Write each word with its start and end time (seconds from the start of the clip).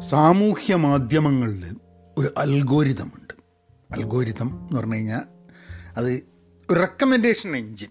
സാമൂഹ്യ 0.00 0.74
മാധ്യമങ്ങളിൽ 0.74 1.76
ഒരു 2.18 2.34
അൽഗോരിതമുണ്ട് 2.36 3.34
അൽഗോരിതം 3.94 4.46
എന്ന് 4.46 4.80
പറഞ്ഞു 4.80 4.94
കഴിഞ്ഞാൽ 4.94 5.20
അത് 5.96 6.12
ഒരു 6.70 6.74
റെക്കമെൻഡേഷൻ 6.74 7.56
എൻജിൻ 7.56 7.88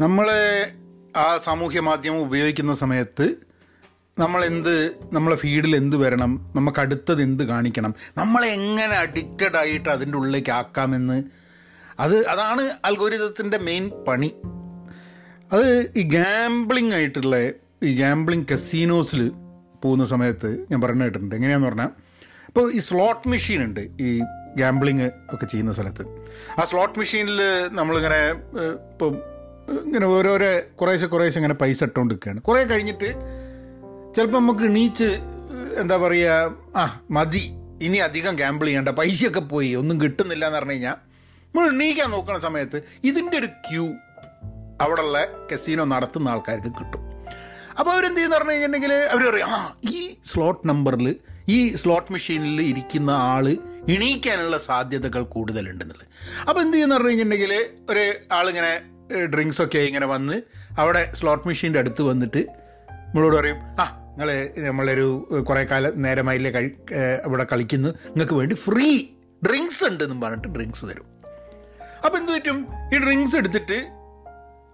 നമ്മളെ 0.00 0.72
ആ 1.18 1.36
സാമൂഹ്യ 1.36 1.80
മാധ്യമം 1.80 2.18
ഉപയോഗിക്കുന്ന 2.18 2.74
സമയത്ത് 2.74 3.36
നമ്മളെന്ത് 4.18 4.96
നമ്മളെ 5.12 5.36
ഫീഡിൽ 5.36 5.76
എന്ത് 5.76 5.96
വരണം 5.96 6.52
നമുക്ക് 6.56 6.80
അടുത്തത് 6.80 7.22
എന്ത് 7.22 7.44
കാണിക്കണം 7.44 7.94
നമ്മളെ 8.18 8.48
എങ്ങനെ 8.48 8.94
അഡിക്റ്റഡ് 8.96 9.56
ആയിട്ട് 9.56 9.88
അതിന്റെ 9.88 10.18
ഉള്ളിലേക്ക് 10.18 10.50
ആക്കാമെന്ന്. 10.50 11.22
അത് 12.00 12.26
അതാണ് 12.26 12.70
അൽഗോരിതത്തിന്റെ 12.84 13.58
മെയിൻ 13.58 13.90
പണി. 14.08 14.34
അത് 15.52 15.92
ഈ 15.96 16.02
ഗാംബ്ലിംഗ് 16.02 16.94
ആയിട്ടുള്ള 16.94 17.36
ഈ 17.82 17.96
ഗാംബ്ലിംഗ് 18.00 18.46
കസീനോസിൽ 18.52 19.32
പോകുന്ന 19.84 20.04
സമയത്ത് 20.04 20.50
ഞാൻ 20.70 20.80
പറഞ്ഞു 20.84 21.04
കേട്ടിട്ടുണ്ട് 21.04 21.34
എങ്ങനെയാന്ന് 21.38 21.68
പറഞ്ഞാൽ 21.68 21.90
ഇപ്പോൾ 22.48 22.64
ഈ 22.72 22.80
സ്ലോട്ട് 22.88 23.28
മെഷീൻ 23.28 23.60
ഉണ്ട് 23.64 23.80
ഈ 24.06 24.08
ഗാംബ്ലിങ് 24.60 25.06
ഒക്കെ 25.34 25.46
ചെയ്യുന്ന 25.46 25.72
സ്ഥലത്ത്. 25.76 26.04
ആ 26.60 26.64
സ്ലോട്ട് 26.70 26.98
മെഷീനിൽ 26.98 27.40
നമ്മളിങ്ങനെ 27.78 28.20
ഇപ്പം 28.90 29.14
ഇങ്ങനെ 29.84 30.06
ഓരോരോ 30.06 30.50
കുറേശ്ശെ 30.80 31.06
കുറേശ്ശെ 31.06 31.38
ഇങ്ങനെ 31.40 31.56
പൈസ 31.62 31.80
ഇട്ടുകൊണ്ട് 31.88 32.12
നിൽക്കുകയാണ് 32.14 32.40
കുറേ 32.48 32.62
കഴിഞ്ഞിട്ട് 32.72 33.10
ചിലപ്പോൾ 34.16 34.38
നമുക്ക് 34.38 34.64
എണീച്ച് 34.70 35.10
എന്താ 35.82 35.96
പറയുക 35.96 36.54
ആ 36.76 36.84
മതി. 37.16 37.44
ഇനി 37.86 37.98
അധികം 38.08 38.34
ഗാമ്പിൾ 38.40 38.66
ചെയ്യേണ്ട. 38.66 38.90
പൈസയൊക്കെ 39.00 39.42
പോയി 39.52 39.70
ഒന്നും 39.80 39.96
കിട്ടുന്നില്ല 40.02 40.44
എന്ന് 40.48 40.58
പറഞ്ഞു 40.58 40.74
കഴിഞ്ഞാൽ 40.76 40.96
നമ്മൾ 41.54 41.68
എണീക്കാൻ 41.74 42.10
നോക്കുന്ന 42.10 42.40
സമയത്ത് 42.48 42.78
ഇതിന്റെ 43.10 43.36
ഒരു 43.42 43.48
ക്യൂ 43.66 43.86
അവിടെയുള്ള 44.84 45.18
കസീനോ 45.52 45.84
നടത്തുന്ന 45.94 46.28
ആൾക്കാർക്ക് 46.34 46.70
കിട്ടും. 46.78 47.02
അപ്പോൾ 47.78 47.92
അവരെന്ത് 47.92 48.16
ചെയ്യുന്ന 48.16 48.36
പറഞ്ഞു 48.36 48.52
കഴിഞ്ഞിട്ടുണ്ടെങ്കിൽ 48.52 48.92
അവർ 48.92 49.22
പറയും 49.30 49.46
ആ 49.46 49.76
ഈ 49.92 50.16
സ്ലോട്ട് 50.24 50.68
നമ്പറിൽ 50.68 51.16
ഈ 51.48 51.76
സ്ലോട്ട് 51.76 52.12
മെഷീനിൽ 52.12 52.62
ഇരിക്കുന്ന 52.62 53.10
ആൾ 53.10 53.46
ഇണീക്കാനുള്ള 53.88 54.58
സാധ്യതകൾ 54.58 55.22
കൂടുതലുണ്ടെന്നുള്ളത്. 55.22 56.06
അപ്പോൾ 56.48 56.60
എന്ത് 56.60 56.74
ചെയ്യുന്ന 56.74 56.94
പറഞ്ഞു 56.94 57.08
കഴിഞ്ഞിട്ടുണ്ടെങ്കിൽ 57.08 57.52
ഒരു 57.90 58.04
ആളിങ്ങനെ 58.34 58.72
ഡ്രിങ്ക്സ് 59.26 59.62
ഒക്കെ 59.62 59.78
ഇങ്ങനെ 59.78 60.06
വന്ന് 60.06 60.42
അവിടെ 60.78 61.12
സ്ലോട്ട് 61.14 61.48
മെഷീന്റെ 61.48 61.78
അടുത്ത് 61.78 62.02
വന്നിട്ട് 62.02 62.42
നമ്മളോട് 62.90 63.36
പറയും 63.36 63.56
ആ 63.80 63.86
നിങ്ങൾ 64.10 64.28
നമ്മളൊരു 64.68 65.06
കുറേ 65.48 65.64
കാലം 65.64 66.02
നേരമായില്ലേ 66.02 66.50
കഴി 66.50 66.70
ഇവിടെ 67.26 67.46
കളിക്കുന്നു. 67.52 67.88
നിങ്ങൾക്ക് 67.88 68.34
വേണ്ടി 68.34 68.54
ഫ്രീ 68.54 68.88
ഡ്രിങ്ക്സ് 69.46 69.84
ഉണ്ട് 69.84 70.04
എന്നും 70.04 70.20
പറഞ്ഞിട്ട് 70.20 70.48
ഡ്രിങ്ക്സ് 70.48 70.86
തരും. 70.86 71.06
അപ്പോൾ 72.04 72.18
എന്ത് 72.18 72.32
പറ്റും? 72.32 72.58
ഈ 72.94 72.98
ഡ്രിങ്ക്സ് 72.98 73.36
എടുത്തിട്ട് 73.36 73.78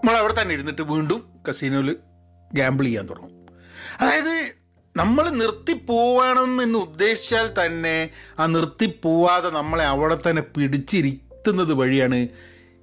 നമ്മൾ 0.00 0.16
അവിടെ 0.16 0.34
തന്നെ 0.42 0.54
ഇരുന്നിട്ട് 0.54 0.82
വീണ്ടും 0.82 1.20
കസീനോയിൽ 1.48 1.96
ഗാമ്പിൾ 2.54 2.84
ചെയ്യാൻ 2.84 3.06
തുടങ്ങും. 3.06 3.46
അതായത് 4.00 4.58
നമ്മൾ 4.96 5.30
നിർത്തിപ്പോവണം 5.30 6.62
എന്ന് 6.62 6.78
ഉദ്ദേശിച്ചാൽ 6.78 7.66
തന്നെ 7.66 8.10
ആ 8.38 8.46
നിർത്തിപ്പോവാതെ 8.46 9.50
നമ്മളെ 9.50 9.84
അവിടെ 9.84 10.18
തന്നെ 10.30 10.42
പിടിച്ചിരിക്കുന്നത് 10.42 11.72
വഴിയാണ് 11.72 12.28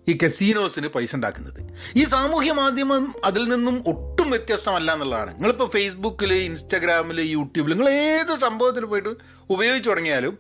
ഈ 0.08 0.18
കസീനോസിന് 0.26 0.88
പൈസ 0.88 1.16
ഉണ്ടാക്കുന്നത്. 1.16 1.74
ഈ 1.96 2.04
സാമൂഹ്യ 2.04 2.52
മാധ്യമം 2.52 3.14
അതിൽ 3.26 3.50
നിന്നും 3.50 3.84
ഒട്ടും 3.88 4.30
വ്യത്യസ്തമല്ല 4.30 4.94
എന്നുള്ളതാണ്. 4.94 5.34
നിങ്ങളിപ്പോൾ 5.34 5.70
ഫേസ്ബുക്കിൽ 5.70 6.34
ഇൻസ്റ്റാഗ്രാമിൽ 6.34 7.22
യൂട്യൂബിൽ 7.22 7.72
നിങ്ങൾ 7.72 7.90
ഏത് 7.90 8.40
സംഭവത്തിൽ 8.40 8.86
പോയിട്ട് 8.86 9.10
ഉപയോഗിച്ച് 9.50 9.90
തുടങ്ങിയാലും 9.90 10.38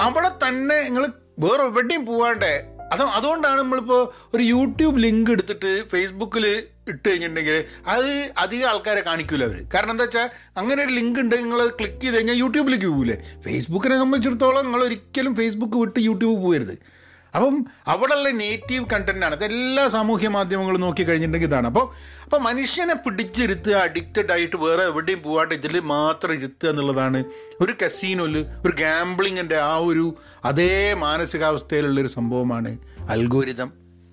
അവിടെ 0.00 0.28
തന്നെ 0.28 0.82
നിങ്ങൾ 0.82 1.06
വേറെ 1.38 1.62
എവിടെയും 1.62 2.06
പോവാണ്ടേ. 2.06 2.64
അത് 2.92 3.02
അതുകൊണ്ടാണ് 3.02 3.58
നമ്മളിപ്പോൾ 3.58 4.12
ഒരു 4.36 4.42
യൂട്യൂബ് 4.42 4.98
ലിങ്ക് 4.98 5.30
എടുത്തിട്ട് 5.30 5.88
ഫേസ്ബുക്കിൽ 5.88 6.64
ഇട്ട് 6.90 7.08
കഴിഞ്ഞിട്ടുണ്ടെങ്കിൽ 7.08 7.64
അത് 7.86 8.32
അധികം 8.38 8.68
ആൾക്കാരെ 8.68 9.00
കാണിക്കൂല 9.00 9.44
അവർ 9.44 9.64
കാരണം 9.74 9.90
എന്താ 9.90 10.04
വെച്ചാൽ 10.04 10.30
അങ്ങനെ 10.56 10.84
ഒരു 10.84 10.92
ലിങ്ക് 10.92 11.20
ഉണ്ട് 11.20 11.36
നിങ്ങൾ 11.36 11.68
ക്ലിക്ക് 11.68 12.00
ചെയ്ത് 12.00 12.16
കഴിഞ്ഞാൽ 12.16 12.36
യൂട്യൂബിലേക്ക് 12.36 12.86
പോകൂലേ. 12.86 13.18
ഫേസ്ബുക്കിനെ 13.44 13.98
സംബന്ധിച്ചിടത്തോളം 13.98 14.64
നിങ്ങൾ 14.64 14.84
ഒരിക്കലും 14.84 15.36
ഫേസ്ബുക്ക് 15.36 15.76
വിട്ട് 15.76 16.00
യൂട്യൂബ് 16.00 16.42
പോകരുത്. 16.42 17.00
അപ്പം 17.34 17.66
അവിടെയുള്ള 17.86 18.28
നേറ്റീവ് 18.28 18.84
കണ്ടന്റ് 18.92 19.24
ആണ്. 19.24 19.44
എല്ലാ 19.44 19.88
സാമൂഹ്യ 19.88 20.28
മാധ്യമങ്ങളും 20.28 20.80
നോക്കി 20.80 21.02
കഴിഞ്ഞിട്ടുണ്ടെങ്കിൽ 21.02 21.48
ഇതാണ്. 21.48 21.66
അപ്പോൾ 21.66 21.84
അപ്പോൾ 22.24 22.40
മനുഷ്യനെ 22.40 22.94
പിടിച്ചിരുത്തുക 22.94 23.72
അഡിക്റ്റഡ് 23.72 24.32
ആയിട്ട് 24.32 24.56
വേറെ 24.56 24.82
എവിടെയും 24.82 25.22
പോകാണ്ട് 25.22 25.54
ഇതിൽ 25.54 25.80
മാത്രം 25.80 26.32
ഇരുത്തുക 26.32 26.68
എന്നുള്ളതാണ് 26.68 27.24
ഒരു 27.60 27.74
കസീനോൽ 27.84 28.46
ഒരു 28.66 28.72
ഗാംബ്ലിങ്ങിന്റെ 28.80 29.58
ആ 29.58 29.76
ഒരു 29.76 30.16
അതേ 30.44 30.94
മാനസികാവസ്ഥയിലുള്ളൊരു 30.94 32.08
സംഭവമാണ് 32.08 32.78
അൽഗോരിതം 33.08 33.72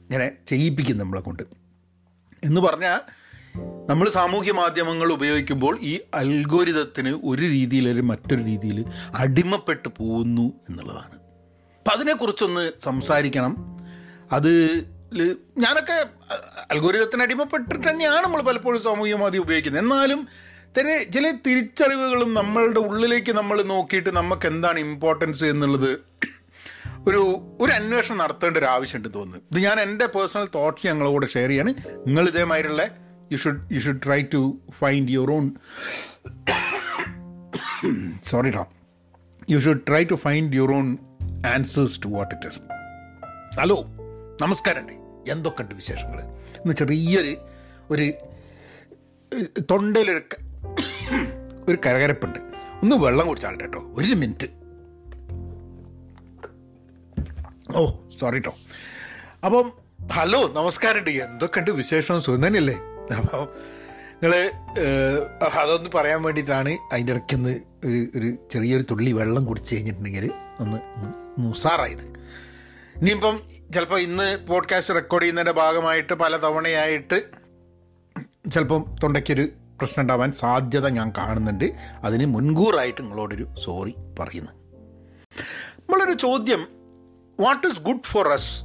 ഇങ്ങനെ 0.10 0.32
ചെയ്യിപ്പിക്കുന്നത് 0.48 1.06
നമ്മളെ 1.06 1.22
കൊണ്ട്. 1.22 1.44
എന്ന് 2.48 2.62
പറഞ്ഞാൽ 2.62 3.00
നമ്മൾ 3.90 4.10
സാമൂഹ്യ 4.10 4.52
മാധ്യമങ്ങൾ 4.52 5.14
ഉപയോഗിക്കുമ്പോൾ 5.14 5.78
ഈ 5.82 6.00
അൽഗോരിതത്തിന് 6.14 7.10
ഒരു 7.10 7.42
രീതിയിൽ 7.42 7.88
അല്ലെങ്കിൽ 7.88 8.12
മറ്റൊരു 8.12 8.44
രീതിയിൽ 8.44 8.86
അടിമപ്പെട്ട് 9.16 9.90
പോകുന്നു 9.90 10.54
എന്നുള്ളതാണ്. 10.70 11.16
അപ്പം 11.78 11.96
അതിനെക്കുറിച്ചൊന്ന് 11.96 12.72
സംസാരിക്കണം. 12.80 13.56
അത് 14.32 14.52
ഞാനൊക്കെ 15.58 16.06
അൽഗോരിതത്തിന് 16.72 17.22
അടിമപ്പെട്ടിട്ട് 17.22 17.90
തന്നെയാണ് 17.90 18.24
നമ്മൾ 18.24 18.42
പലപ്പോഴും 18.42 18.82
സാമൂഹ്യ 18.82 19.16
മാധ്യമം 19.16 19.44
ഉപയോഗിക്കുന്നത്. 19.44 19.84
എന്നാലും 19.84 20.28
തന്നെ 20.80 21.04
ചില 21.04 21.32
തിരിച്ചറിവുകളും 21.48 22.34
നമ്മളുടെ 22.34 22.80
ഉള്ളിലേക്ക് 22.80 23.32
നമ്മൾ 23.32 23.62
നോക്കിയിട്ട് 23.62 24.10
നമുക്ക് 24.10 24.48
എന്താണ് 24.48 24.80
ഇമ്പോർട്ടൻസ് 24.80 25.46
എന്നുള്ളത് 25.46 26.00
ഒരു 27.08 27.42
ഒരു 27.62 27.72
അന്വേഷണം 27.72 28.18
നടത്തേണ്ട 28.18 28.58
ഒരു 28.58 28.66
ആവശ്യമുണ്ടെന്ന് 28.66 29.20
തോന്നുന്നു. 29.20 29.46
ഇത് 29.52 29.64
ഞാൻ 29.64 29.80
എന്റെ 29.80 30.06
പേഴ്സണൽ 30.06 30.48
തോട്ട്സ് 30.56 30.88
ഞങ്ങളോട് 30.88 31.26
ഷെയർ 31.26 31.50
ചെയ്യാണ്. 31.50 31.74
നിങ്ങൾ 32.08 32.28
ഇതേമാതിരിയുള്ള 32.28 32.90
you 33.32 33.38
should 33.38 33.74
you 33.74 33.80
should 33.80 34.02
try 34.04 34.22
to 34.34 34.58
find 34.80 35.10
your 35.10 35.32
own 35.32 35.52
sorry 38.24 38.52
to 38.52 38.68
you 39.50 39.60
should 39.60 39.88
try 39.88 40.04
to 40.04 40.16
find 40.16 40.56
your 40.56 40.72
own 40.72 40.98
answers 41.48 42.00
to 42.04 42.08
what 42.08 42.36
it 42.36 42.48
is 42.48 42.60
hello 43.60 43.86
നമസ്കാരമുണ്ട് 44.42 44.94
എന്തൊക്കെയുണ്ട് 45.32 45.76
വിശേഷങ്ങൾ 45.76 46.20
ഇന്ന് 46.58 46.74
ചെറിയൊരു 46.74 47.38
ഒരു 47.92 48.14
തൊണ്ടയിലൊരു 49.72 50.22
ഒരു 51.70 51.78
കരകരപ്പുണ്ട്. 51.86 52.40
ഒന്ന് 52.84 52.96
വെള്ളം 52.96 53.28
കുടിച്ചാൽ 53.28 53.56
കേട്ടോ. 53.56 53.80
ഒരു 53.80 54.14
മിനിറ്റ്. 54.14 54.57
ഓ 57.76 57.92
സോറി 58.20 58.36
കേട്ടോ 58.36 58.56
അപ്പം 59.46 59.74
ഹലോ 60.12 60.48
നമസ്കാരമുണ്ട്. 60.54 61.10
എന്തൊക്കെയുണ്ട് 61.10 61.72
വിശേഷം? 61.72 62.22
സുന്ദനല്ലേ 62.22 62.76
അപ്പോൾ 63.18 63.50
നിങ്ങൾ 64.24 64.52
അതൊന്ന് 65.62 65.90
പറയാൻ 65.96 66.22
വേണ്ടിയിട്ടാണ് 66.22 66.78
അതിന്റെ 66.92 67.14
ഇടയ്ക്കൊന്ന് 67.14 67.60
ഒരു 67.86 68.20
ഒരു 68.20 68.50
ചെറിയൊരു 68.52 68.86
തുള്ളി 68.92 69.12
വെള്ളം 69.12 69.46
കുടിച്ച് 69.46 69.76
കഴിഞ്ഞിട്ടുണ്ടെങ്കിൽ 69.76 70.32
ഒന്ന് 70.60 70.80
ഉസാറായത്. 71.48 72.06
ഇനിയിപ്പം 72.98 73.40
ചിലപ്പോൾ 73.74 74.00
ഇന്ന് 74.00 74.48
പോഡ്കാസ്റ്റ് 74.48 74.94
റെക്കോർഡ് 74.94 75.24
ചെയ്യുന്നതിന്റെ 75.24 75.52
ഭാഗമായിട്ട് 75.52 76.14
പല 76.14 76.38
തവണയായിട്ട് 76.38 77.24
ചിലപ്പം 78.52 78.96
തൊണ്ടയ്ക്കൊരു 79.04 79.50
പ്രശ്നം 79.80 80.02
ഉണ്ടാവാൻ 80.02 80.32
സാധ്യത 80.32 80.88
ഞാൻ 80.88 81.14
കാണുന്നുണ്ട്. 81.18 81.74
അതിന് 82.04 82.26
മുൻകൂറായിട്ട് 82.26 83.02
നിങ്ങളോടൊരു 83.02 83.48
സോറി 83.64 83.94
പറയുന്നു. 84.20 84.52
നമ്മളൊരു 85.80 86.18
ചോദ്യം 86.18 86.77
what 87.40 87.68
is 87.68 87.82
good 87.82 88.04
for 88.04 88.28
us 88.28 88.64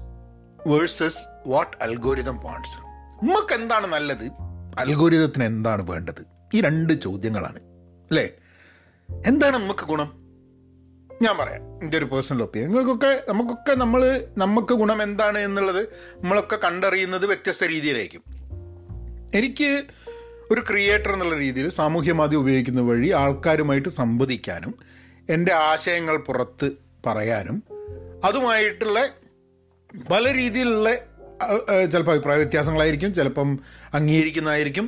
versus 0.68 1.18
what 1.46 1.76
algorithm 1.82 2.40
wants 2.42 2.78
നമുക്ക് 3.24 3.54
എന്താണ് 3.54 3.86
നല്ലത്? 3.86 4.30
അൽഗോരിതത്തിന് 4.78 5.44
എന്താണ് 5.44 5.90
വേണ്ടത്? 5.90 6.26
ഈ 6.54 6.60
രണ്ട് 6.60 7.02
ചോദ്യങ്ങളാണ്. 7.02 7.56
അല്ലേ? 8.10 8.28
എന്താണ് 9.26 9.56
നമുക്ക് 9.56 9.84
ഗുണം? 9.84 10.12
ഞാൻ 11.22 11.36
പറയാം. 11.38 11.82
എന്റെ 11.82 11.98
ഒരു 11.98 12.04
പേഴ്സണൽ 12.04 12.42
ഒപ്പീനിയൻ 12.42 12.70
നിങ്ങൾക്കൊക്കെ 12.72 13.32
നമുക്കൊക്കെ 13.32 13.74
നമ്മൾ 13.74 14.28
നമുക്ക് 14.38 14.74
ഗുണം 14.74 15.02
എന്താണ് 15.02 15.38
എന്നുള്ളത് 15.38 15.82
നമ്മളൊക്കെ 16.16 16.56
കണ്ടറിയുന്നത് 16.56 17.26
വ്യത്യസ്ത 17.26 17.64
രീതിയിലായിരിക്കും. 17.64 18.22
എനിക്ക് 19.34 19.84
ഒരു 20.50 20.60
ക്രിയേറ്റർ 20.60 21.12
എന്നുള്ള 21.12 21.36
രീതിയിൽ 21.36 21.68
സാമൂഹ്യ 21.68 22.12
മാധ്യമം 22.12 22.40
ഉപയോഗിക്കുന്ന 22.40 22.80
വഴി 22.80 23.10
ആൾക്കാരുമായിട്ട് 23.10 23.88
സംവദിക്കാനും 23.88 24.74
എന്റെ 25.30 25.52
ആശയങ്ങൾ 25.52 26.16
പുറത്ത് 26.16 26.70
പറയാനും 27.06 27.71
അതുമായിട്ടുള്ള 28.24 28.98
പല 30.10 30.24
രീതിയിലുള്ള 30.32 30.88
ചിലപ്പോൾ 31.92 32.12
അഭിപ്രായ 32.12 32.36
വ്യത്യാസങ്ങളായിരിക്കും 32.36 33.14
ചിലപ്പം 33.14 33.48
അംഗീകരിക്കുന്നതായിരിക്കും. 33.94 34.86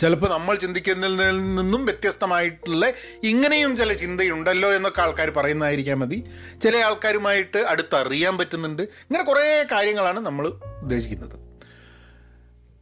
ചിലപ്പോൾ 0.00 0.30
നമ്മൾ 0.30 0.54
ചിന്തിക്കുന്നതിൽ 0.56 1.36
നിന്നും 1.56 1.84
വ്യത്യസ്തമായിട്ടുള്ള 1.84 2.84
ഇങ്ങനെയും 3.22 3.76
ചില 3.76 3.92
ചിന്തയുണ്ടല്ലോ 3.92 4.72
എന്നൊക്കെ 4.74 5.00
ആൾക്കാർ 5.02 5.30
പറയുന്നതായിരിക്കാം 5.30 6.00
മതി. 6.00 6.18
ചില 6.62 6.76
ആൾക്കാരുമായിട്ട് 6.76 7.58
അടുത്തറിയാൻ 7.58 8.38
പറ്റുന്നുണ്ട്. 8.38 8.82
ഇങ്ങനെ 8.82 9.24
കുറേ 9.24 9.66
കാര്യങ്ങളാണ് 9.72 10.20
നമ്മൾ 10.20 10.46
ഉദ്ദേശിക്കുന്നത്. 10.82 11.36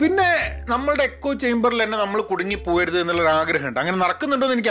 പിന്നെ 0.01 0.31
നമ്മളുടെ 0.71 1.05
എക്കോ 1.05 1.33
ചേമ്പറിൽ 1.33 1.83
തന്നെ 1.83 1.99
നമ്മൾ 1.99 2.21
കുടുങ്ങി 2.23 2.55
പോകരുത് 2.55 3.01
എന്നുള്ളൊരു 3.01 3.29
ആഗ്രഹമുണ്ട് 3.29 3.81
അങ്ങനെ 3.81 3.99
നടക്കുന്നുണ്ടോ 3.99 4.47
എന്ന് 4.47 4.57
എനിക്ക് 4.57 4.71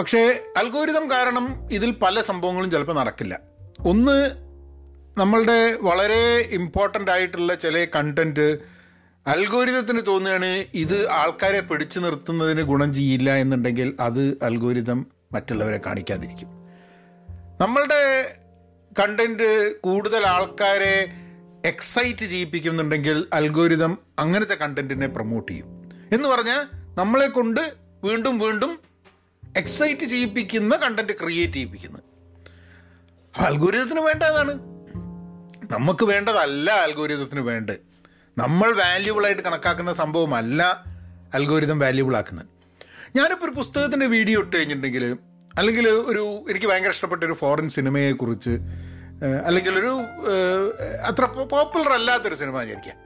പക്ഷേ 0.00 0.40
അൽഗോരിതം 0.56 1.10
കാരണം 1.10 1.68
ഇതിൽ 1.72 1.90
പല 1.90 2.20
സംഭവങ്ങളും 2.20 2.70
ചിലപ്പോൾ 2.70 2.96
നടക്കില്ല. 2.96 3.40
ഒന്ന് 3.86 4.30
നമ്മളുടെ 5.20 5.72
വളരെ 5.80 6.38
ഇമ്പോർട്ടന്റ് 6.50 7.10
ആയിട്ടുള്ള 7.10 7.54
ചില 7.54 7.86
കണ്ടന്റ് 7.96 8.58
അൽഗോരിതത്തിന് 9.26 10.00
തോന്നുകയാണ് 10.06 10.64
ഇത് 10.74 11.10
ആൾക്കാരെ 11.10 11.60
പിടിച്ചു 11.60 12.00
നിർത്തുന്നതിന് 12.00 12.62
ഗുണം 12.62 12.94
ചെയ്യില്ല 12.94 13.36
എന്നുണ്ടെങ്കിൽ 13.36 13.96
അത് 14.00 14.38
അൽഗോരിതം 14.42 15.06
മറ്റുള്ളവരെ 15.32 15.80
കാണിക്കാതിരിക്കും. 15.86 16.48
നമ്മളുടെ 17.60 18.34
കണ്ടന്റ് 18.98 19.80
കൂടുതൽ 19.80 20.26
ആൾക്കാരെ 20.26 21.08
എക്സൈറ്റ് 21.64 22.26
ചെയ്യിപ്പിക്കുന്നുണ്ടെങ്കിൽ 22.26 23.26
അൽഗോരിതം 23.32 23.98
അങ്ങനത്തെ 24.18 24.54
കണ്ടന്റിനെ 24.54 25.06
പ്രൊമോട്ട് 25.06 25.52
ചെയ്യും. 25.52 25.90
എന്ന് 26.12 26.28
പറഞ്ഞാൽ 26.28 26.66
നമ്മളെ 26.98 27.26
കൊണ്ട് 27.26 27.74
വീണ്ടും 28.04 28.38
വീണ്ടും 28.38 28.89
എക്സൈറ്റ് 29.56 30.04
ചെയ്യിപ്പിക്കുന്ന 30.04 30.76
കണ്ടന്റ് 30.76 31.12
ക്രിയേറ്റ് 31.12 31.52
ചെയ്യിപ്പിക്കുന്നത്. 31.52 32.02
അൽഗോരിതത്തിന് 33.38 34.00
വേണ്ടതാണ്. 34.00 34.52
നമുക്ക് 35.72 36.04
വേണ്ടതല്ല 36.04 36.70
അൽഗോരിതത്തിന് 36.70 37.40
വേണ്ടത്. 37.40 37.76
നമ്മൾ 38.38 38.72
വാല്യൂബിൾ 38.72 39.26
ആയിട്ട് 39.26 39.42
കണക്കാക്കുന്ന 39.42 39.92
സംഭവമല്ല 39.92 40.84
അൽഗോരിതം 41.34 41.78
വാല്യൂബിൾ 41.78 42.16
ആക്കുന്നത്. 42.16 42.46
ഞാനിപ്പോൾ 43.16 43.44
ഒരു 43.44 43.52
പുസ്തകത്തിന്റെ 43.52 44.06
വീഡിയോ 44.06 44.40
ഇട്ട് 44.40 44.56
കഴിഞ്ഞിട്ടുണ്ടെങ്കിൽ 44.56 45.16
അല്ലെങ്കിൽ 45.58 45.88
ഒരു 45.88 46.44
എനിക്ക് 46.50 46.66
ഭയങ്കര 46.66 46.90
ഇഷ്ടപ്പെട്ട 46.90 47.24
ഒരു 47.24 47.32
ഫോറിൻ 47.32 47.68
സിനിമയെക്കുറിച്ച് 47.68 48.50
അല്ലെങ്കിൽ 49.46 49.78
ഒരു 49.78 50.04
അത്ര 51.02 51.24
പോപ്പുലർ 51.24 51.92
അല്ലാത്തൊരു 51.92 52.34
സിനിമ 52.34 52.60
വിചാരിക്കാം. 52.60 52.96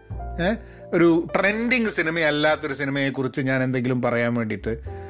ഒരു 0.92 1.26
ട്രെൻഡിങ് 1.36 1.90
സിനിമ 1.90 2.18
അല്ലാത്തൊരു 2.18 2.74
സിനിമയെക്കുറിച്ച് 2.74 3.40
ഞാൻ 3.40 3.62
എന്തെങ്കിലും 3.62 4.02
പറയാൻ 4.02 4.34
വേണ്ടിയിട്ട് 4.34 5.03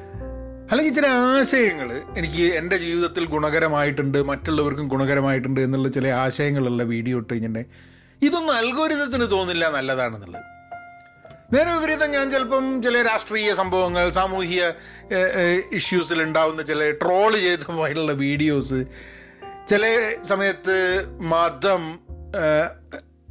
അല്ലെങ്കിൽ 0.71 0.93
ചില 0.93 1.05
ആശയങ്ങൾ 1.07 2.03
എനിക്ക് 2.17 2.53
എന്റെ 2.53 2.77
ജീവിതത്തിൽ 2.77 3.25
ഗുണകരമായിട്ടുണ്ട് 3.25 4.17
മറ്റുള്ളവർക്കും 4.23 4.87
ഗുണകരമായിട്ടുണ്ട് 4.87 5.61
എന്നുള്ള 5.61 5.89
ചില 5.89 6.07
ആശയങ്ങളുള്ള 6.07 6.83
വീഡിയോ 6.83 7.17
ഇട്ട് 7.17 7.33
കഴിഞ്ഞിട്ട് 7.33 7.65
ഇതൊന്നും 8.23 8.55
അൽഗോരിതത്തിന് 8.55 9.31
തോന്നില്ല 9.31 9.69
നല്ലതാണെന്നുള്ളത്. 9.69 10.43
നേരെ 11.53 11.73
വിപരീതം 11.73 12.11
ഞാൻ 12.11 12.31
ചിലപ്പം 12.31 12.83
ചില 12.83 13.01
രാഷ്ട്രീയ 13.01 13.53
സംഭവങ്ങൾ 13.53 14.09
സാമൂഹിക 14.09 14.63
ഇഷ്യൂസിൽ 15.71 16.21
ഉണ്ടാവുന്ന 16.21 16.61
ചില 16.61 16.91
ട്രോൾ 16.91 17.37
ചെയ്തമായിട്ടുള്ള 17.37 18.11
വീഡിയോസ് 18.11 18.85
ചില 19.67 19.85
സമയത്ത് 20.27 21.07
മതം 21.19 21.99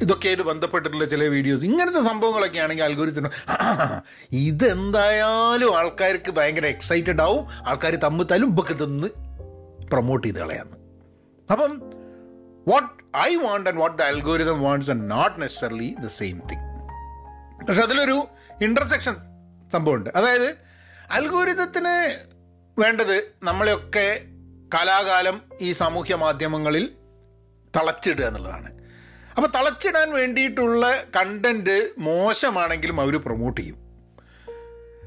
ഇതൊക്കെയായിട്ട് 0.04 0.42
ബന്ധപ്പെട്ടിട്ടുള്ള 0.42 1.04
ചില 1.04 1.24
വീഡിയോസ് 1.24 1.64
ഇങ്ങനത്തെ 1.64 2.00
സംഭവങ്ങളൊക്കെ 2.00 2.58
ആണെങ്കിൽ 2.58 2.84
അൽഗോരിത്തിന് 2.84 3.28
ഇതെന്തായാലും 4.32 5.76
ആൾക്കാർക്ക് 5.78 6.30
ഭയങ്കര 6.30 6.66
എക്സൈറ്റഡ് 6.66 7.22
ആവും. 7.22 7.68
ആൾക്കാർ 7.68 7.94
തമ്മിൽ 7.94 8.26
തലുമ്പൊക്കെ 8.30 8.74
തിന്ന് 8.74 9.08
പ്രൊമോട്ട് 9.84 10.26
ചെയ്ത് 10.26 10.38
കളയാന്ന്. 10.38 10.78
അപ്പം 11.52 11.72
what 12.68 12.92
I 13.16 13.36
want 13.36 13.70
and 13.70 13.80
what 13.80 13.98
the 13.98 14.02
algorithm 14.02 14.62
wants 14.62 14.90
and 14.90 15.10
not 15.10 15.42
necessarily 15.42 15.96
the 16.02 16.06
same 16.06 16.42
thing 16.50 16.64
പക്ഷെ 17.66 17.82
അതിലൊരു 17.82 18.26
ഇന്റർസെക്ഷൻ 18.62 19.16
സംഭവമുണ്ട്. 19.72 20.10
അതായത് 20.16 20.48
അൽഗോരിതത്തിന് 21.10 21.94
വേണ്ടത് 22.80 23.16
നമ്മളെയൊക്കെ 23.42 24.20
കലാകാലം 24.74 25.42
ഈ 25.60 25.72
സാമൂഹ്യ 25.72 26.14
മാധ്യമങ്ങളിൽ 26.14 26.84
തളച്ചിടുക 27.76 28.24
എന്നുള്ളതാണ്. 28.24 28.83
അപ്പോൾ 29.36 29.48
തളച്ചിടാൻ 29.48 30.12
വേണ്ടിയിട്ടുള്ള 30.12 31.04
കണ്ടന്റ് 31.16 31.90
മോശമാണെങ്കിലും 31.98 33.00
അവർ 33.00 33.16
പ്രൊമോട്ട് 33.16 33.60
ചെയ്യും. 33.60 33.84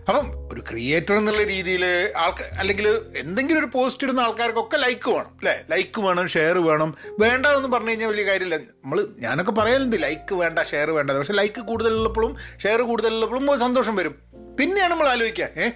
അപ്പം 0.07 0.49
ഒരു 0.53 0.61
ക്രിയേറ്റർ 0.61 1.13
എന്നുള്ള 1.13 1.43
രീതിയിൽ 1.43 2.13
ആൾക്കാർ 2.17 2.59
അല്ലെങ്കിൽ 2.59 2.87
എന്തെങ്കിലും 3.17 3.59
ഒരു 3.59 3.69
പോസ്റ്റ് 3.73 4.03
ഇടുന്ന 4.03 4.19
ആൾക്കാർക്കൊക്കെ 4.19 4.77
ലൈക്ക് 4.77 5.09
വേണം 5.09 5.27
അല്ലേ? 5.27 5.65
ലൈക്ക് 5.71 6.01
വേണം 6.01 6.27
ഷെയർ 6.27 6.57
വേണം. 6.57 6.95
വേണ്ട 7.19 7.45
എന്ന് 7.45 7.69
പറഞ്ഞു 7.69 7.89
കഴിഞ്ഞാൽ 7.89 8.07
വലിയ 8.07 8.25
കാര്യമില്ല. 8.25 8.57
നമ്മൾ 8.57 9.07
ഞാനൊക്കെ 9.19 9.51
പറയലുണ്ട് 9.51 10.03
ലൈക്ക് 10.03 10.35
വേണ്ട 10.35 10.59
ഷെയർ 10.59 10.91
വേണ്ട. 10.91 11.11
പക്ഷെ 11.11 11.33
ലൈക്ക് 11.33 11.61
കൂടുതലുള്ളപ്പോഴും 11.61 12.35
ഷെയർ 12.63 12.81
കൂടുതലുള്ളപ്പോഴും 12.81 13.59
സന്തോഷം 13.59 13.95
വരും. 13.95 14.15
പിന്നെയാണ് 14.59 14.91
നമ്മൾ 14.91 15.07
ആലോചിക്കുക 15.07 15.47
ഏ? 15.57 15.69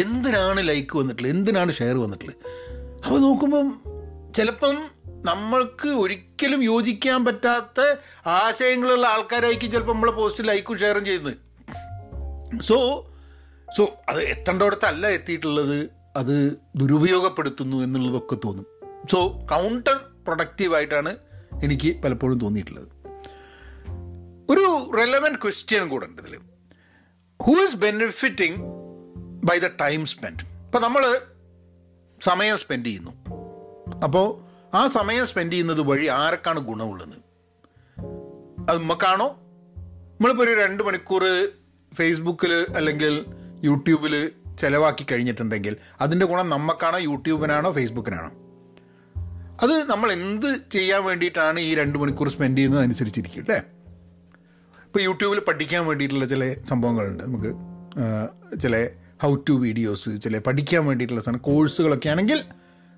എന്തിനാണ് 0.00 0.68
ലൈക്ക് 0.68 0.98
വന്നിട്ടുള്ളത്? 0.98 1.32
എന്തിനാണ് 1.32 1.72
ഷെയർ 1.72 1.96
വന്നിട്ടുള്ളത്? 1.96 2.36
അപ്പോൾ 3.04 3.20
നോക്കുമ്പം 3.20 3.82
ചിലപ്പം 4.32 4.93
നമ്മൾക്ക് 5.24 5.88
ഒരിക്കലും 5.88 6.64
യോജിക്കാൻ 6.64 7.24
പറ്റാത്ത 7.24 7.96
ആശയങ്ങളുള്ള 8.26 9.06
ആൾക്കാരായിരിക്കും 9.06 9.70
ചിലപ്പോൾ 9.70 9.92
നമ്മളെ 9.92 10.12
പോസ്റ്റ് 10.12 10.48
ലൈക്കും 10.48 10.78
ഷെയറും 10.78 11.04
ചെയ്യുന്നത്. 11.04 11.36
സോ 12.62 13.06
സോ 13.76 13.94
അത് 14.08 14.22
എത്തേണ്ടടത്തല്ല 14.22 15.06
എത്തിയിട്ടുള്ളത്. 15.06 15.90
അത് 16.16 16.56
ദുരുപയോഗപ്പെടുത്തുന്നു 16.76 17.76
എന്നുള്ളതൊക്കെ 17.76 18.36
തോന്നും. 18.44 18.66
സോ 19.10 19.46
കൗണ്ടർ 19.50 19.96
പ്രൊഡക്റ്റീവായിട്ടാണ് 19.96 21.16
എനിക്ക് 21.62 22.02
പലപ്പോഴും 22.02 22.40
തോന്നിയിട്ടുള്ളത്. 22.40 22.88
ഒരു 24.50 24.90
റെലവന്റ് 24.96 25.38
ക്വസ്റ്റ്യൻ 25.38 25.88
കൂടെ 25.88 26.06
ഉണ്ട് 26.06 26.22
ഇതിൽ 26.22 26.38
who 27.42 27.62
is 27.62 27.76
benefiting 27.76 28.56
by 29.44 29.58
the 29.58 29.66
time 29.66 30.06
spend 30.06 30.40
ഇപ്പം 30.40 30.82
നമ്മൾ 30.82 31.20
സമയം 32.22 32.56
സ്പെൻഡ് 32.58 32.86
ചെയ്യുന്നു. 32.86 33.10
അപ്പോൾ 34.04 34.43
ആ 34.74 34.86
സമയം 34.86 35.26
സ്പെൻഡ് 35.26 35.52
ചെയ്യുന്നത് 35.52 35.80
വഴി 35.80 36.06
ആരൊക്കെയാണ് 36.06 36.60
ഗുണമുള്ളത്? 36.60 37.16
അത് 38.68 38.78
നമുക്കാണോ 38.78 39.26
നമ്മളിപ്പോൾ 40.16 40.42
ഒരു 40.42 40.60
രണ്ട് 40.60 40.82
മണിക്കൂർ 40.82 41.24
ഫേസ്ബുക്കിൽ 41.94 42.66
അല്ലെങ്കിൽ 42.76 43.24
യൂട്യൂബിൽ 43.64 44.32
ചിലവാക്കി 44.58 45.06
കഴിഞ്ഞിട്ടുണ്ടെങ്കിൽ 45.12 45.76
അതിന്റെ 46.00 46.26
ഗുണം 46.26 46.48
നമുക്കാണോ 46.48 46.98
യൂട്യൂബിനാണോ 46.98 47.72
ഫേസ്ബുക്കിനാണോ 47.72 48.30
അത് 49.62 49.74
നമ്മൾ 49.90 50.12
എന്ത് 50.12 50.70
ചെയ്യാൻ 50.70 51.04
വേണ്ടിയിട്ടാണ് 51.04 51.60
ഈ 51.60 51.74
രണ്ട് 51.74 51.98
മണിക്കൂർ 51.98 52.28
സ്പെൻഡ് 52.28 52.58
ചെയ്യുന്നത് 52.58 52.82
അനുസരിച്ചിരിക്കും 52.82 53.40
അല്ലേ? 53.40 53.58
ഇപ്പോൾ 54.86 55.02
യൂട്യൂബിൽ 55.02 55.40
പഠിക്കാൻ 55.40 55.86
വേണ്ടിയിട്ടുള്ള 55.86 56.26
ചില 56.26 56.52
സംഭവങ്ങളുണ്ട്. 56.52 57.24
നമുക്ക് 57.24 57.50
ചില 58.60 58.88
ഹൗ 59.22 59.34
ടു 59.34 59.52
വീഡിയോസ് 59.52 60.10
ചില 60.20 60.38
പഠിക്കാൻ 60.38 60.86
വേണ്ടിയിട്ടുള്ള 60.86 61.22
സാധനം 61.22 61.42
കോഴ്സുകളൊക്കെ 61.42 62.08
ആണെങ്കിൽ 62.08 62.44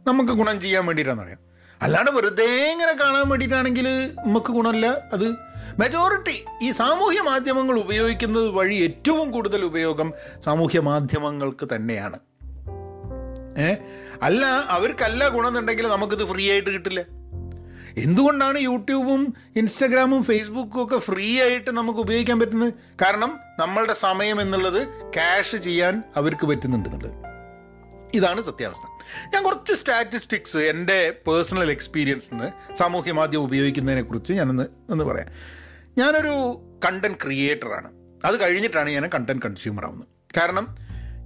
നമുക്ക് 0.06 0.30
ഗുണം 0.30 0.60
ചെയ്യാൻ 0.60 0.86
വേണ്ടിയിട്ടാണെന്ന് 0.86 1.24
പറയാം. 1.24 1.42
അല്ലാണ്ട് 1.82 2.10
വെറുതെ 2.10 2.72
ഇങ്ങനെ 2.72 2.92
കാണാൻ 2.92 3.28
വേണ്ടിയിട്ടാണെങ്കിൽ 3.28 4.10
നമുക്ക് 4.18 4.52
ഗുണമല്ല. 4.52 4.86
അത് 5.12 5.34
മെജോറിറ്റി 5.78 6.44
ഈ 6.62 6.70
സാമൂഹ്യ 6.70 7.20
മാധ്യമങ്ങൾ 7.20 7.78
ഉപയോഗിക്കുന്നത് 7.78 8.48
വഴി 8.48 8.74
ഏറ്റവും 8.74 9.30
കൂടുതൽ 9.30 9.64
ഉപയോഗം 9.64 10.12
സാമൂഹ്യ 10.44 10.80
മാധ്യമങ്ങൾക്ക് 10.80 11.68
തന്നെയാണ്. 11.74 12.18
ഏ? 13.58 13.74
അല്ല 14.22 14.44
അവർക്കല്ല 14.46 15.28
ഗുണമെന്നുണ്ടെങ്കിൽ 15.28 15.88
നമുക്കിത് 15.88 16.32
ഫ്രീ 16.32 16.50
ആയിട്ട് 16.50 16.70
കിട്ടില്ല. 16.70 17.00
എന്തുകൊണ്ടാണ് 17.98 18.58
യൂട്യൂബും 18.58 19.34
ഇൻസ്റ്റഗ്രാമും 19.56 20.24
ഫേസ്ബുക്കും 20.24 20.84
ഒക്കെ 20.84 20.98
ഫ്രീ 20.98 21.40
ആയിട്ട് 21.40 21.70
നമുക്ക് 21.70 21.98
ഉപയോഗിക്കാൻ 21.98 22.40
പറ്റുന്നത്? 22.40 22.72
കാരണം 23.02 23.38
നമ്മളുടെ 23.58 23.92
സമയം 23.92 24.40
എന്നുള്ളത് 24.40 24.88
ക്യാഷ് 24.88 25.56
ചെയ്യാൻ 25.56 26.02
അവർക്ക് 26.16 26.46
പറ്റുന്നുണ്ടെന്നുള്ളത് 26.46 27.25
ഇതാണ് 28.16 28.42
സത്യാവസ്ഥ. 28.42 28.82
ഞാൻ 29.34 29.44
കുറച്ച് 29.44 29.72
സ്റ്റാറ്റിസ്റ്റിക്സ് 29.72 30.56
എന്റെ 30.56 31.10
പേഴ്സണൽ 31.26 31.70
എക്സ്പീരിയൻസ് 31.70 32.34
നിന്ന് 32.34 32.76
സാമൂഹ്യ 32.76 33.12
മാധ്യമം 33.12 33.42
ഉപയോഗിക്കുന്നതിനെ 33.42 34.02
കുറിച്ച് 34.02 34.32
ഞാനൊന്ന് 34.32 34.66
ഒന്ന് 34.90 35.04
പറയാം. 35.04 35.28
ഞാനൊരു 35.98 36.60
കണ്ടന്റ് 36.84 37.18
ക്രിയേറ്ററാണ് 37.22 37.90
അത് 38.24 38.40
കഴിഞ്ഞിട്ടാണ് 38.40 38.90
ഞാൻ 38.90 39.10
കണ്ടന്റ് 39.14 39.42
കൺസ്യൂമർ 39.42 39.84
ആവുന്നത്. 39.84 40.08
കാരണം 40.36 40.76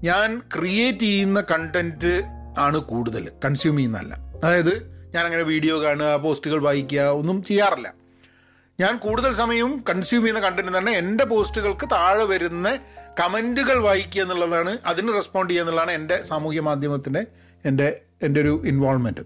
ഞാൻ 0.04 0.38
ക്രിയേറ്റ് 0.38 0.98
ചെയ്യുന്ന 0.98 1.40
കണ്ടന്റ് 1.40 2.22
ആണ് 2.58 2.78
കൂടുതൽ 2.78 3.32
കൺസ്യൂം 3.44 3.76
ചെയ്യുന്നതല്ല. 3.76 4.14
അതായത് 4.14 4.74
ഞാൻ 5.14 5.24
അങ്ങനെ 5.24 5.42
വീഡിയോ 5.42 5.82
കാണുക 5.82 6.16
പോസ്റ്റുകൾ 6.16 6.62
വായിക്കുക 6.62 7.00
ഒന്നും 7.00 7.42
ചെയ്യാറില്ല. 7.42 7.94
ഞാൻ 8.80 8.96
കൂടുതൽ 8.96 9.32
സമയവും 9.32 9.84
കൺസ്യൂം 9.90 10.22
ചെയ്യുന്ന 10.22 10.40
കണ്ടന്റ് 10.40 10.78
തന്നെ 10.78 10.92
എന്റെ 10.92 11.24
പോസ്റ്റുകൾക്ക് 11.24 11.88
താഴെ 11.92 12.24
വരുന്ന 12.24 12.78
കമന്റുകൾ 13.18 13.78
വായിക്കുക 13.82 14.22
എന്നുള്ളതാണ് 14.22 14.78
അതിന് 14.86 15.12
റെസ്പോണ്ട് 15.12 15.50
ചെയ്യുക 15.50 15.64
എന്നുള്ളതാണ് 15.64 15.92
എന്റെ 15.92 16.22
സാമൂഹ്യ 16.22 16.60
മാധ്യമത്തിന്റെ 16.60 17.26
എന്റെ 17.64 17.88
എന്റെ 18.22 18.40
ഒരു 18.40 18.62
ഇൻവോൾവ്മെന്റ് 18.64 19.20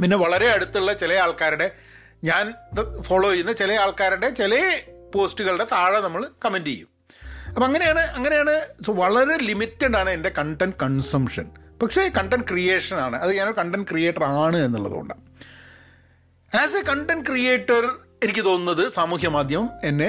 പിന്നെ 0.00 0.16
വളരെ 0.16 0.48
അടുത്തുള്ള 0.50 0.92
ചില 0.92 1.12
ആൾക്കാരുടെ 1.14 1.72
ഞാൻ 2.24 2.44
ഫോളോ 3.02 3.30
ചെയ്യുന്ന 3.30 3.52
ചില 3.52 3.72
ആൾക്കാരുടെ 3.72 4.30
ചില 4.30 4.54
പോസ്റ്റുകളുടെ 5.14 5.64
താഴെ 5.72 6.00
നമ്മൾ 6.00 6.22
കമന്റ് 6.44 6.66
ചെയ്യും. 6.66 6.88
അപ്പം 7.48 7.64
അങ്ങനെയാണ് 7.64 8.00
അങ്ങനെയാണ് 8.00 8.54
സോ 8.86 8.92
വളരെ 8.92 9.36
ലിമിറ്റഡ് 9.36 9.96
ആണ് 9.96 10.10
എന്റെ 10.10 10.30
കണ്ടന്റ് 10.38 10.76
കൺസംഷൻ 10.82 11.46
പക്ഷേ 11.82 12.02
കണ്ടന്റ് 12.18 12.46
ക്രിയേഷൻ 12.48 12.96
ആണ്. 12.96 13.16
അത് 13.16 13.32
ഞാനൊരു 13.36 13.56
കണ്ടന്റ് 13.56 13.88
ക്രിയേറ്റർ 13.90 14.24
ആണ് 14.24 14.56
എന്നുള്ളതുകൊണ്ടാണ്. 14.56 15.22
ആസ് 16.52 16.76
എ 16.76 16.82
കണ്ടന്റ് 16.90 17.26
ക്രിയേറ്റർ 17.26 17.82
എനിക്ക് 18.22 18.44
തോന്നുന്നത് 18.44 18.88
സാമൂഹ്യ 18.88 19.28
മാധ്യമം 19.28 19.70
എന്നെ 19.84 20.08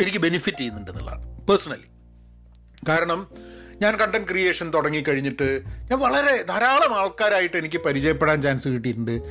എനിക്ക് 0.00 0.18
ബെനിഫിറ്റ് 0.18 0.58
ചെയ്യുന്നുണ്ട് 0.58 0.90
എന്നുള്ളതാണ് 0.90 1.24
പേഴ്സണലി 1.48 1.88
കാരണം 2.88 3.26
ഞാൻ 3.82 3.96
കണ്ടന്റ് 3.96 4.28
ക്രിയേഷൻ 4.28 4.74
തുടങ്ങിക്കഴിഞ്ഞിട്ട് 4.74 5.62
ഞാൻ 5.90 5.98
വളരെ 5.98 6.42
ധാരാളം 6.42 6.94
ആൾക്കാരായിട്ട് 6.94 7.56
എനിക്ക് 7.56 7.78
പരിചയപ്പെടാൻ 7.78 8.42
ചാൻസ് 8.42 8.68
കിട്ടിയിട്ടുണ്ട്. 8.68 9.22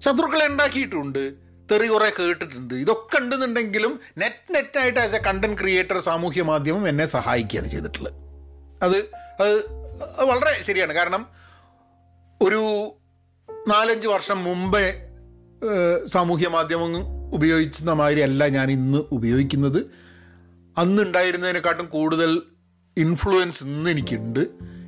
ശത്രുക്കളെ 0.00 0.46
ഉണ്ടാക്കിയിട്ടുണ്ട്. 0.46 1.32
തെറി 1.70 1.86
കുറേ 1.86 2.10
കേട്ടിട്ടുണ്ട്. 2.18 2.74
ഇതൊക്കെ 2.74 3.18
ഉണ്ടെന്നുണ്ടെങ്കിലും 3.18 4.00
നെറ്റ് 4.18 4.54
നെറ്റായിട്ട് 4.54 5.00
ആസ് 5.00 5.14
എ 5.14 5.18
കണ്ടന്റ് 5.18 5.58
ക്രിയേറ്റർ 5.60 5.98
സാമൂഹ്യ 5.98 6.42
മാധ്യമം 6.42 6.88
എന്നെ 6.88 7.06
സഹായിക്കുകയാണ് 7.06 7.68
ചെയ്തിട്ടുള്ളത്. 7.68 8.14
അത് 8.82 8.96
അത് 9.40 9.54
വളരെ 10.24 10.62
ശരിയാണ്. 10.62 10.92
കാരണം 10.92 11.26
ഒരു 12.42 12.92
നാലഞ്ച് 13.68 14.08
വർഷം 14.08 14.44
മുമ്പേ 14.44 14.94
സാമൂഹ്യ 16.06 16.48
മാധ്യമം 16.48 16.92
ഉപയോഗിക്കുന്ന 17.34 17.92
മാതിരി 17.92 18.20
അല്ല 18.20 18.46
ഞാൻ 18.48 18.70
ഇന്ന് 18.70 18.98
ഉപയോഗിക്കുന്നത്. 19.12 19.90
അന്നുണ്ടായിരുന്നതിനെക്കാട്ടും 20.78 21.86
കൂടുതൽ 21.86 22.42
ഇൻഫ്ലുവൻസ് 23.00 23.64
ഇന്ന് 23.64 23.90
എനിക്കുണ്ട് 23.90 24.42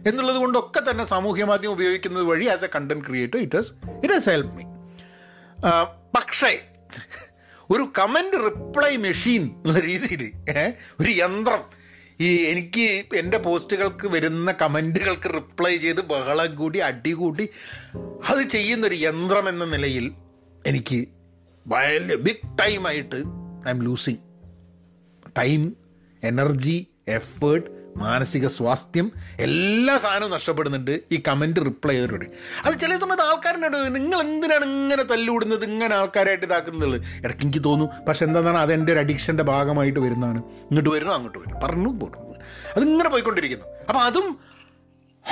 എന്നുള്ളത് 0.09 0.37
കൊണ്ടൊക്കെ 0.37 0.81
തന്നെ 0.91 1.05
സാമൂഹ്യ 1.05 1.45
മാധ്യമം 1.45 1.73
ഉപയോഗിക്കുന്നത് 1.73 2.23
വഴി 2.23 2.47
as 2.47 2.65
a 2.65 2.71
content 2.75 3.05
creator 3.07 3.39
it 3.39 3.57
has 3.57 3.73
it 4.05 4.15
has 4.15 4.31
help 4.31 4.53
me 4.57 4.65
പക്ഷേ 6.15 6.53
ഒരു 7.71 7.85
കമന്റ് 7.99 8.39
റിപ്ലൈ 8.45 8.97
മെഷീൻ 8.97 9.43
എന്നുള്ള 9.43 9.81
രീതിയിൽ 9.81 10.23
ഒരു 11.01 11.11
യന്ത്രം 11.17 11.63
ഈ 12.21 12.29
എനിക്ക് 12.45 12.87
എന്റെ 13.17 13.39
പോസ്റ്റുകൾക്ക് 13.39 14.07
വരുന്ന 14.09 14.51
കമന്റുകൾക്ക് 14.53 15.29
റിപ്ലൈ 15.35 15.73
ചെയ്ത് 15.77 16.03
ബഹളം 16.03 16.51
കൂടി 16.57 16.79
അടി 16.79 17.13
കൂടി 17.13 17.47
അത് 18.31 18.43
ചെയ്യുന്നൊരു 18.49 18.99
യന്ത്രം 19.01 19.47
എന്ന 19.49 19.65
നിലയിൽ 19.65 20.07
എനിക്ക് 20.67 20.99
വലിയ 21.67 22.17
big 22.17 22.45
ടൈമായിട്ട് 22.59 23.21
I'm 23.71 23.81
losing 23.83 24.23
time 25.39 25.63
energy 26.23 26.79
effort 27.09 27.69
മാനസിക 27.97 28.47
സ്വാസ്ഥ്യം 28.47 29.13
എല്ലാ 29.41 29.99
സാധനവും 29.99 30.31
നഷ്ടപ്പെടുന്നുണ്ട്. 30.31 31.01
ഈ 31.13 31.23
കമന്റ് 31.29 31.61
റിപ്ലൈ 31.61 31.95
ചെയ്തവരോട്. 31.95 32.25
അത് 32.65 32.79
ചില 32.79 32.97
സമയത്ത് 32.97 33.23
ആൾക്കാരുണ്ട്. 33.23 33.95
നിങ്ങൾ 33.95 34.21
എന്തിനാണ് 34.21 34.65
ഇങ്ങനെ 34.65 35.03
തല്ലുവിടുന്നത്? 35.03 35.65
ഇങ്ങനെ 35.65 35.97
ആൾക്കാരായിട്ട് 35.97 36.45
ഇതാക്കുന്നത് 36.45 37.03
ഇടയ്ക്ക് 37.25 37.43
എനിക്ക് 37.43 37.65
തോന്നും. 37.65 37.89
പക്ഷെ 38.09 38.25
എന്താണ് 38.25 38.57
അതെന്റെ 38.57 38.93
ഒരു 38.93 38.99
അഡിക്ഷന്റെ 38.99 39.43
ഭാഗമായിട്ട് 39.43 40.01
വരുന്നതാണ്. 40.01 40.39
ഇങ്ങോട്ട് 40.39 40.91
വരുന്നു? 40.91 41.13
അങ്ങോട്ട് 41.13 41.39
വരുന്നു? 41.39 41.61
പറഞ്ഞു 41.61 41.89
പോകുന്നു 41.89 42.35
അതിങ്ങനെ 42.77 43.09
പോയിക്കൊണ്ടിരിക്കുന്നു. 43.09 43.65
അപ്പം 43.89 44.03
അതും 44.03 44.39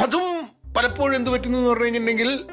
അതും 0.00 0.48
പലപ്പോഴും 0.76 1.16
എന്ത് 1.16 1.30
പറ്റുന്നു 1.30 1.58
എന്ന് 1.58 1.70
പറഞ്ഞു 1.70 1.84
കഴിഞ്ഞിട്ടുണ്ടെങ്കിൽ 1.84 2.44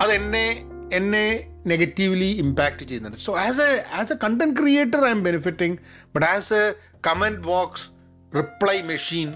അതെന്നെ 0.00 0.64
എന്നെ 0.92 1.46
നെഗറ്റീവ്ലി 1.66 2.24
ഇമ്പാക്റ്റ് 2.24 2.84
ചെയ്യുന്നുണ്ട്. 2.84 3.18
So 3.18 3.36
as 3.36 3.60
a 3.60 3.84
as 3.92 4.12
a 4.12 4.16
content 4.24 4.60
creator 4.60 5.06
I'm 5.10 5.22
benefiting 5.22 5.78
but 6.14 6.26
as 6.26 6.52
a 6.52 6.72
comment 7.06 7.40
box 7.40 7.99
reply 8.36 8.82
machine. 8.82 9.28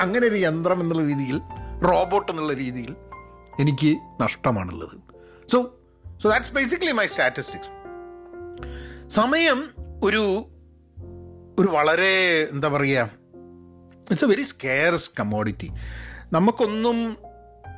അങ്ങനെ 0.00 0.26
ഒരു 0.26 0.34
യന്ത്രം 0.34 0.80
എന്നുള്ള 0.80 1.02
രീതിയിൽ 1.02 1.38
റോബോട്ട് 1.90 2.32
എന്നുള്ള 2.32 2.52
രീതിയിൽ 2.52 2.96
എനിക്ക് 3.60 3.90
നഷ്ടമാണുള്ളത്. 4.22 4.96
So 5.52 5.58
so 6.22 6.28
that's 6.28 6.52
basically 6.52 6.92
my 6.92 7.06
statistics 7.06 7.72
സമയം 9.08 9.70
ഒരു 10.02 10.24
ഒരു 11.58 11.68
വളരെ 11.68 12.14
എന്താ 12.52 12.68
പറയുക 12.68 13.10
it's 14.10 14.24
a 14.24 14.28
very 14.28 14.42
scarce 14.42 15.10
commodity 15.20 15.68
നമുക്കൊന്നും 16.32 17.16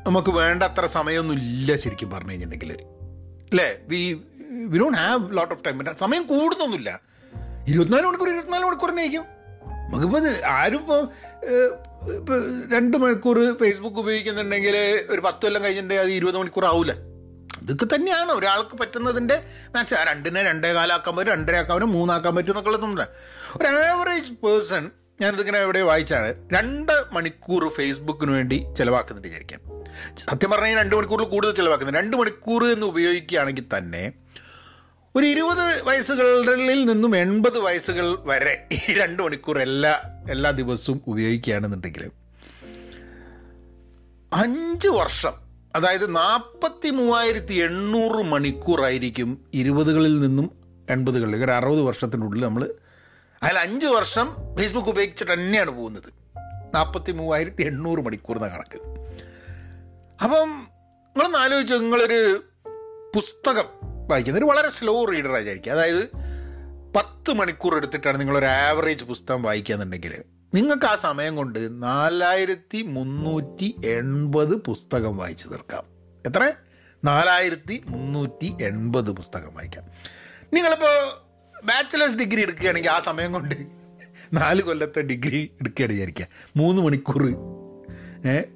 നമുക്ക് 0.06 0.30
വേണ്ടത്ര 0.30 0.84
സമയമൊന്നും 0.86 1.34
ഇല്ല 1.34 1.76
ശരിക്കും 1.76 2.10
പറഞ്ഞു 2.10 2.30
കഴിഞ്ഞിട്ടുണ്ടെങ്കിൽ 2.30 2.82
അല്ലേ 3.52 3.68
we 3.88 4.00
we 4.70 4.78
don't 4.78 4.98
have 4.98 5.36
lot 5.38 5.54
of 5.54 5.64
time 5.64 5.84
സമയം 6.00 6.22
കൂടുന്നൊന്നുമില്ല. 6.26 7.00
ഇരുപത്തിനാല് 7.68 8.06
മണിക്കൂർ 8.06 8.28
ഇരുപത്തിനാല് 8.28 8.64
മണിക്കൂറിനെ 8.64 9.02
ആയിരിക്കും. 9.02 9.37
നമുക്കിപ്പോൾ 9.88 10.22
ആരും 10.46 10.80
ഇപ്പോൾ 10.80 11.00
ഇപ്പോൾ 12.12 12.38
രണ്ട് 12.72 12.96
മണിക്കൂർ 12.96 13.56
ഫേസ്ബുക്ക് 13.60 13.98
ഉപയോഗിക്കുന്നുണ്ടെങ്കിൽ 13.98 14.76
ഒരു 15.10 15.20
പത്ത് 15.20 15.42
കൊല്ലം 15.42 15.64
കഴിഞ്ഞിട്ടുണ്ടെങ്കിൽ 15.64 16.04
അത് 16.04 16.10
ഇരുപത് 16.10 16.38
മണിക്കൂർ 16.38 16.64
ആവില്ല 16.64 16.92
ഇതൊക്കെ 17.62 17.86
തന്നെയാണ്. 17.94 18.32
ഒരാൾക്ക് 18.32 18.78
പറ്റുന്നതിന്റെ 18.78 19.36
മാക്സ് 19.74 19.94
ആ 19.94 20.04
രണ്ടിനെ 20.04 20.42
രണ്ടേ 20.42 20.72
കാലാക്കാൻ 20.72 21.16
പറ്റും 21.16 21.32
രണ്ടര 21.32 21.56
ആക്കാൻ 21.56 21.76
പറ്റും 21.76 21.92
മൂന്നാക്കാൻ 21.92 22.34
പറ്റും 22.36 22.50
എന്നൊക്കെ 22.50 22.70
ഉള്ളതുണ്ട് 22.70 23.04
ഒരു 23.56 23.66
ആവറേജ് 23.66 24.32
പേഴ്സൺ 24.44 24.90
ഞാനിതിങ്ങനെ 25.20 25.58
എവിടെ 25.58 25.80
വായിച്ചാണ് 25.80 26.34
രണ്ട് 26.52 26.92
മണിക്കൂർ 27.12 27.68
ഫേസ്ബുക്കിന് 27.68 28.30
വേണ്ടി 28.30 28.64
ചിലവാക്കുന്നുണ്ട് 28.76 29.28
വിചാരിക്കാം. 29.28 29.60
സത്യം 30.18 30.50
പറഞ്ഞാൽ 30.50 30.76
രണ്ട് 30.78 30.96
മണിക്കൂറിൽ 30.96 31.24
കൂടുതൽ 31.24 31.54
ചിലവാക്കുന്നത് 31.54 31.96
രണ്ട് 31.96 32.16
മണിക്കൂർ 32.16 32.72
എന്ന് 32.72 32.86
ഉപയോഗിക്കുകയാണെങ്കിൽ 32.86 33.64
തന്നെ 33.78 34.02
ഒരു 35.18 35.26
ഇരുപത് 35.26 35.82
വയസ്സുകളിൽ 35.82 36.84
നിന്നും 36.84 37.16
എൺപത് 37.16 37.58
വയസ്സുകൾ 37.58 38.18
വരെ 38.24 38.68
ഈ 38.72 38.92
രണ്ട് 38.92 39.22
മണിക്കൂർ 39.22 39.58
എല്ലാ 39.58 40.00
എല്ലാ 40.30 40.50
ദിവസവും 40.50 41.02
ഉപയോഗിക്കുകയാണെന്നുണ്ടെങ്കിൽ 41.06 42.10
അഞ്ച് 44.32 44.88
വർഷം 44.88 45.32
അതായത് 45.76 46.16
നാൽപ്പത്തി 46.16 46.90
മൂവായിരത്തി 46.90 47.54
എണ്ണൂറ് 47.54 48.24
മണിക്കൂറായിരിക്കും 48.24 49.44
ഇരുപതുകളിൽ 49.54 50.20
നിന്നും 50.20 50.50
എൺപതുകളിൽ 50.90 51.44
ഒരു 51.44 51.52
അറുപത് 51.52 51.80
വർഷത്തിനുള്ളിൽ 51.80 52.44
നമ്മൾ 52.44 52.74
അതിൽ 53.42 53.58
അഞ്ച് 53.58 53.86
വർഷം 53.86 54.56
ഫേസ്ബുക്ക് 54.58 54.88
ഉപയോഗിച്ചിട്ട് 54.88 55.32
തന്നെയാണ് 55.32 55.70
പോകുന്നത്. 55.70 56.12
നാൽപ്പത്തി 56.74 57.12
മൂവായിരത്തി 57.12 57.62
എണ്ണൂറ് 57.62 57.98
മണിക്കൂർ 57.98 58.36
എന്ന 58.36 58.48
കണക്ക്. 58.48 58.78
അപ്പം 60.22 60.48
നിങ്ങളൊന്ന് 61.06 61.38
ആലോചിച്ചു 61.38 61.74
നിങ്ങളൊരു 61.74 62.44
പുസ്തകം 63.14 63.97
വായിക്കുന്നത്. 64.10 64.44
ഒരു 64.44 64.50
വളരെ 64.50 64.68
സ്ലോ 64.68 65.04
റീഡറായി 65.04 65.40
വിചാരിക്കുക 65.40 65.72
അതായത് 65.72 66.04
പത്ത് 66.96 67.32
മണിക്കൂർ 67.32 67.76
എടുത്തിട്ടാണ് 67.76 68.20
നിങ്ങളൊരു 68.20 68.46
ആവറേജ് 68.46 69.04
പുസ്തകം 69.04 69.42
വായിക്കുകയെന്നുണ്ടെങ്കിൽ 69.42 70.22
നിങ്ങൾക്ക് 70.54 70.86
ആ 70.86 70.94
സമയം 70.94 71.36
കൊണ്ട് 71.36 71.82
നാലായിരത്തി 71.82 72.82
മുന്നൂറ്റി 72.82 73.74
എൺപത് 73.84 74.56
പുസ്തകം 74.56 75.16
വായിച്ചു 75.16 75.48
തീർക്കാം. 75.48 75.84
എത്ര? 76.26 76.52
നാലായിരത്തി 77.04 77.82
മുന്നൂറ്റി 77.86 78.54
എൺപത് 78.62 79.10
പുസ്തകം 79.10 79.54
വായിക്കാം. 79.54 79.84
നിങ്ങളിപ്പോൾ 80.54 81.28
ബാച്ചിലേഴ്സ് 81.64 82.18
ഡിഗ്രി 82.18 82.42
എടുക്കുകയാണെങ്കിൽ 82.42 82.90
ആ 82.90 82.98
സമയം 82.98 83.32
കൊണ്ട് 83.32 83.54
നാല് 84.32 84.62
കൊല്ലത്തെ 84.62 85.00
ഡിഗ്രി 85.00 85.50
എടുക്കുകയാണ് 85.60 85.92
വിചാരിക്കുക. 85.92 86.26
മൂന്ന് 86.56 86.82
മണിക്കൂർ 86.82 87.22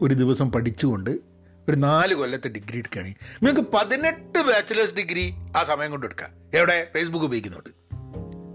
ഒരു 0.02 0.14
ദിവസം 0.14 0.52
പഠിച്ചുകൊണ്ട് 0.52 1.31
ഒരു 1.68 1.76
നാല് 1.76 2.14
കൊല്ലത്തെ 2.14 2.48
ഡിഗ്രി 2.48 2.78
എടുക്കുകയാണെങ്കിൽ 2.78 3.44
നിങ്ങൾക്ക് 3.44 3.70
പതിനെട്ട് 3.70 4.38
ബാച്ചിലേഴ്സ് 4.38 4.94
ഡിഗ്രി 4.94 5.32
ആ 5.56 5.62
സമയം 5.62 5.90
കൊണ്ട് 5.90 6.06
എടുക്കാം. 6.06 6.30
എവിടെ? 6.54 6.88
ഫേസ്ബുക്ക് 6.94 7.26
ഉപയോഗിക്കുന്നുണ്ട്. 7.26 7.70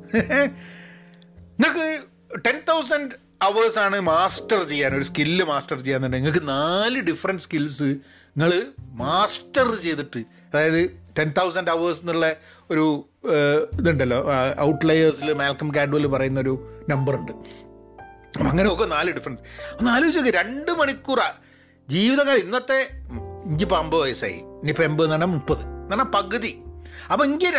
നിങ്ങൾക്ക് 1.60 2.04
ടെൻ 2.46 2.62
തൗസൻഡ് 2.70 3.12
അവേഴ്സാണ് 3.42 4.00
മാസ്റ്റർ 4.00 4.64
ചെയ്യാൻ 4.64 4.96
ഒരു 4.96 5.04
സ്കില്ല് 5.04 5.46
മാസ്റ്റർ 5.46 5.80
ചെയ്യാന്നുണ്ടെങ്കിൽ 5.80 6.30
നിങ്ങൾക്ക് 6.30 6.50
നാല് 6.50 7.00
ഡിഫറെന്റ് 7.00 7.44
സ്കിൽസ് 7.44 7.84
നിങ്ങൾ 7.84 8.66
മാസ്റ്റർ 8.78 9.76
ചെയ്തിട്ട് 9.76 10.20
അതായത് 10.20 11.00
ടെൻ 11.20 11.34
തൗസൻഡ് 11.38 11.70
അവേഴ്സ് 11.70 12.02
എന്നുള്ള 12.02 12.36
ഒരു 12.72 13.10
ഇതുണ്ടല്ലോ 13.74 14.26
ഔട്ട്ലയേഴ്സിൽ 14.60 15.34
മാൽക്കം 15.34 15.72
കാഡ്വൽ 15.76 16.08
പറയുന്നൊരു 16.08 16.84
നമ്പറുണ്ട് 16.90 17.32
അങ്ങനെയൊക്കെ 18.48 18.84
നാല് 18.86 19.12
ഡിഫറൻസ് 19.12 19.42
ഒന്ന് 19.80 19.92
ആലോചിച്ച് 19.92 20.20
നോക്കി 20.20 20.32
രണ്ട് 20.32 20.72
മണിക്കൂറാണ് 20.72 21.47
ജീവിതകാലം 21.89 22.39
ഇന്നത്തെ 22.39 22.89
ഇഞ്ചിപ്പോൾ 23.44 23.75
അമ്പത് 23.77 24.01
വയസ്സായി. 24.01 24.34
ഇനിയിപ്പോൾ 24.34 24.84
എൺപത് 24.84 25.06
എന്ന് 25.06 25.13
പറഞ്ഞാൽ 25.13 25.27
മുപ്പത്. 25.27 25.60
എന്ന് 25.60 25.89
പറഞ്ഞാൽ 25.89 26.06
പകുതി. 26.06 26.62
അപ്പം 27.12 27.25
എനിക്ക് 27.25 27.51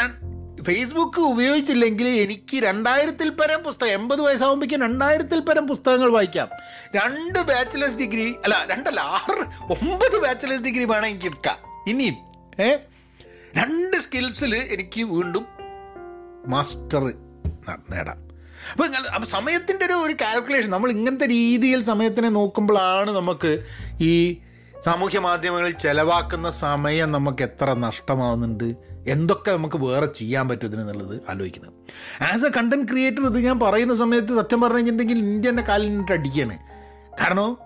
ഫേസ്ബുക്ക് 0.64 1.20
ഉപയോഗിച്ചില്ലെങ്കിൽ 1.20 2.08
എനിക്ക് 2.08 2.62
രണ്ടായിരത്തിൽ 2.62 3.30
പരം 3.30 3.62
പുസ്തകം 3.62 3.90
എൺപത് 3.90 4.20
വയസ്സാകുമ്പോഴേക്കും 4.20 4.82
രണ്ടായിരത്തിൽ 4.82 5.40
പരം 5.40 5.68
പുസ്തകങ്ങൾ 5.68 6.10
വായിക്കാം. 6.10 6.48
രണ്ട് 6.94 7.38
ബാച്ചിലേഴ്സ് 7.42 7.98
ഡിഗ്രി 7.98 8.34
അല്ല 8.44 8.66
രണ്ടല്ല 8.70 9.00
ആറ് 9.00 9.44
ഒമ്പത് 9.72 10.22
ബാച്ചിലേഴ്സ് 10.22 10.64
ഡിഗ്രി 10.64 10.84
വേണം 10.84 11.06
എനിക്ക് 11.06 11.26
എടുക്കാം 11.26 11.58
ഇനിയും 11.86 12.16
ഏ? 12.60 12.76
രണ്ട് 13.56 13.96
സ്കിൽസിൽ 13.96 14.56
എനിക്ക് 14.56 15.02
വീണ്ടും 15.04 15.46
മാസ്റ്റർ 16.46 17.02
നേടാം. 17.90 18.18
അപ്പോൾ 18.72 18.86
അപ്പം 19.08 19.26
സമയത്തിന്റെ 19.26 19.84
ഒരു 19.84 19.92
ഒരു 19.92 20.12
കാൽക്കുലേഷൻ 20.12 20.70
നമ്മൾ 20.70 20.90
ഇങ്ങനത്തെ 20.90 21.26
രീതിയിൽ 21.26 21.82
സമയത്തിനെ 21.82 22.28
നോക്കുമ്പോഴാണ് 22.28 23.10
നമുക്ക് 23.10 23.50
ഈ 24.00 24.40
സാമൂഹ്യ 24.84 25.18
മാധ്യമങ്ങളിൽ 25.18 25.72
ചിലവാക്കുന്ന 25.72 26.50
സമയം 26.50 27.12
നമുക്ക് 27.12 27.42
എത്ര 27.42 27.72
നഷ്ടമാവുന്നുണ്ട്? 27.72 28.74
എന്തൊക്കെ 29.08 29.50
നമുക്ക് 29.50 29.76
വേറെ 29.76 30.06
ചെയ്യാൻ 30.06 30.48
പറ്റും 30.48 30.66
ഇതിനെന്നുള്ളത് 30.66 31.20
ആലോചിക്കുന്നത് 31.28 31.72
ആസ് 32.24 32.44
എ 32.44 32.48
കണ്ടന്റ് 32.56 32.90
ക്രിയേറ്റർ 32.90 33.26
ഇത് 33.26 33.38
ഞാൻ 33.38 33.60
പറയുന്ന 33.60 33.96
സമയത്ത് 33.96 34.36
സത്യം 34.36 34.60
പറഞ്ഞു 34.60 34.76
കഴിഞ്ഞിട്ടുണ്ടെങ്കിൽ 34.76 35.18
ഇന്ത്യ 35.18 35.48
എന്റെ 35.48 35.62
നിന്നിട്ട് 35.78 36.12
അടിക്കുകയാണ്. 36.12 36.58
കാരണം 37.20 37.58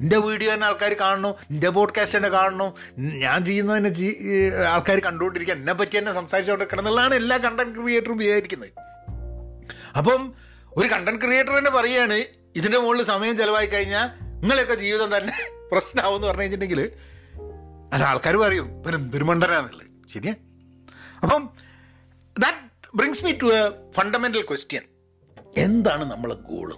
എന്റെ 0.00 0.18
വീഡിയോ 0.18 0.54
തന്നെ 0.54 0.66
ആൾക്കാർ 0.66 0.92
കാണണോ 1.00 1.36
എന്റെ 1.50 1.68
പോഡ്കാസ്റ്റ് 1.68 2.18
തന്നെ 2.18 2.28
കാണണോ 2.28 2.74
ഞാൻ 2.98 3.44
ചെയ്യുന്നതിനെ 3.44 3.90
ആൾക്കാർ 4.68 4.98
കണ്ടുകൊണ്ടിരിക്കുക 4.98 5.54
എന്നെ 5.54 5.72
പറ്റി 5.72 5.98
തന്നെ 5.98 6.12
സംസാരിച്ചുകൊണ്ട് 6.12 6.76
എന്നുള്ളതാണ് 6.78 7.14
എല്ലാ 7.14 7.36
കണ്ടന്റ് 7.36 7.78
ക്രിയേറ്ററും 7.78 8.18
വിചാരിക്കുന്നത്. 8.18 8.70
അപ്പം 9.96 10.32
ഒരു 10.76 10.88
കണ്ടന്റ് 10.88 11.20
ക്രിയേറ്റർ 11.20 11.58
തന്നെ 11.58 11.70
പറയുകയാണ് 11.70 12.24
ഇതിന്റെ 12.56 12.78
മുകളിൽ 12.78 13.02
സമയം 13.02 13.36
ചിലവായി 13.36 13.66
കഴിഞ്ഞാൽ 13.66 14.08
നിങ്ങളെയൊക്കെ 14.24 14.74
ജീവിതം 14.74 15.18
തന്നെ 15.18 15.57
പ്രശ്നമാവും 15.72 16.16
എന്ന് 16.16 16.26
പറഞ്ഞു 16.26 16.42
കഴിഞ്ഞിട്ടുണ്ടെങ്കിൽ 16.42 16.90
അല്ല 17.92 18.04
ആൾക്കാർ 18.04 18.36
പറയും 18.36 18.82
ഇവരും 18.82 19.10
ദുരുമണ്ടനാന്നുള്ളത് 19.10 19.86
ശരിയാ? 20.14 20.34
അപ്പം 21.22 21.48
that 22.38 22.88
brings 22.94 23.24
me 23.24 23.32
to 23.32 23.46
a 23.46 23.90
fundamental 23.92 24.42
question 24.42 24.82
എന്താണ് 25.56 26.12
നമ്മളെ 26.12 26.34
ഗോൾ 26.34 26.76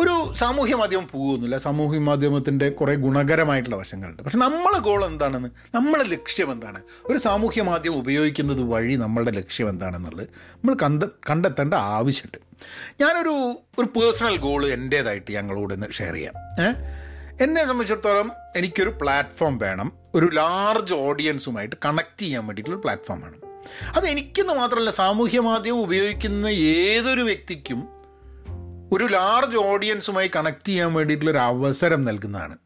ഒരു 0.00 0.32
സാമൂഹ്യ 0.32 0.74
മാധ്യമം 0.74 1.08
പോകുന്നില്ല. 1.12 1.56
സാമൂഹ്യ 1.56 1.98
മാധ്യമത്തിന്റെ 1.98 2.70
കുറേ 2.70 2.94
ഗുണകരമായിട്ടുള്ള 2.94 3.76
വശങ്ങളുണ്ട്. 3.76 4.22
പക്ഷെ 4.22 4.38
നമ്മളെ 4.38 4.78
ഗോൾ 4.78 5.04
എന്താണെന്ന് 5.04 5.48
നമ്മളെ 5.74 6.04
ലക്ഷ്യം 6.04 6.52
എന്താണ്? 6.52 6.82
ഒരു 7.04 7.18
സാമൂഹ്യ 7.18 7.62
മാധ്യമം 7.62 7.96
ഉപയോഗിക്കുന്നത് 7.96 8.62
വഴി 8.62 8.94
നമ്മളുടെ 8.94 9.30
ലക്ഷ്യം 9.30 9.68
എന്താണെന്നുള്ളത് 9.68 10.26
നമ്മൾ 10.26 10.76
കണ്ട 10.82 11.04
കണ്ടെത്തേണ്ട 11.30 11.74
ആവശ്യമുണ്ട്. 11.74 12.38
ഞാനൊരു 13.02 13.62
ഒരു 13.78 14.00
പേഴ്സണൽ 14.00 14.36
ഗോൾ 14.36 14.66
എന്റേതായിട്ട് 14.66 15.32
ഞങ്ങളോട് 15.32 15.92
ഷെയർ 15.92 16.14
ചെയ്യാം. 16.14 16.34
എന്നെ 17.40 17.62
സംബന്ധിച്ചിടത്തോളം 17.62 18.32
എനിക്കൊരു 18.56 18.88
പ്ലാറ്റ്ഫോം 18.88 19.58
വേണം. 19.58 19.92
ഒരു 20.14 20.30
ലാർജ് 20.34 20.94
ഓഡിയൻസുമായിട്ട് 20.94 21.76
കണക്ട് 21.84 22.20
ചെയ്യാൻ 22.20 22.46
വേണ്ടിയിട്ടുള്ള 22.46 22.80
പ്ലാറ്റ്ഫോം 22.80 23.20
വേണം. 23.20 23.60
അത് 23.96 24.06
എനിക്കെന്ന് 24.06 24.52
മാത്രമല്ല 24.52 24.90
സാമൂഹ്യ 24.90 25.40
മാധ്യമം 25.40 25.80
ഉപയോഗിക്കുന്ന 25.80 26.46
ഏതൊരു 26.46 27.20
വ്യക്തിക്കും 27.20 27.88
ഒരു 28.92 29.04
ലാർജ് 29.04 29.56
ഓഡിയൻസുമായി 29.56 30.30
കണക്ട് 30.36 30.68
ചെയ്യാൻ 30.68 30.94
വേണ്ടിയിട്ടുള്ളൊരു 30.94 31.38
അവസരം 31.38 32.04
നൽകുന്നതാണ്. 32.04 32.56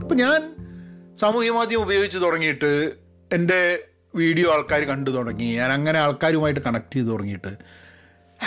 അപ്പം 0.00 0.16
ഞാൻ 0.16 0.56
സാമൂഹ്യ 1.16 1.50
മാധ്യമം 1.50 1.82
ഉപയോഗിച്ച് 1.82 2.18
തുടങ്ങിയിട്ട് 2.18 2.92
എന്റെ 3.32 3.88
വീഡിയോ 4.14 4.52
ആൾക്കാർ 4.52 4.80
കണ്ടു 4.80 5.10
തുടങ്ങി. 5.10 5.44
ഞാൻ 5.44 5.72
അങ്ങനെ 5.72 6.00
ആൾക്കാരുമായിട്ട് 6.00 6.60
കണക്ട് 6.60 6.94
ചെയ്ത് 6.94 7.08
തുടങ്ങിയിട്ട്. 7.08 7.56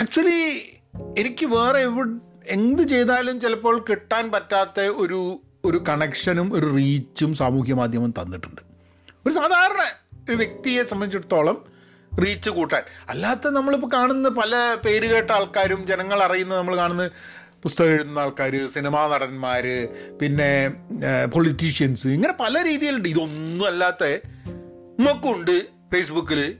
ആക്ച്വലി 0.00 0.72
എനിക്ക് 1.18 1.46
വേറെ 1.46 1.78
എവിടെ 1.78 2.34
എന്ത് 2.46 2.82
ചെയ്താലും 2.82 3.40
ചിലപ്പോൾ 3.40 3.84
കിട്ടാൻ 3.90 4.32
പറ്റാത്ത 4.32 4.80
ഒരു 4.80 5.40
ഒരു 5.64 5.84
കണക്ഷനും 5.88 6.54
ഒരു 6.54 6.66
റീച്ചും 6.76 7.34
സാമൂഹ്യ 7.34 7.74
മാധ്യമം 7.74 8.10
തന്നിട്ടുണ്ട്. 8.10 8.62
ഒരു 9.26 9.34
സാധാരണ 9.34 9.82
ഒരു 10.30 10.36
വ്യക്തിയെ 10.36 10.82
സംബന്ധിച്ചിടത്തോളം 10.82 11.64
റീച്ച് 12.24 12.50
കൂട്ടാൻ. 12.50 12.82
അല്ലാത്ത 13.08 13.48
നമ്മളിപ്പോൾ 13.48 13.90
കാണുന്ന 13.92 14.28
പല 14.28 14.76
പേര് 14.84 15.06
കേട്ട 15.10 15.30
ആൾക്കാരും 15.30 15.86
ജനങ്ങൾ 15.86 16.22
അറിയുന്ന 16.22 16.56
നമ്മൾ 16.56 16.76
കാണുന്ന 16.76 17.10
പുസ്തകം 17.62 17.90
എഴുതുന്ന 17.90 18.18
ആൾക്കാർ 18.18 18.66
സിനിമാ 18.66 19.08
നടന്മാർ 19.08 19.64
പിന്നെ 20.20 20.68
പൊളിറ്റീഷ്യൻസ് 21.34 22.08
ഇങ്ങനെ 22.08 22.34
പല 22.40 22.64
രീതിയിലുണ്ട്. 22.64 23.08
ഇതൊന്നും 23.08 23.66
അല്ലാത്ത 23.66 24.04
നമുക്കുണ്ട് 25.00 25.56
ഫേസ്ബുക്കിൽ 25.92 26.54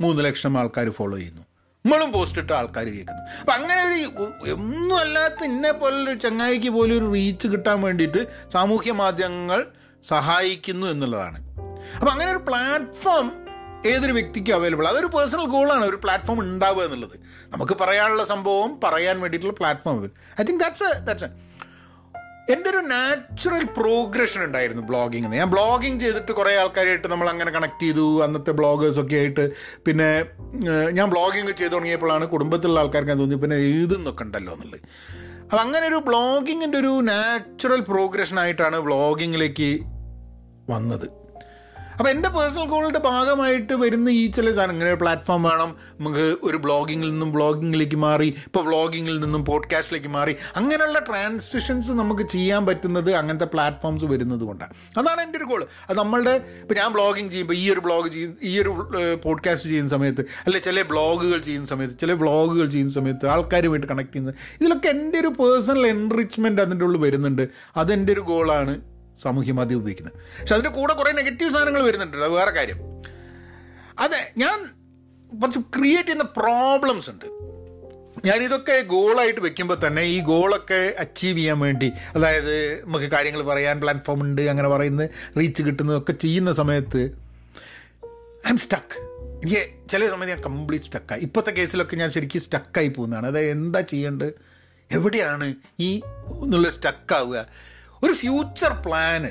മൂന്ന് 0.00 0.24
ലക്ഷം 0.24 0.58
ആൾക്കാർ 0.58 0.90
ഫോളോ 0.90 1.16
ചെയ്യുന്നു. 1.16 1.42
നമ്മളും 1.86 2.12
പോസ്റ്റ് 2.12 2.38
ഇട്ട 2.38 2.50
ആൾക്കാർ 2.50 2.84
കേൾക്കുന്നു. 2.84 3.22
അപ്പം 3.40 3.52
അങ്ങനെ 3.52 3.82
ഒരു 3.82 4.52
ഒന്നും 4.52 4.98
അല്ലാത്ത 4.98 5.44
ഇന്നെ 5.44 5.72
പോലൊരു 5.72 6.18
ചങ്ങായിക്ക് 6.18 6.70
പോലും 6.70 6.98
ഒരു 6.98 7.12
റീച്ച് 7.14 7.48
കിട്ടാൻ 7.48 7.82
വേണ്ടിയിട്ട് 7.82 8.26
സാമൂഹ്യ 8.48 8.92
മാധ്യമങ്ങൾ 8.92 9.66
സഹായിക്കുന്നു 10.02 10.86
എന്നുള്ളതാണ്. 10.86 11.38
അപ്പം 11.96 12.12
അങ്ങനെ 12.12 12.30
ഒരു 12.30 12.38
പ്ലാറ്റ്ഫോം 12.38 13.32
ഏതൊരു 13.86 14.12
വ്യക്തിക്കും 14.12 14.54
അവൈലബിൾ 14.54 14.88
അതൊരു 14.88 15.06
പേഴ്സണൽ 15.06 15.44
ഗോളാണ് 15.44 15.84
ഒരു 15.84 15.96
പ്ലാറ്റ്ഫോം 15.96 16.40
ഉണ്ടാവുക 16.40 16.84
എന്നുള്ളത്. 16.84 17.20
നമുക്ക് 17.48 17.72
പറയാനുള്ള 17.80 18.24
സംഭവം 18.24 18.80
പറയാൻ 18.84 19.20
വേണ്ടിയിട്ടുള്ള 19.20 19.56
platform 19.56 20.10
I 20.40 20.44
think 20.44 20.60
that's 20.60 20.98
that's 20.98 21.49
എന്റെ 22.52 22.70
ഒരു 22.70 22.76
നാച്ചുറൽ 22.76 23.64
പ്രോഗ്രഷൻ 23.64 24.44
ഉണ്ടായിരുന്നു 24.44 24.82
ബ്ലോഗിങ് 24.82 25.32
ഞാൻ 25.32 25.50
ബ്ലോഗിങ് 25.50 26.00
ചെയ്തിട്ട് 26.00 26.32
കുറേ 26.32 26.56
ആൾക്കാരായിട്ട് 26.56 27.08
നമ്മൾ 27.08 27.28
അങ്ങനെ 27.28 27.50
കണക്ട് 27.50 27.82
ചെയ്തു. 27.82 28.22
അന്നത്തെ 28.24 28.50
ബ്ലോഗേഴ്സൊക്കെ 28.50 29.16
ആയിട്ട് 29.16 29.50
പിന്നെ 29.86 30.24
ഞാൻ 30.92 31.10
ബ്ലോഗിങ് 31.10 31.52
ചെയ്തു 31.52 31.72
തുടങ്ങിയപ്പോഴാണ് 31.72 32.26
കുടുംബത്തിലുള്ള 32.26 32.80
ആൾക്കാർക്ക് 32.80 33.18
തോന്നി 33.18 33.34
പിന്നെ 33.34 33.56
എഴുതുന്നൊക്കെ 33.56 34.22
ഉണ്ടല്ലോ 34.22 34.52
എന്നുള്ളത്. 34.52 34.80
അപ്പം 35.42 35.60
അങ്ങനെ 35.60 35.86
ഒരു 35.88 36.02
ബ്ലോഗിങ്ങിന്റെ 36.08 36.78
ഒരു 36.78 36.92
നാച്ചുറൽ 37.12 37.80
പ്രോഗ്രഷനായിട്ടാണ് 37.80 38.80
ബ്ലോഗിങ്ങിലേക്ക് 38.80 39.70
വന്നത്. 40.70 41.19
അപ്പോൾ 42.00 42.10
എന്റെ 42.10 42.28
പേഴ്സണൽ 42.28 42.66
ഗോളിന്റെ 42.66 42.98
ഭാഗമായിട്ട് 42.98 43.72
വരുന്ന 43.72 44.08
ഈ 44.08 44.26
ചില 44.26 44.52
സാധനം 44.52 44.72
ഇങ്ങനെ 44.72 44.90
ഒരു 44.90 45.00
പ്ലാറ്റ്ഫോം 45.00 45.42
വേണം 45.42 45.76
നമുക്ക് 46.00 46.36
ഒരു 46.42 46.56
ബ്ലോഗിങ്ങിൽ 46.56 47.10
നിന്നും 47.10 47.32
ബ്ലോഗിങ്ങിലേക്ക് 47.32 47.96
മാറി 47.96 48.34
ഇപ്പോൾ 48.46 48.64
വ്ളോഗിങ്ങിൽ 48.64 49.20
നിന്നും 49.20 49.44
പോഡ്കാസ്റ്റിലേക്ക് 49.44 50.08
മാറി 50.08 50.36
അങ്ങനെയുള്ള 50.56 50.98
ട്രാൻസിഷൻസ് 50.98 51.92
നമുക്ക് 51.92 52.22
ചെയ്യാൻ 52.22 52.66
പറ്റുന്നത് 52.66 53.12
അങ്ങനത്തെ 53.12 53.44
പ്ലാറ്റ്ഫോംസ് 53.44 54.04
വരുന്നത് 54.04 54.40
കൊണ്ടാണ്. 54.40 54.70
അതാണ് 54.98 55.20
എന്റെ 55.20 55.38
ഒരു 55.38 55.44
ഗോൾ 55.44 55.66
അത് 55.90 55.98
നമ്മളുടെ 55.98 56.30
ഇപ്പോൾ 56.30 56.74
ഞാൻ 56.74 56.92
ബ്ലോഗിങ് 56.92 57.30
ചെയ്യുമ്പോൾ 57.30 57.54
ഈ 57.54 57.72
ഒരു 57.72 57.80
ബ്ലോഗ് 57.80 58.08
ചെയ്യും 58.08 58.36
ഈ 58.42 58.60
ഒരു 58.60 58.90
പോഡ്കാസ്റ്റ് 59.22 59.68
ചെയ്യുന്ന 59.68 59.90
സമയത്ത് 59.90 60.20
അല്ലെ 60.20 60.60
ചില 60.60 60.82
ബ്ലോഗുകൾ 60.82 61.38
ചെയ്യുന്ന 61.38 61.66
സമയത്ത് 61.66 61.98
ചില 61.98 62.12
വ്ളോഗുകൾ 62.12 62.66
ചെയ്യുന്ന 62.66 62.92
സമയത്ത് 62.92 63.26
ആൾക്കാരുമായിട്ട് 63.26 63.86
കണക്ട് 63.86 64.12
ചെയ്യുന്നത് 64.12 64.34
ഇതിലൊക്കെ 64.60 64.88
എന്റെ 64.88 65.20
ഒരു 65.20 65.28
പേഴ്സണൽ 65.28 65.86
എൻറിച്ച്മെന്റ് 65.86 66.62
അതിന്റെ 66.62 66.84
ഉള്ളിൽ 66.84 67.00
വരുന്നുണ്ട്. 67.00 67.48
അതെന്റെ 67.76 68.12
ഒരു 68.12 68.20
ഗോളാണ് 68.20 68.89
സാമൂഹ്യ 69.20 69.52
മാധ്യമം 69.52 69.80
ഉപയോഗിക്കുന്നത്. 69.80 70.14
പക്ഷെ 70.40 70.54
അതിന്റെ 70.54 70.70
കൂടെ 70.70 70.94
കുറേ 70.94 71.12
നെഗറ്റീവ് 71.12 71.52
സാധനങ്ങൾ 71.52 71.82
വരുന്നുണ്ട് 71.82 72.16
അത് 72.16 72.32
വേറെ 72.32 72.50
കാര്യം. 72.50 72.78
അതെ 73.98 74.32
ഞാൻ 74.38 74.58
കുറച്ച് 75.38 75.58
ക്രിയേറ്റ് 75.58 76.08
ചെയ്യുന്ന 76.08 76.24
പ്രോബ്ലംസ് 76.36 77.10
ഉണ്ട്. 77.10 77.24
ഞാനിതൊക്കെ 78.24 78.82
ഗോളായിട്ട് 78.82 79.40
വെക്കുമ്പോൾ 79.40 79.76
തന്നെ 79.86 80.02
ഈ 80.02 80.20
ഗോളൊക്കെ 80.20 80.94
അച്ചീവ് 80.98 81.38
ചെയ്യാൻ 81.38 81.58
വേണ്ടി 81.58 81.92
അതായത് 82.16 82.84
നമുക്ക് 82.84 83.06
കാര്യങ്ങൾ 83.06 83.42
പറയാൻ 83.42 83.80
പ്ലാറ്റ്ഫോം 83.80 84.20
ഉണ്ട് 84.22 84.42
അങ്ങനെ 84.42 84.68
പറയുന്നത് 84.68 85.10
റീച്ച് 85.38 85.62
കിട്ടുന്നതൊക്കെ 85.62 86.12
ചെയ്യുന്ന 86.12 86.52
സമയത്ത് 86.52 87.02
ഐ 88.46 88.50
എം 88.50 88.56
സ്റ്റക്ക് 88.56 88.98
എനിക്ക് 89.44 89.88
ചില 89.88 90.08
സമയത്ത് 90.08 90.32
ഞാൻ 90.34 90.40
കംപ്ലീറ്റ് 90.40 90.84
സ്റ്റക്കായി 90.84 91.20
ഇപ്പോഴത്തെ 91.20 91.50
കേസിലൊക്കെ 91.50 91.96
ഞാൻ 91.96 92.10
ശരിക്കും 92.10 92.40
സ്റ്റക്കായി 92.40 92.88
പോകുന്നതാണ്. 92.88 93.26
അതായത് 93.26 93.50
എന്താ 93.50 93.80
ചെയ്യേണ്ടത്? 93.80 94.32
എവിടെയാണ് 94.90 95.54
ഈ 95.80 96.02
എന്നുള്ള 96.42 96.68
സ്റ്റക്കാവുക 96.68 97.46
ഒരു 98.04 98.12
ഫ്യൂച്ചർ 98.12 98.72
പ്ലാന് 98.86 99.30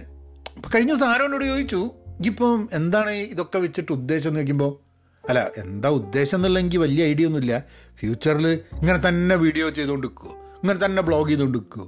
ഇപ്പം 0.56 0.70
കഴിഞ്ഞ 0.76 0.92
ദിവസം 0.94 1.08
ആരോനോട് 1.08 1.46
ചോദിച്ചു 1.46 1.92
ഇപ്പം 2.26 2.70
എന്താണ് 2.74 3.12
ഇതൊക്കെ 3.12 3.58
വെച്ചിട്ട് 3.58 3.92
ഉദ്ദേശം 3.92 4.30
എന്ന് 4.30 4.40
ചോദിക്കുമ്പോൾ 4.40 4.90
അല്ല 5.30 5.52
എന്താ 5.58 5.90
ഉദ്ദേശം 5.90 6.38
എന്നുള്ള 6.38 6.60
വലിയ 6.78 7.06
ഐഡിയ 7.06 7.26
ഒന്നുമില്ല. 7.26 7.64
ഫ്യൂച്ചറിൽ 8.00 8.48
ഇങ്ങനെ 8.48 9.08
തന്നെ 9.08 9.36
വീഡിയോ 9.36 9.70
ചെയ്തുകൊണ്ട് 9.70 10.08
നിൽക്കുമോ 10.08 10.34
ഇങ്ങനെ 10.64 10.86
തന്നെ 10.86 11.02
ബ്ലോഗ് 11.02 11.30
ചെയ്തുകൊണ്ട് 11.30 11.58
നിൽക്കുമോ 11.58 11.86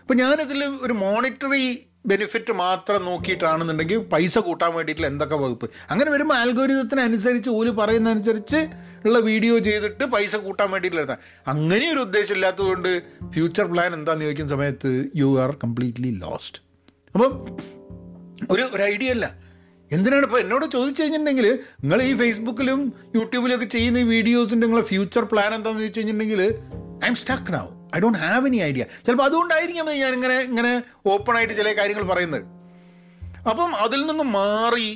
അപ്പം 0.00 0.16
ഞാനിതിൽ 0.16 0.64
ഒരു 0.64 0.92
മോണിറ്ററി 0.92 1.88
ബെനിഫിറ്റ് 2.06 2.52
മാത്രം 2.52 3.04
നോക്കിയിട്ടാണെന്നുണ്ടെങ്കിൽ 3.04 3.98
പൈസ 3.98 4.38
കൂട്ടാൻ 4.38 4.74
വേണ്ടിയിട്ടുള്ള 4.74 5.10
എന്തൊക്കെ 5.10 5.36
വകുപ്പ്. 5.36 5.70
അങ്ങനെ 5.90 6.10
വരുമ്പോൾ 6.10 6.34
ആൽഗോരിതത്തിനനുസരിച്ച് 6.34 7.50
ഓൽ 7.50 7.70
പറയുന്നതനുസരിച്ച് 7.70 8.56
ഉള്ള 9.04 9.18
വീഡിയോ 9.20 9.58
ചെയ്തിട്ട് 9.58 10.04
പൈസ 10.06 10.36
കൂട്ടാൻ 10.38 10.70
വേണ്ടിയിട്ടുള്ള 10.70 11.16
അങ്ങനെ 11.46 11.86
ഒരു 11.92 11.98
ഉദ്ദേശം 11.98 12.34
ഇല്ലാത്തതുകൊണ്ട് 12.34 12.90
ഫ്യൂച്ചർ 13.34 13.66
പ്ലാൻ 13.72 13.94
എന്താണെന്ന് 13.94 14.24
ചോദിക്കുന്ന 14.24 14.50
സമയത്ത് 14.50 14.90
യു 15.16 15.40
ആർ 15.40 15.50
കംപ്ലീറ്റ്ലി 15.64 16.10
ലോസ്റ്റ് 16.20 16.58
അപ്പം 17.14 17.32
ഒരു 18.50 18.62
ഒരു 18.66 18.82
ഐഡിയ 18.84 19.10
അല്ല. 19.10 19.26
എന്തിനാണ് 19.90 20.24
ഇപ്പോൾ 20.24 20.40
എന്നോട് 20.40 20.66
ചോദിച്ചു 20.72 21.02
കഴിഞ്ഞിട്ടുണ്ടെങ്കിൽ 21.02 21.46
നിങ്ങൾ 21.82 22.02
ഈ 22.02 22.12
ഫേസ്ബുക്കിലും 22.18 22.80
യൂട്യൂബിലും 23.14 23.56
ഒക്കെ 23.56 23.66
ചെയ്യുന്ന 23.66 23.98
ഈ 23.98 24.02
വീഡിയോസിന്റെ 24.08 24.66
നിങ്ങളെ 24.66 24.82
ഫ്യൂച്ചർ 24.82 25.24
പ്ലാൻ 25.24 25.54
എന്താണെന്ന് 25.54 25.82
ചോദിച്ചു 25.82 26.00
കഴിഞ്ഞിട്ടുണ്ടെങ്കിൽ 26.00 26.40
I'm 27.08 27.16
stuck 27.16 27.52
now 27.52 27.64
I 27.96 28.00
don't 28.00 28.18
have 28.18 28.46
any 28.46 28.56
idea 28.62 28.84
ചിലപ്പോൾ 29.06 29.22
അതുകൊണ്ടായിരിക്കും 29.22 29.86
ഞാൻ 29.96 30.12
ഇങ്ങനെ 30.14 30.40
ഇങ്ങനെ 30.40 30.72
ഓപ്പണായിട്ട് 31.06 31.54
ചില 31.54 31.72
കാര്യങ്ങൾ 31.72 32.04
പറയുന്നത്. 32.04 32.44
അപ്പം 33.50 33.74
അതിൽ 33.76 34.06
നിന്ന് 34.06 34.24
മാറി 34.32 34.88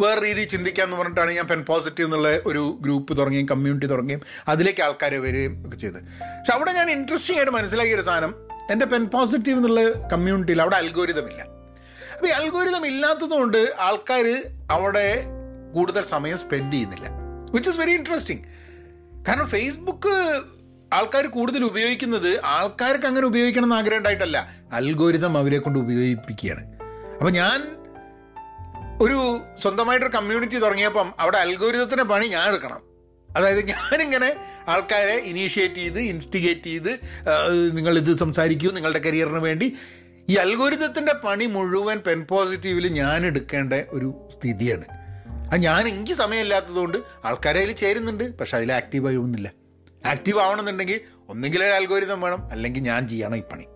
വേറെ 0.00 0.20
രീതിയിൽ 0.26 0.48
ചിന്തിക്കാമെന്ന് 0.48 0.96
പറഞ്ഞിട്ടാണ് 0.96 1.30
ഞാൻ 1.30 1.46
പെൻ 1.46 1.64
പോസിറ്റീവ് 1.64 2.06
എന്നുള്ള 2.06 2.28
ഒരു 2.46 2.78
ഗ്രൂപ്പ് 2.80 3.18
തുടങ്ങുകയും 3.18 3.46
കമ്മ്യൂണിറ്റി 3.46 3.86
തുടങ്ങുകയും 3.86 4.20
അതിലേക്ക് 4.48 4.82
ആൾക്കാരെ 4.82 5.18
വരികയും 5.18 5.66
ഒക്കെ 5.66 5.76
ചെയ്ത് 5.76 5.94
പക്ഷെ 5.94 6.52
അവിടെ 6.52 6.72
ഞാൻ 6.72 6.90
ഇൻട്രസ്റ്റിംഗ് 6.90 7.40
ആയിട്ട് 7.40 7.52
മനസ്സിലാക്കിയ 7.52 7.94
ഒരു 7.94 8.02
സാധനം 8.02 8.34
എന്റെ 8.70 8.86
പെൻ 8.86 9.04
പോസിറ്റീവ് 9.06 9.56
എന്നുള്ള 9.56 9.92
കമ്മ്യൂണിറ്റിയിൽ 10.08 10.62
അവിടെ 10.62 10.76
അൽഗോരിതം 10.76 11.30
ഇല്ല. 11.30 11.42
അപ്പോൾ 12.14 12.26
ഈ 12.26 12.30
അൽഗോരിതം 12.30 12.86
ഇല്ലാത്തതുകൊണ്ട് 12.86 13.74
ആൾക്കാർ 13.78 14.44
അവിടെ 14.70 15.24
കൂടുതൽ 15.74 16.02
സമയം 16.04 16.38
സ്പെൻഡ് 16.38 16.72
ചെയ്യുന്നില്ല. 16.72 17.06
വിച്ച് 17.52 17.70
ഇസ് 17.70 17.78
വെരി 17.78 17.90
ഇൻട്രസ്റ്റിംഗ് 17.90 18.42
കാരണം 19.28 19.48
ഫേസ്ബുക്ക് 19.48 20.42
ആൾക്കാർ 20.92 21.26
കൂടുതൽ 21.26 21.64
ഉപയോഗിക്കുന്നത് 21.64 22.44
ആൾക്കാർക്ക് 22.44 23.06
അങ്ങനെ 23.06 23.26
ഉപയോഗിക്കണം 23.26 23.64
എന്ന് 23.64 23.76
ആഗ്രഹം 23.76 23.98
ഉണ്ടായിട്ടല്ല. 23.98 24.38
അൽഗോരിതം 24.72 25.38
അവരെ 25.38 25.58
കൊണ്ട് 25.58 25.78
ഉപയോഗിപ്പിക്കുകയാണ്. 25.78 26.64
അപ്പം 27.16 27.32
ഞാൻ 27.32 27.83
ഒരു 29.02 29.40
സ്വന്തമായിട്ടൊരു 29.62 30.12
കമ്മ്യൂണിറ്റി 30.16 30.58
തുടങ്ങിയപ്പം 30.58 31.12
അവിടെ 31.18 31.38
അൽഗോരിതത്തിന്റെ 31.38 32.04
പണി 32.04 32.26
ഞാൻ 32.26 32.48
എടുക്കണം. 32.48 32.82
അതായത് 33.36 33.68
ഞാനിങ്ങനെ 33.68 34.28
ആൾക്കാരെ 34.68 35.16
ഇനീഷ്യേറ്റ് 35.30 35.74
ചെയ്ത് 35.74 35.98
ഇൻസ്റ്റിഗേറ്റ് 35.98 36.66
ചെയ്ത് 36.66 36.92
നിങ്ങൾ 37.76 37.98
ഇത് 37.98 38.18
സംസാരിക്കൂ 38.18 38.70
നിങ്ങളുടെ 38.70 38.98
കരിയറിന് 38.98 39.38
വേണ്ടി. 39.38 39.76
ഈ 40.28 40.34
അൽഗോരിതത്തിന്റെ 40.34 41.14
പണി 41.24 41.46
മുഴുവൻ 41.46 41.98
പെൻ 42.06 42.26
പോസിറ്റീവിൽ 42.30 42.86
ഞാൻ 42.88 43.26
എടുക്കേണ്ട 43.26 43.72
ഒരു 43.88 44.28
സ്ഥിതിയാണ്. 44.34 44.86
അത് 45.50 45.60
ഞാൻ 45.62 45.88
എനിക്ക് 45.88 46.12
സമയമില്ലാത്തതുകൊണ്ട് 46.12 46.98
ആൾക്കാരെ 47.24 47.60
അതിൽ 47.60 47.72
ചേരുന്നുണ്ട് 47.72 48.38
പക്ഷെ 48.38 48.56
അതിൽ 48.56 48.72
ആക്റ്റീവ് 48.72 49.08
ആവുന്നില്ല 49.08 49.48
ആക്റ്റീവ് 50.06 50.40
ആവണമെന്നുണ്ടെങ്കിൽ 50.40 51.00
ഒന്നെങ്കിലൊരു 51.28 51.72
അൽഗോരിതം 51.72 52.20
വേണം 52.20 52.48
അല്ലെങ്കിൽ 52.52 52.80
ഞാൻ 52.80 53.08
ചെയ്യണം 53.08 53.36
ഈ 53.36 53.42
പണി. 53.52 53.66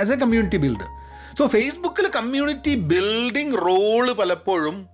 As 0.00 0.12
a 0.12 0.16
community 0.16 0.56
builder 0.56 0.90
so 1.38 1.46
ഫേസ്ബുക്കിൽ 1.46 2.08
കമ്മ്യൂണിറ്റി 2.16 2.74
ബിൽഡിംഗ് 2.74 3.56
റോൾ 3.58 4.12
പലപ്പോഴും 4.12 4.86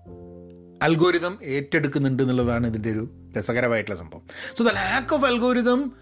അൽഗോരിതം 0.82 1.38
ഏറ്റെടുക്കുന്നുണ്ട് 1.42 2.22
എന്നുള്ളതാണ് 2.22 2.66
ഇതിന്റെ 2.66 2.90
ഒരു 2.90 3.10
രസകരമായിട്ടുള്ള 3.38 3.98
സംഭവം. 3.98 4.22
So 4.58 4.64
the 4.64 4.68
lack 4.68 5.14
of 5.14 5.24
algorithm 5.24 5.92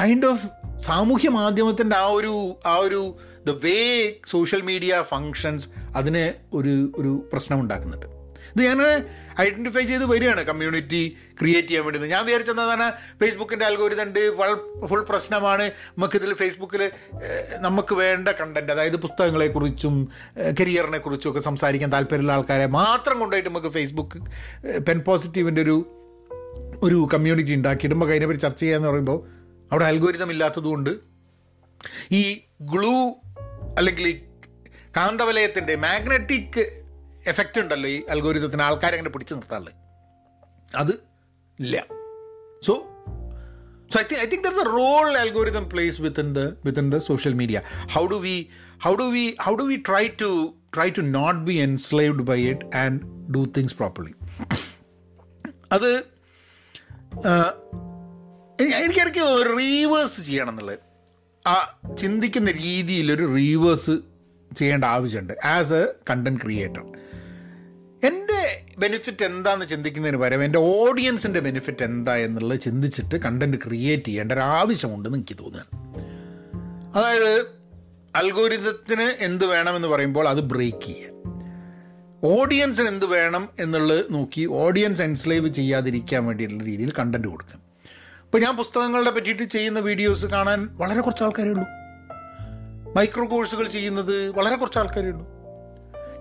kind 0.00 0.26
of 0.26 0.46
സാമൂഹ്യ 0.78 1.28
മാധ്യമത്തിന്റെ 1.28 1.96
ആ 1.96 2.06
ഒരു 2.06 2.56
ആ 2.66 2.76
ഒരു 2.76 3.16
the 3.46 3.50
way 3.50 4.12
social 4.26 4.62
media 4.62 5.04
functions 5.08 5.68
അതിനെ 5.96 6.34
ഒരു 6.52 6.92
ഒരു 6.96 7.28
പ്രശ്നം 7.32 7.60
ഉണ്ടാക്കുന്നുണ്ട്. 7.60 8.06
ഇത് 8.06 8.62
ഞാൻ 8.62 8.78
ഐഡന്റിഫൈ 9.40 9.82
ചെയ്ത് 9.82 10.04
വരികയാണ് 10.04 10.42
കമ്മ്യൂണിറ്റി 10.42 11.16
ക്രിയേറ്റ് 11.40 11.68
ചെയ്യാൻ 11.68 11.84
വേണ്ടി 11.86 12.08
ഞാൻ 12.08 12.26
വിചാരിച്ചെന്താണ് 12.26 12.92
ഫേസ്ബുക്കിന്റെ 13.20 13.66
അൽഗോരിതം 13.66 14.02
ഉണ്ട് 14.02 14.36
ഫുൾ 14.86 15.00
പ്രശ്നമാണ്. 15.08 15.62
നമുക്കിതിൽ 15.62 16.34
ഫേസ്ബുക്കിൽ 16.34 16.90
നമുക്ക് 17.58 17.94
വേണ്ട 17.94 18.28
കണ്ടന്റ് 18.28 18.72
അതായത് 18.72 18.96
പുസ്തകങ്ങളെക്കുറിച്ചും 18.96 20.08
കരിയറിനെ 20.60 20.98
കുറിച്ചും 20.98 21.30
ഒക്കെ 21.30 21.40
സംസാരിക്കാൻ 21.40 21.92
താല്പര്യമുള്ള 21.92 22.32
ആൾക്കാരെ 22.32 22.66
മാത്രം 22.66 23.18
കൊണ്ടുപോയിട്ട് 23.18 23.48
നമുക്ക് 23.50 23.66
ഫേസ്ബുക്ക് 23.66 24.18
പെൻ 24.78 25.00
പോസിറ്റീവിന്റെ 25.00 25.62
ഒരു 25.62 25.86
ഒരു 26.82 27.08
കമ്മ്യൂണിറ്റി 27.14 27.54
ഉണ്ടാക്കിയിട്ട് 27.54 27.94
നമുക്ക് 27.94 28.12
അതിനെപ്പറ്റി 28.12 28.40
ചർച്ച 28.40 28.60
ചെയ്യാന്ന് 28.60 28.88
പറയുമ്പോൾ 28.88 29.28
അവിടെ 29.72 29.84
അൽഗോരിതം 29.84 30.30
ഇല്ലാത്തതുകൊണ്ട് 30.30 30.90
ഈ 32.12 32.40
ഗ്ലൂ 32.60 33.08
അല്ലെങ്കിൽ 33.78 34.20
കാന്തവലയത്തിന്റെ 34.96 35.76
മാഗ്നറ്റിക് 35.76 36.85
എഫക്റ്റ് 37.26 37.60
ഉണ്ടല്ലോ 37.60 37.88
ഈ 37.90 38.02
അൽഗോരിതത്തിന് 38.08 38.62
ആൾക്കാരെ 38.62 38.94
അങ്ങനെ 38.94 39.10
പിടിച്ചു 39.10 39.34
നിർത്താനുള്ളത്? 39.34 39.74
അത് 40.76 40.92
ഇല്ല. 41.58 41.76
So 42.66 42.74
so 43.92 44.00
I 44.00 44.04
think 44.10 44.22
I 44.22 44.26
think 44.26 44.44
there 44.44 44.54
a 44.60 44.64
role 44.64 45.18
algorithm 45.18 45.70
plays 45.70 46.00
within 46.02 46.32
the 46.32 46.38
within 46.64 46.90
the 46.92 46.96
social 46.96 47.32
media 47.32 47.62
how 47.94 48.06
do 48.06 48.14
we 48.14 48.36
how 48.84 48.94
do 48.94 49.06
we 49.16 49.36
how 49.42 49.54
do 49.54 49.62
we 49.62 49.76
try 49.76 50.08
to 50.22 50.30
try 50.74 50.88
to 50.90 51.02
not 51.18 51.40
be 51.40 51.54
enslaved 51.54 52.22
by 52.22 52.38
it 52.48 52.76
and 52.76 53.00
do 53.34 53.42
things 53.56 53.76
properly 53.76 54.14
അത് 55.72 55.90
എനിക്കിടയ്ക്ക് 58.62 59.24
reverse 59.58 60.20
ചെയ്യണം 60.26 60.48
എന്നുള്ളത് 60.48 60.78
ആ 61.48 61.56
ചിന്തിക്കുന്ന 61.98 62.50
രീതിയിൽ 62.50 63.12
ഒരു 63.12 63.34
reverse 63.34 63.94
ചെയ്യേണ്ട 64.56 64.84
ആവശ്യമുണ്ട്. 64.84 65.34
ആസ് 65.44 65.72
എ 65.72 65.82
കണ്ടന്റ് 66.10 66.40
ക്രിയേറ്റർ 66.40 66.84
എന്റെ 68.04 68.66
ബെനിഫിറ്റ് 68.78 69.24
എന്താണെന്ന് 69.24 69.66
ചിന്തിക്കുന്നതിന് 69.66 70.16
പകരം 70.16 70.44
എന്റെ 70.44 70.58
ഓഡിയൻസിന്റെ 70.58 71.40
ബെനിഫിറ്റ് 71.40 71.82
എന്താ 71.82 72.16
എന്നുള്ളത് 72.16 72.60
ചിന്തിച്ചിട്ട് 72.60 73.14
കണ്ടന്റ് 73.14 73.56
ക്രിയേറ്റ് 73.56 74.04
ചെയ്യേണ്ട 74.04 74.32
ഒരു 74.32 74.40
ആവശ്യമുണ്ടെന്ന് 74.40 75.18
എനിക്ക് 75.18 75.38
തോന്നുകയാണ്. 75.38 75.70
അതായത് 76.96 77.46
അൽഗോരിതത്തിന് 78.16 79.24
എന്ത് 79.24 79.46
വേണമെന്ന് 79.46 79.88
പറയുമ്പോൾ 79.88 80.28
അത് 80.28 80.40
ബ്രേക്ക് 80.40 80.86
ചെയ്യുക 80.86 81.16
ഓഡിയൻസിന് 82.24 82.88
എന്ത് 82.88 83.06
വേണം 83.06 83.48
എന്നുള്ളത് 83.60 84.04
നോക്കി 84.10 84.46
ഓഡിയൻസ് 84.46 85.02
എൻസ്ലേവ് 85.02 85.48
ചെയ്യാതിരിക്കാൻ 85.48 86.26
വേണ്ടിയിട്ടുള്ള 86.26 86.64
രീതിയിൽ 86.64 86.92
കണ്ടന്റ് 86.98 87.28
കൊടുക്കുക. 87.28 87.56
ഇപ്പോൾ 88.24 88.38
ഞാൻ 88.38 88.56
പുസ്തകങ്ങളുടെ 88.56 89.10
പറ്റിയിട്ട് 89.10 89.42
ചെയ്യുന്ന 89.42 89.78
വീഡിയോസ് 89.78 90.26
കാണാൻ 90.26 90.68
വളരെ 90.72 91.00
കുറച്ച് 91.00 91.24
ആൾക്കാരേ 91.24 91.48
ഉള്ളൂ. 91.48 91.64
മൈക്രോ 92.96 93.30
കോഴ്സുകൾ 93.30 93.68
ചെയ്യുന്നത് 93.68 94.30
വളരെ 94.30 94.56
കുറച്ച് 94.56 94.78
ആൾക്കാരേ 94.78 95.08
ഉള്ളൂ. 95.08 95.35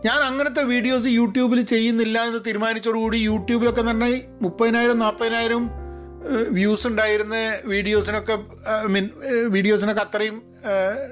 ഞാൻ 0.05 0.19
അങ്ങനത്തെ 0.29 0.63
വീഡിയോസ് 0.71 1.09
യൂട്യൂബിൽ 1.19 1.59
ചെയ്യുന്നില്ല 1.73 2.17
എന്ന് 2.29 2.39
തീരുമാനിച്ചതോടുകൂടി 2.47 3.17
യൂട്യൂബിലൊക്കെ 3.29 3.83
തന്നെ 3.89 4.09
മുപ്പതിനായിരം 4.41 4.97
നാൽപ്പതിനായിരം 5.03 5.63
വ്യൂസ് 6.57 6.85
ഉണ്ടായിരുന്ന 6.87 7.35
വീഡിയോസിനൊക്കെ 7.73 8.35
മീൻ 8.93 9.05
വീഡിയോസിനൊക്കെ 9.55 10.03
അത്രയും 10.07 10.37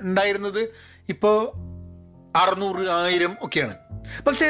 ഉണ്ടായിരുന്നത് 0.02 0.62
ഇപ്പോൾ 1.14 1.38
അറുന്നൂറ് 2.42 2.84
ആയിരം 3.00 3.34
ഒക്കെയാണ്. 3.42 3.76
പക്ഷേ 4.28 4.50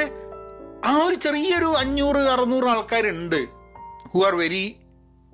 ആ 0.90 0.94
ഒരു 1.08 1.16
ചെറിയൊരു 1.26 1.70
അഞ്ഞൂറ് 1.82 2.22
അറുന്നൂറ് 2.34 2.68
ആൾക്കാരുണ്ട് 2.74 3.40
who 4.14 4.22
are 4.28 4.36
very 4.44 4.64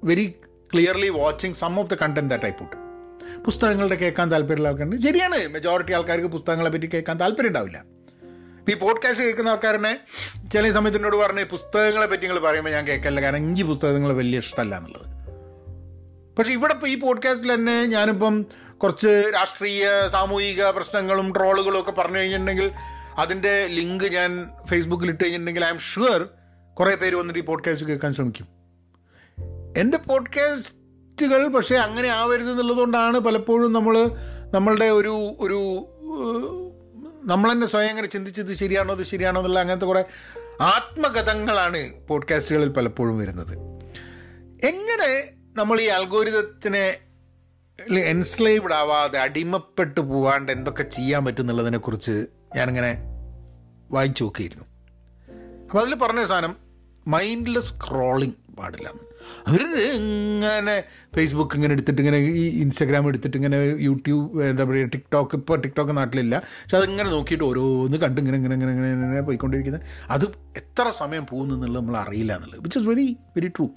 very 0.03 0.27
clearly 0.73 1.09
watching 1.19 1.53
some 1.53 1.75
of 1.79 1.89
the 1.93 1.97
content 2.01 2.31
that 2.33 2.47
I 2.51 2.53
put 2.59 2.75
പുസ്തകങ്ങളുടെ 3.45 3.95
കേൾക്കാൻ 3.95 4.27
താല്പര്യമുള്ള 4.31 4.69
ആൾക്കാരുണ്ട്. 4.69 4.97
ശരിയാണ് 5.07 5.39
മെജോറിറ്റി 5.55 5.93
ആൾക്കാർക്ക് 5.97 6.29
പുസ്തകങ്ങളെ 6.35 6.71
പറ്റി 6.75 6.87
കേൾക്കാൻ 6.93 7.17
താല്പര്യം 7.19 7.51
ഉണ്ടാവില്ല. 7.53 7.79
ഈ 8.69 8.75
പോഡ്കാസ്റ്റ് 8.75 9.23
കേൾക്കുന്ന 9.23 9.49
ആൾക്കാരനെ 9.49 9.99
ചില 10.53 10.71
സമയത്ത് 10.71 10.97
എന്നോട് 10.97 11.15
പറഞ്ഞ 11.15 11.43
പുസ്തകങ്ങളെ 11.43 12.05
പറ്റി 12.05 12.21
നിങ്ങൾ 12.21 12.39
പറയുമ്പോൾ 12.39 12.69
ഞാൻ 12.69 12.87
കേൾക്കല്ല 12.87 13.21
കാരണം 13.21 13.37
എനിക്ക് 13.37 13.63
പുസ്തകങ്ങൾ 13.63 14.13
വലിയ 14.13 14.37
ഇഷ്ടമല്ല 14.37 14.75
എന്നുള്ളത്. 14.77 15.05
പക്ഷേ 16.35 16.51
ഇവിടെ 16.51 16.73
ഇപ്പോൾ 16.73 16.87
ഈ 16.87 16.99
പോഡ്കാസ്റ്റിൽ 16.99 17.53
തന്നെ 17.53 17.85
ഞാനിപ്പം 17.85 18.45
കുറച്ച് 18.77 19.31
രാഷ്ട്രീയ 19.33 20.07
സാമൂഹിക 20.07 20.63
പ്രശ്നങ്ങളും 20.63 21.33
ട്രോളുകളും 21.35 21.79
ഒക്കെ 21.79 21.91
പറഞ്ഞു 21.91 22.17
കഴിഞ്ഞിട്ടുണ്ടെങ്കിൽ 22.17 22.71
അതിന്റെ 23.17 23.67
ലിങ്ക് 23.67 24.03
ഞാൻ 24.03 24.49
ഫേസ്ബുക്കിൽ 24.65 25.09
ഇട്ട് 25.09 25.23
കഴിഞ്ഞിട്ടുണ്ടെങ്കിൽ 25.23 25.65
ഐ 25.65 25.69
എം 25.69 25.79
ഷുവർ 25.79 26.27
കുറേ 26.73 26.95
പേര് 26.95 27.15
വന്നിട്ട് 27.15 27.39
ഈ 27.39 27.43
പോഡ്കാസ്റ്റ് 27.43 27.87
കേൾക്കാൻ 27.87 28.13
ശ്രമിക്കും. 28.13 28.47
എന്റെ 29.77 29.97
പോഡ്കാസ്റ്റുകൾ 29.97 31.47
പക്ഷേ 31.47 31.75
അങ്ങനെ 31.75 32.07
ആവരുത് 32.07 32.51
എന്നുള്ളതുകൊണ്ടാണ് 32.51 33.19
പലപ്പോഴും 33.19 33.73
നമ്മൾ 33.73 34.07
നമ്മളുടെ 34.53 34.85
ഒരു 34.85 35.35
ഒരു 35.39 35.59
നമ്മൾ 37.23 37.51
തന്നെ 37.51 37.67
സ്വയം 37.67 37.89
അങ്ങനെ 37.89 38.07
ചിന്തിച്ചത് 38.07 38.53
ശരിയാണോ 38.53 38.95
അത് 38.95 39.03
ശരിയാണോ 39.03 39.41
എന്നുള്ള 39.41 39.59
അങ്ങനത്തെ 39.59 39.85
കുറേ 39.85 40.03
ആത്മകഥങ്ങളാണ് 40.61 42.07
പോഡ്കാസ്റ്റുകളിൽ 42.07 42.69
പലപ്പോഴും 42.69 43.17
വരുന്നത്. 43.17 43.57
എങ്ങനെ 44.65 45.29
നമ്മൾ 45.55 45.81
ഈ 45.81 45.85
അൽഗോരിതത്തിനെ 45.85 46.97
എൻസ്ലേവ്ഡ് 47.99 48.73
ആവാതെ 48.73 49.19
അടിമപ്പെട്ട് 49.19 49.99
പോവാണ്ട് 49.99 50.51
എന്തൊക്കെ 50.51 50.83
ചെയ്യാൻ 50.83 51.25
പറ്റും 51.25 51.43
എന്നുള്ളതിനെക്കുറിച്ച് 51.43 52.25
ഞാനിങ്ങനെ 52.55 52.97
വായിച്ചു 53.91 54.23
നോക്കിയിരുന്നു. 54.23 54.63
അപ്പോൾ 55.61 55.81
അതിൽ 55.81 55.95
പറഞ്ഞ 55.95 56.23
സാധനം 56.23 56.55
മൈൻഡ്ലെസ് 57.07 57.73
സ്ക്രോളിങ് 57.73 58.55
പാടില്ല 58.55 58.89
എന്ന്. 58.89 59.08
അവർ 59.47 59.61
ഇങ്ങനെ 59.99 60.75
ഫേസ്ബുക്ക് 61.15 61.55
ഇങ്ങനെ 61.55 61.73
എടുത്തിട്ട് 61.77 62.01
ഇങ്ങനെ 62.03 62.19
ഈ 62.41 62.43
ഇൻസ്റ്റാഗ്രാം 62.63 63.07
എടുത്തിട്ട് 63.07 63.37
ഇങ്ങനെ 63.37 63.57
യൂട്യൂബ് 63.87 64.43
എന്താ 64.43 64.65
പറയുക 64.69 64.89
ടിക്ടോക്ക് 64.95 65.37
ഇപ്പോൾ 65.41 65.57
ടിക്ടോക്ക് 65.65 65.95
നാട്ടിലില്ല. 65.99 66.35
പക്ഷെ 66.63 66.77
അതിങ്ങനെ 66.77 67.09
നോക്കിയിട്ട് 67.15 67.45
ഓരോന്ന് 67.49 67.97
കണ്ട് 68.05 68.19
ഇങ്ങനെ 68.21 68.37
ഇങ്ങനെ 68.41 68.55
ഇങ്ങനെ 68.59 68.71
ഇങ്ങനെ 68.73 68.91
ഇങ്ങനെ 69.07 69.23
പോയിക്കൊണ്ടിരിക്കുന്നത് 69.29 69.85
അത് 70.15 70.25
എത്ര 70.61 70.85
സമയം 71.01 71.25
പോകുന്നു 71.31 71.55
എന്നുള്ളത് 71.55 71.81
നമ്മൾ 71.81 71.97
അറിയില്ല 72.03 72.31
എന്നുള്ളത്. 72.37 72.61
Which 72.65 72.79
is 72.79 72.87
very 72.91 73.07
very 73.37 73.51
true 73.57 73.67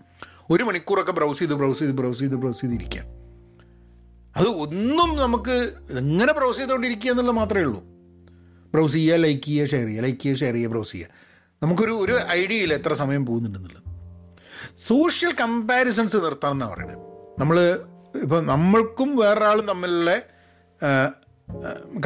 ഒരു 0.51 0.63
മണിക്കൂറൊക്കെ 0.69 1.13
ബ്രൗസ് 1.19 1.41
ചെയ്ത് 1.43 1.55
ബ്രൗസ് 1.63 1.81
ചെയ്ത് 1.83 1.95
ബ്രൗസ് 2.03 2.21
ചെയ്ത് 2.25 2.37
ബ്രൗസ് 2.45 2.61
ചെയ്തിരിക്കുക 2.61 3.03
അത് 4.37 4.49
ഒന്നും 4.65 5.11
നമുക്ക് 5.25 5.57
എങ്ങനെ 6.03 6.33
ബ്രൗസ് 6.39 6.59
ചെയ്തുകൊണ്ടിരിക്കുക 6.59 7.11
എന്നുള്ളത് 7.11 7.37
മാത്രമേ 7.37 7.65
ഉള്ളൂ. 7.65 7.81
ബ്രൗസ് 8.75 8.93
ചെയ്യുക 8.93 9.19
ലൈക്ക് 9.25 9.43
ചെയ്യുക 9.47 9.67
ഷെയർ 9.73 9.87
ചെയ്യുക 9.87 10.03
ലൈക്ക് 10.05 10.21
ചെയ്യുക 10.23 10.39
ഷെയർ 10.43 10.55
ചെയ്യുക 10.55 10.71
ബ്രൗസ് 10.75 10.93
ചെയ്യുക. 10.93 11.09
നമുക്കൊരു 11.63 11.95
ഒരു 12.05 12.15
ഐഡിയ 12.41 12.65
ഇല്ല 12.67 12.75
എത്ര 12.81 12.93
സമയം 13.01 13.27
പോകുന്നുണ്ടെന്നുള്ളത്. 13.27 13.82
സോഷ്യൽ 14.77 15.33
കമ്പാരിസൺസ് 15.41 16.17
നിർത്തണം 16.17 16.51
എന്നാണ് 16.51 16.73
പറയുന്നത്. 16.73 16.99
നമ്മൾ 17.41 17.85
ഇപ്പോൾ 18.23 18.47
നമ്മൾക്കും 18.47 19.17
വേറൊരാളും 19.17 19.67
തമ്മിലുള്ള 19.67 20.19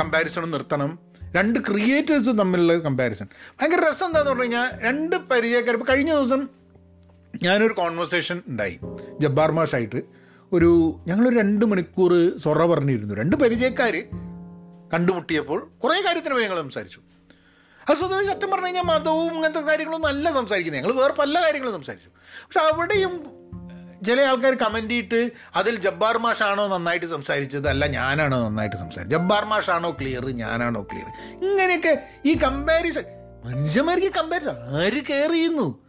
കമ്പാരിസണും 0.00 0.50
നിർത്തണം. 0.50 0.98
രണ്ട് 1.36 1.58
ക്രിയേറ്റേഴ്സും 1.58 2.38
തമ്മിലുള്ള 2.38 2.74
കമ്പാരിസൺ. 2.74 3.26
ഭയങ്കര 3.60 3.88
രസം 3.90 4.06
എന്താന്ന് 4.06 4.30
പറഞ്ഞു 4.30 4.42
കഴിഞ്ഞാൽ 4.42 4.80
രണ്ട് 4.80 5.16
പരിചയക്കാർ 5.16 5.74
ഇപ്പോൾ 5.74 5.92
കഴിഞ്ഞ 5.92 6.14
ദിവസം 6.14 6.48
ഞാനൊരു 7.42 7.72
കോൺവെർസേഷൻ 7.72 8.42
ഉണ്ടായി 8.48 8.78
ജബ്ബാർ 9.20 9.52
മാഷായിട്ട്. 9.52 10.02
ഒരു 10.52 11.00
ഞങ്ങളൊരു 11.06 11.38
രണ്ട് 11.38 11.64
മണിക്കൂർ 11.64 12.38
സൊറ 12.38 12.66
പറഞ്ഞിരുന്നു. 12.66 13.14
രണ്ട് 13.14 13.36
പരിചയക്കാർ 13.36 14.02
കണ്ടുമുട്ടിയപ്പോൾ 14.94 15.70
കുറേ 15.84 16.02
കാര്യത്തിന് 16.06 16.34
വേണ്ടി 16.34 16.48
ഞങ്ങൾ 16.48 16.62
സംസാരിച്ചു. 16.62 17.00
അത് 17.88 17.96
സ്വതവേ 17.98 18.24
സത്യം 18.24 18.50
പറഞ്ഞു 18.50 18.66
കഴിഞ്ഞാൽ 18.66 18.82
മതവും 18.82 19.34
ഇങ്ങനത്തെ 19.34 19.60
കാര്യങ്ങളൊന്നും 19.60 20.08
അല്ല 20.08 20.32
സംസാരിക്കുന്നത്. 20.32 20.82
ഞങ്ങൾ 20.82 20.96
വേറെ 21.00 21.12
പല 21.12 21.42
കാര്യങ്ങളും 21.44 21.74
സംസാരിച്ചു. 21.74 22.10
പക്ഷെ 22.26 22.60
അവിടെയും 22.60 23.36
ചില 24.04 24.20
ആൾക്കാർ 24.20 24.54
കമന്റ് 24.54 24.90
ചെയ്തിട്ട് 24.90 25.32
അതിൽ 25.56 25.80
ജബ്ബാർ 25.80 26.18
മാഷാണോ 26.18 26.68
നന്നായിട്ട് 26.68 27.06
സംസാരിച്ചത്? 27.06 27.68
അല്ല 27.68 27.86
ഞാനാണോ 27.86 28.48
നന്നായിട്ട് 28.48 28.76
സംസാരിച്ചത്? 28.76 29.20
ജബ്ബാർ 29.20 29.44
മാഷാണോ 29.44 29.90
ക്ലിയർ 29.90 30.26
ഞാനാണോ 30.26 30.82
ക്ലിയർ 30.82 31.06
ഇങ്ങനെയൊക്കെ 31.44 32.02
ഈ 32.24 32.34
കമ്പാരിസൺ 32.34 33.02
മനുഷ്യന്മാർക്ക് 33.44 34.06
കമ്പാരിസൺ 34.06 34.50
ആര് 34.50 35.02
കെയർ 35.10 35.32
ചെയ്യുന്നു? 35.32 35.86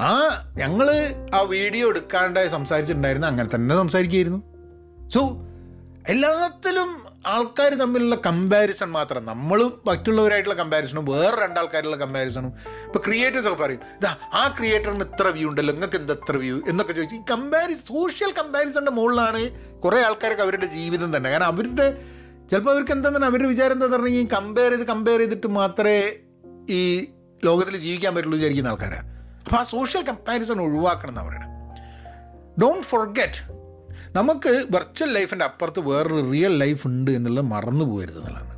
ആ 0.00 0.10
ഞങ്ങൾ 0.56 0.90
ആ 1.34 1.40
വീഡിയോ 1.40 1.88
എടുക്കാണ്ട് 1.88 2.48
സംസാരിച്ചിട്ടുണ്ടായിരുന്നു 2.48 3.26
അങ്ങനെ 3.26 3.48
തന്നെ 3.54 3.76
സംസാരിക്കുകയായിരുന്നു. 3.76 4.40
സോ 5.08 5.20
എല്ലാത്തിലും 6.08 7.01
ആൾക്കാർ 7.24 7.74
തമ്മിലുള്ള 7.74 8.16
കമ്പാരിസൺ 8.26 8.90
മാത്രം. 8.90 9.24
നമ്മൾ 9.24 9.58
മറ്റുള്ളവരായിട്ടുള്ള 9.86 10.54
കമ്പാരിസണും 10.54 11.04
വേറെ 11.04 11.36
രണ്ടാൾക്കാരുള്ള 11.42 11.96
കമ്പാരിസണും 11.96 12.52
ഇപ്പോൾ 12.86 12.98
ക്രിയേറ്റേഴ്സ് 12.98 13.48
ഒക്കെ 13.48 13.62
പറയും 13.62 13.82
ഇതാ 13.98 14.10
ആ 14.32 14.48
ക്രിയേറ്ററിന് 14.48 15.04
ഇത്ര 15.04 15.28
വ്യൂ 15.28 15.48
ഉണ്ടല്ലോ 15.48 15.74
നിങ്ങൾക്ക് 15.74 15.96
എന്താ 15.96 16.14
എത്ര 16.14 16.36
വ്യൂ 16.36 16.56
എന്നൊക്കെ 16.68 16.92
ചോദിച്ചു 16.92 17.16
ഈ 17.16 17.22
കമ്പാരി 17.30 17.74
സോഷ്യൽ 17.74 18.32
കമ്പാരിസണിന്റെ 18.32 18.90
മുകളിലാണ് 18.90 19.42
കുറേ 19.84 20.02
ആൾക്കാർക്ക് 20.02 20.42
അവരുടെ 20.42 20.66
ജീവിതം 20.66 21.16
തന്നെ. 21.16 21.30
കാരണം 21.30 21.46
അവരുടെ 21.46 21.86
ചിലപ്പോൾ 22.50 22.70
അവർക്ക് 22.70 22.92
എന്താ 22.92 23.08
അവരുടെ 23.26 23.48
വിചാരം 23.48 23.72
എന്താ 23.72 23.86
പറഞ്ഞു 23.86 24.08
കഴിഞ്ഞാൽ 24.08 24.30
കമ്പയർ 24.36 24.70
ചെയ്ത് 24.70 24.86
കമ്പയർ 24.86 25.18
ചെയ്തിട്ട് 25.18 25.46
മാത്രമേ 25.46 25.98
ഈ 26.70 26.82
ലോകത്തിൽ 27.42 27.76
ജീവിക്കാൻ 27.76 28.14
പറ്റുള്ളൂ 28.14 28.38
വിചാരിക്കുന്ന 28.38 28.68
ആൾക്കാരാണ് 28.68 29.08
അപ്പോൾ 29.46 29.56
ആ 29.56 29.62
സോഷ്യൽ 29.62 30.02
കമ്പാരിസൺ 30.02 30.60
ഒഴിവാക്കണം 30.62 31.10
എന്നാണ് 31.10 31.28
പറയണത് 31.28 31.48
ഡോണ്ട് 32.60 32.86
ഫോർഗെറ്റ് 32.86 33.40
നമുക്ക് 34.16 34.66
വെർച്വൽ 34.70 35.12
ലൈഫിന്റെ 35.12 35.44
അപ്പുറത്ത് 35.44 35.80
വേറൊരു 35.80 36.30
റിയൽ 36.30 36.58
ലൈഫ് 36.58 36.86
ഉണ്ട് 36.86 37.10
എന്നുള്ളത് 37.10 37.44
മറന്നു 37.44 37.84
പോകരുത് 37.84 38.18
എന്നുള്ളതാണ്. 38.18 38.54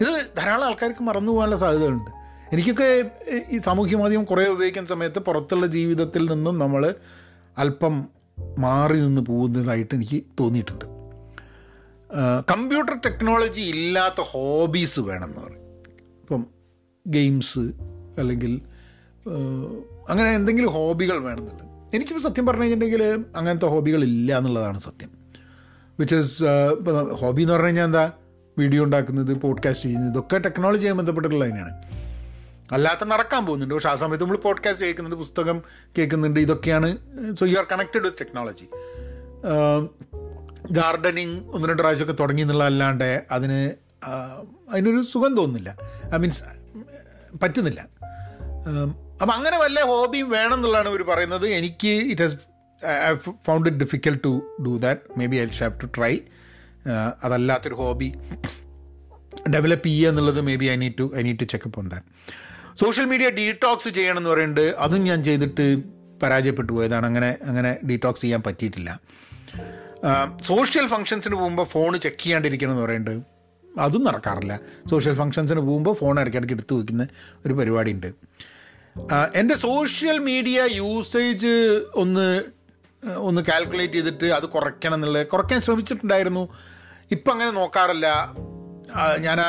ഇത് 0.00 0.30
ധാരാളം 0.38 0.64
ആൾക്കാർക്ക് 0.64 1.02
മറന്നു 1.02 1.32
പോകാനുള്ള 1.32 1.56
സാധ്യതകളുണ്ട്. 1.56 2.10
എനിക്കൊക്കെ 2.52 3.10
ഈ 3.50 3.58
സാമൂഹ്യ 3.58 3.96
മാധ്യമം 3.96 4.24
കുറേ 4.24 4.46
ഉപയോഗിക്കുന്ന 4.46 4.88
സമയത്ത് 4.88 5.18
പുറത്തുള്ള 5.18 5.66
ജീവിതത്തിൽ 5.66 6.32
നിന്നും 6.32 6.58
നമ്മൾ 6.58 6.94
അല്പം 7.58 8.08
മാറി 8.58 8.96
നിന്ന് 9.00 9.20
പോകുന്നതായിട്ട് 9.20 9.94
എനിക്ക് 9.94 10.22
തോന്നിയിട്ടുണ്ട്. 10.40 10.84
കമ്പ്യൂട്ടർ 12.52 12.94
ടെക്നോളജി 13.06 13.60
ഇല്ലാത്ത 13.60 14.20
ഹോബീസ് 14.20 15.00
വേണമെന്ന് 15.00 15.40
പറയും. 15.40 15.64
ഇപ്പം 16.20 16.46
ഗെയിംസ് 17.06 17.64
അല്ലെങ്കിൽ 18.18 18.60
അങ്ങനെ 20.08 20.30
എന്തെങ്കിലും 20.30 20.70
ഹോബികൾ 20.70 21.18
വേണമെന്നുള്ളത് 21.18 21.69
എനിക്കിപ്പോൾ 21.94 22.22
സത്യം 22.22 22.46
പറഞ്ഞു 22.46 22.62
കഴിഞ്ഞിട്ടുണ്ടെങ്കിൽ 22.62 23.24
അങ്ങനത്തെ 23.36 23.66
ഹോബികളില്ല 23.66 24.38
എന്നുള്ളതാണ് 24.38 24.78
സത്യം. 24.78 25.10
വിച്ച് 26.00 26.14
ഇസ് 26.14 26.44
ഇപ്പം 26.44 27.14
ഹോബി 27.14 27.42
എന്ന് 27.42 27.52
പറഞ്ഞു 27.52 27.66
കഴിഞ്ഞാൽ 27.66 27.84
എന്താ? 27.84 28.12
വീഡിയോ 28.58 28.84
ഉണ്ടാക്കുന്നത് 28.84 29.34
പോഡ്കാസ്റ്റ് 29.34 29.84
ചെയ്യുന്നത് 29.84 30.10
ഇതൊക്കെ 30.10 30.38
ടെക്നോളജിയായി 30.38 30.96
ബന്ധപ്പെട്ടിട്ടുള്ള 30.96 31.44
തന്നെയാണ്. 31.44 31.70
അല്ലാത്ത 32.72 33.04
നടക്കാൻ 33.04 33.46
പോകുന്നുണ്ട്. 33.46 33.74
പക്ഷേ 33.74 33.88
ആ 33.88 33.94
സമയത്ത് 33.94 34.24
നമ്മൾ 34.24 34.36
പോഡ്കാസ്റ്റ് 34.36 34.84
കേൾക്കുന്നുണ്ട് 34.84 35.16
പുസ്തകം 35.16 35.62
കേൾക്കുന്നുണ്ട് 35.98 36.40
ഇതൊക്കെയാണ് 36.40 36.98
so 37.36 37.46
you 37.46 37.56
are 37.56 37.66
connected 37.72 38.02
with 38.02 38.16
technology 38.20 38.64
gardening 40.70 41.40
ഒന്ന് 41.48 41.68
രണ്ട് 41.68 41.82
പ്രാവശ്യമൊക്കെ 41.82 42.22
തുടങ്ങി 42.22 42.42
എന്നുള്ളതല്ലാണ്ട് 42.42 43.26
അതിന് 43.30 43.70
അതിനൊരു 44.70 45.02
സുഖം 45.02 45.36
തോന്നുന്നില്ല. 45.36 45.76
ഐ 46.14 46.18
മീൻസ് 46.18 46.42
പറ്റുന്നില്ല. 47.42 47.86
അപ്പം 49.20 49.34
അങ്ങനെ 49.34 49.56
വല്ല 49.62 49.80
ഹോബിയും 49.92 50.28
വേണം 50.30 50.54
എന്നുള്ളതാണ് 50.54 50.88
ഇവർ 50.88 51.02
പറയുന്നത്. 51.02 51.46
എനിക്ക് 51.58 51.92
it 52.12 52.22
has 52.22 52.36
I 53.08 53.14
found 53.46 53.68
it 53.68 53.80
difficult 53.84 54.22
to 54.24 54.32
do 54.66 54.72
that 54.84 55.18
maybe 55.32 55.36
I 55.36 55.46
have 55.62 55.74
to 55.82 55.88
try 55.96 56.14
അതല്ലാത്തൊരു 57.24 57.74
hobby 57.74 58.08
develop 59.54 59.86
ചെയ്യുക 59.86 60.10
എന്നുള്ളത് 60.12 60.40
maybe 60.62 60.66
I 60.74 60.76
need 60.76 60.98
to 60.98 61.06
I 61.16 61.22
need 61.22 61.40
to 61.40 61.44
check up 61.44 61.78
on 61.78 61.88
that 61.88 62.06
social 62.82 63.04
media 63.04 63.28
detox 63.30 63.88
ചെയ്യണം 63.88 64.18
എന്ന് 64.20 64.30
പറയുന്നുണ്ട്. 64.30 64.66
അതും 64.84 65.02
ഞാൻ 65.04 65.18
ചെയ്തിട്ട് 65.22 65.64
പരാജയപ്പെട്ടു 66.22 66.72
പോയതാണ് 66.72 67.06
അങ്ങനെ 67.06 67.38
അങ്ങനെ 67.42 67.78
ഡീടോക്സ് 67.88 68.22
ചെയ്യാൻ 68.22 68.42
പറ്റിയിട്ടില്ല. 68.46 68.90
സോഷ്യൽ 70.42 70.86
ഫങ്ഷൻസിന് 70.86 71.34
പോകുമ്പോൾ 71.34 71.64
ഫോൺ 71.64 71.98
ചെക്ക് 71.98 72.22
ചെയ്യാണ്ടിരിക്കണം 72.22 72.72
എന്ന് 72.72 72.84
പറയുന്നുണ്ട്. 72.84 73.26
അതും 73.80 74.04
നടക്കാറില്ല. 74.04 74.54
സോഷ്യൽ 74.90 75.14
ഫങ്ഷൻസിന് 75.14 75.60
പോകുമ്പോൾ 75.60 75.94
ഫോൺ 75.94 76.20
ഇടയ്ക്കിടയ്ക്ക് 76.20 76.54
എടുത്ത് 76.54 76.74
വയ്ക്കുന്ന 76.74 77.06
ഒരു 77.46 77.54
പരിപാടി 77.54 77.92
ഉണ്ട് 77.92 78.10
എന്റെ 79.34 79.54
സോഷ്യൽ 79.54 80.18
മീഡിയ 80.18 80.66
യൂസേജ് 80.72 81.84
ഒന്ന് 81.94 82.42
ഒന്ന് 83.16 83.42
കാൽക്കുലേറ്റ് 83.42 83.92
ചെയ്തിട്ട് 83.92 84.24
അത് 84.24 84.46
കുറയ്ക്കണം 84.46 84.94
എന്നുള്ളത് 84.94 85.26
കുറയ്ക്കാൻ 85.26 85.60
ശ്രമിച്ചിട്ടുണ്ടായിരുന്നു. 85.60 86.48
ഇപ്പം 87.10 87.32
അങ്ങനെ 87.32 87.50
നോക്കാറില്ല. 87.50 88.34
ഞാൻ 89.18 89.40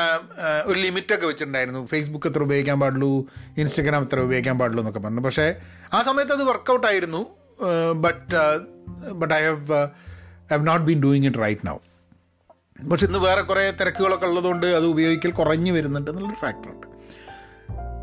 ഒരു 0.66 0.78
ലിമിറ്റൊക്കെ 0.78 1.26
വെച്ചിട്ടുണ്ടായിരുന്നു. 1.26 1.86
ഫേസ്ബുക്ക് 1.86 2.26
എത്ര 2.26 2.42
ഉപയോഗിക്കാൻ 2.42 2.80
പാടുള്ളൂ 2.80 3.26
ഇൻസ്റ്റഗ്രാം 3.58 4.02
എത്ര 4.02 4.20
ഉപയോഗിക്കാൻ 4.20 4.58
പാടുള്ളൂ 4.58 4.80
എന്നൊക്കെ 4.82 5.00
പറഞ്ഞു. 5.00 5.20
പക്ഷേ 5.20 5.54
ആ 5.92 6.02
സമയത്ത് 6.02 6.32
അത് 6.32 6.44
വർക്കൗട്ടായിരുന്നു 6.44 7.26
but 7.92 8.36
but 9.12 9.34
I 9.34 9.42
have 9.42 9.82
I 10.52 10.56
have 10.56 10.66
not 10.66 10.84
been 10.84 11.02
doing 11.02 11.26
it 11.26 11.38
right 11.38 11.66
now 11.66 11.76
പക്ഷെ 12.90 13.06
ഇന്ന് 13.06 13.18
വേറെ 13.18 13.42
കുറേ 13.42 13.70
തിരക്കുകളൊക്കെ 13.70 14.26
ഉള്ളതുകൊണ്ട് 14.26 14.66
അത് 14.66 14.86
ഉപയോഗിക്കൽ 14.86 15.30
കുറഞ്ഞു 15.30 15.72
വരുന്നുണ്ട് 15.72 16.10
എന്നുള്ളൊരു 16.10 16.40
ഫാക്ടറുണ്ട് 16.40 16.91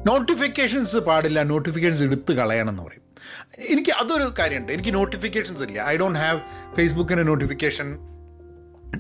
നോട്ടിഫിക്കേഷൻസ് 0.09 0.97
പാടില്ല 1.09 1.39
നോട്ടിഫിക്കേഷൻസ് 1.43 2.03
എടുത്ത് 2.03 2.31
കളയണം 2.39 2.73
എന്ന് 2.73 2.83
പറയും. 2.83 3.05
എനിക്ക് 3.73 3.91
അതൊരു 4.01 4.27
കാര്യമുണ്ട്. 4.39 4.71
എനിക്ക് 4.75 4.93
നോട്ടിഫിക്കേഷൻസ് 4.93 5.63
ഇല്ല. 5.63 5.79
ഐ 5.81 5.97
ഡോണ്ട് 5.97 6.19
ഹാവ് 6.19 6.39
ഫേസ്ബുക്കിന്റെ 6.77 7.23
നോട്ടിഫിക്കേഷൻ 7.23 7.87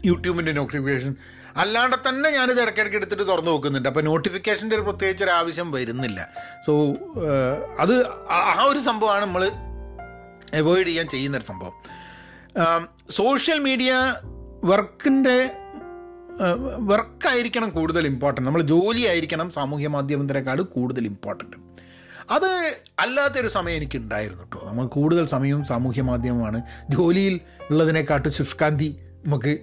യൂട്യൂബിന്റെ 0.05 0.51
നോട്ടിഫിക്കേഷൻ 0.51 1.15
അല്ലാണ്ട് 1.57 1.95
തന്നെ 2.09 2.29
ഞാനിത് 2.29 2.59
ഇടയ്ക്കിടയ്ക്ക് 2.61 2.97
എടുത്തിട്ട് 2.97 3.25
തുറന്നു 3.27 3.51
നോക്കുന്നുണ്ട് 3.51 3.89
അപ്പോൾ 3.89 4.03
നോട്ടിഫിക്കേഷന്റെ 4.03 4.75
ഒരു 4.75 4.83
പ്രത്യേകിച്ച് 4.83 5.23
ഒരു 5.23 5.31
ആവശ്യം 5.31 5.71
വരുന്നില്ല. 5.71 6.19
സോ 6.65 6.73
അത് 7.79 7.95
ആ 8.31 8.65
ഒരു 8.67 8.79
സംഭവമാണ് 8.79 9.23
നമ്മൾ 9.25 9.43
അവോയ്ഡ് 10.59 10.87
ചെയ്യാൻ 10.87 11.07
ചെയ്യുന്നൊരു 11.07 11.45
സംഭവം. 11.45 11.75
സോഷ്യൽ 13.09 13.59
മീഡിയ 13.59 13.93
വർക്കിന്റെ 14.63 15.37
വർക്കായിരിക്കണം 16.77 17.69
കൂടുതൽ 17.69 18.07
ഇമ്പോർട്ടന്റ് 18.07 18.47
നമ്മൾ 18.47 18.61
ജോലി 18.61 19.01
ആയിരിക്കണം 19.01 19.51
സാമൂഹ്യ 19.51 19.87
മാധ്യമത്തിനേക്കാൾ 19.87 20.61
കൂടുതൽ 20.61 21.05
ഇമ്പോർട്ടന്റ് 21.05 21.57
അത് 22.29 22.79
അല്ലാത്തൊരു 22.99 23.47
സമയം 23.47 23.75
എനിക്ക് 23.75 23.97
ഉണ്ടായിരുന്നു 23.97 24.43
കേട്ടോ 24.43 24.67
നമ്മൾ 24.67 24.87
കൂടുതൽ 24.87 25.25
സമയവും 25.25 25.65
സാമൂഹ്യ 25.65 26.01
മാധ്യമമാണ്. 26.01 26.61
ജോലിയിൽ 26.89 27.39
ഉള്ളതിനെക്കാട്ട് 27.69 28.29
ശുഷ്കാന്തി 28.29 28.99
നമുക്ക് 29.25 29.59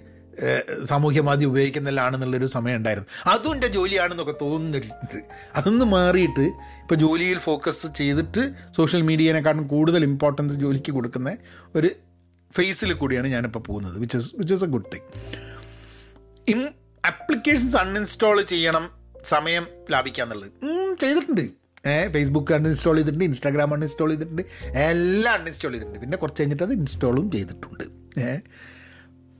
സാമൂഹ്യ 0.83 1.21
മാധ്യമം 1.21 1.51
ഉപയോഗിക്കുന്നതിലാണെന്നുള്ളൊരു 1.51 2.45
സമയം 2.45 2.75
ഉണ്ടായിരുന്നു 2.75 3.09
അതും 3.29 3.53
എന്റെ 3.53 3.67
ജോലിയാണെന്നൊക്കെ 3.67 4.35
തോന്നുന്നുണ്ട്. 4.41 5.19
അതൊന്ന് 5.55 5.85
മാറിയിട്ട് 5.85 6.41
ഇപ്പോൾ 6.81 6.95
ജോലിയിൽ 6.95 7.37
ഫോക്കസ് 7.37 7.87
ചെയ്തിട്ട് 7.87 8.55
സോഷ്യൽ 8.75 9.01
മീഡിയനെക്കാട്ടും 9.01 9.67
കൂടുതൽ 9.67 10.03
ഇമ്പോർട്ടൻസ് 10.03 10.53
ജോലിക്ക് 10.53 10.91
കൊടുക്കുന്ന 10.91 11.37
ഒരു 11.75 11.89
ഫേസിൽ 12.55 12.93
കൂടിയാണ് 12.93 13.27
ഞാനിപ്പോൾ 13.27 13.59
പോകുന്നത് 13.59 13.99
which 13.99 14.17
is 14.17 14.35
which 14.35 14.53
is 14.53 14.63
a 14.63 14.67
good 14.67 14.85
thing 14.93 15.07
in 16.47 16.67
applications 17.05 17.75
uninstall 17.75 18.41
ചെയ്യണം 18.41 18.89
സമയം 19.23 19.67
ലാഭിക്കുക 19.91 20.23
എന്നുള്ളത്. 20.23 20.51
ചെയ്തിട്ടുണ്ട്. 20.99 21.41
ഏഹ് 21.89 22.13
ഫേസ്ബുക്ക് 22.13 22.53
അൺഇൻസ്റ്റാൾ 22.53 22.95
ചെയ്തിട്ടുണ്ട് 22.95 23.25
ഇൻസ്റ്റാഗ്രാം 23.25 23.73
അൺഇൻസ്റ്റാൾ 23.73 24.09
ചെയ്തിട്ടുണ്ട് 24.09 24.41
എല്ലാം 24.67 25.33
അൺഇൻസ്റ്റാൾ 25.33 25.71
ചെയ്തിട്ടുണ്ട്. 25.71 25.99
പിന്നെ 25.99 26.17
കുറച്ച് 26.17 26.41
കഴിഞ്ഞിട്ട് 26.41 26.63
അത് 26.63 26.71
ഇൻസ്റ്റാളും 26.71 27.31
ചെയ്തിട്ടുണ്ട്. 27.31 27.83
ഏഹ് 28.19 28.39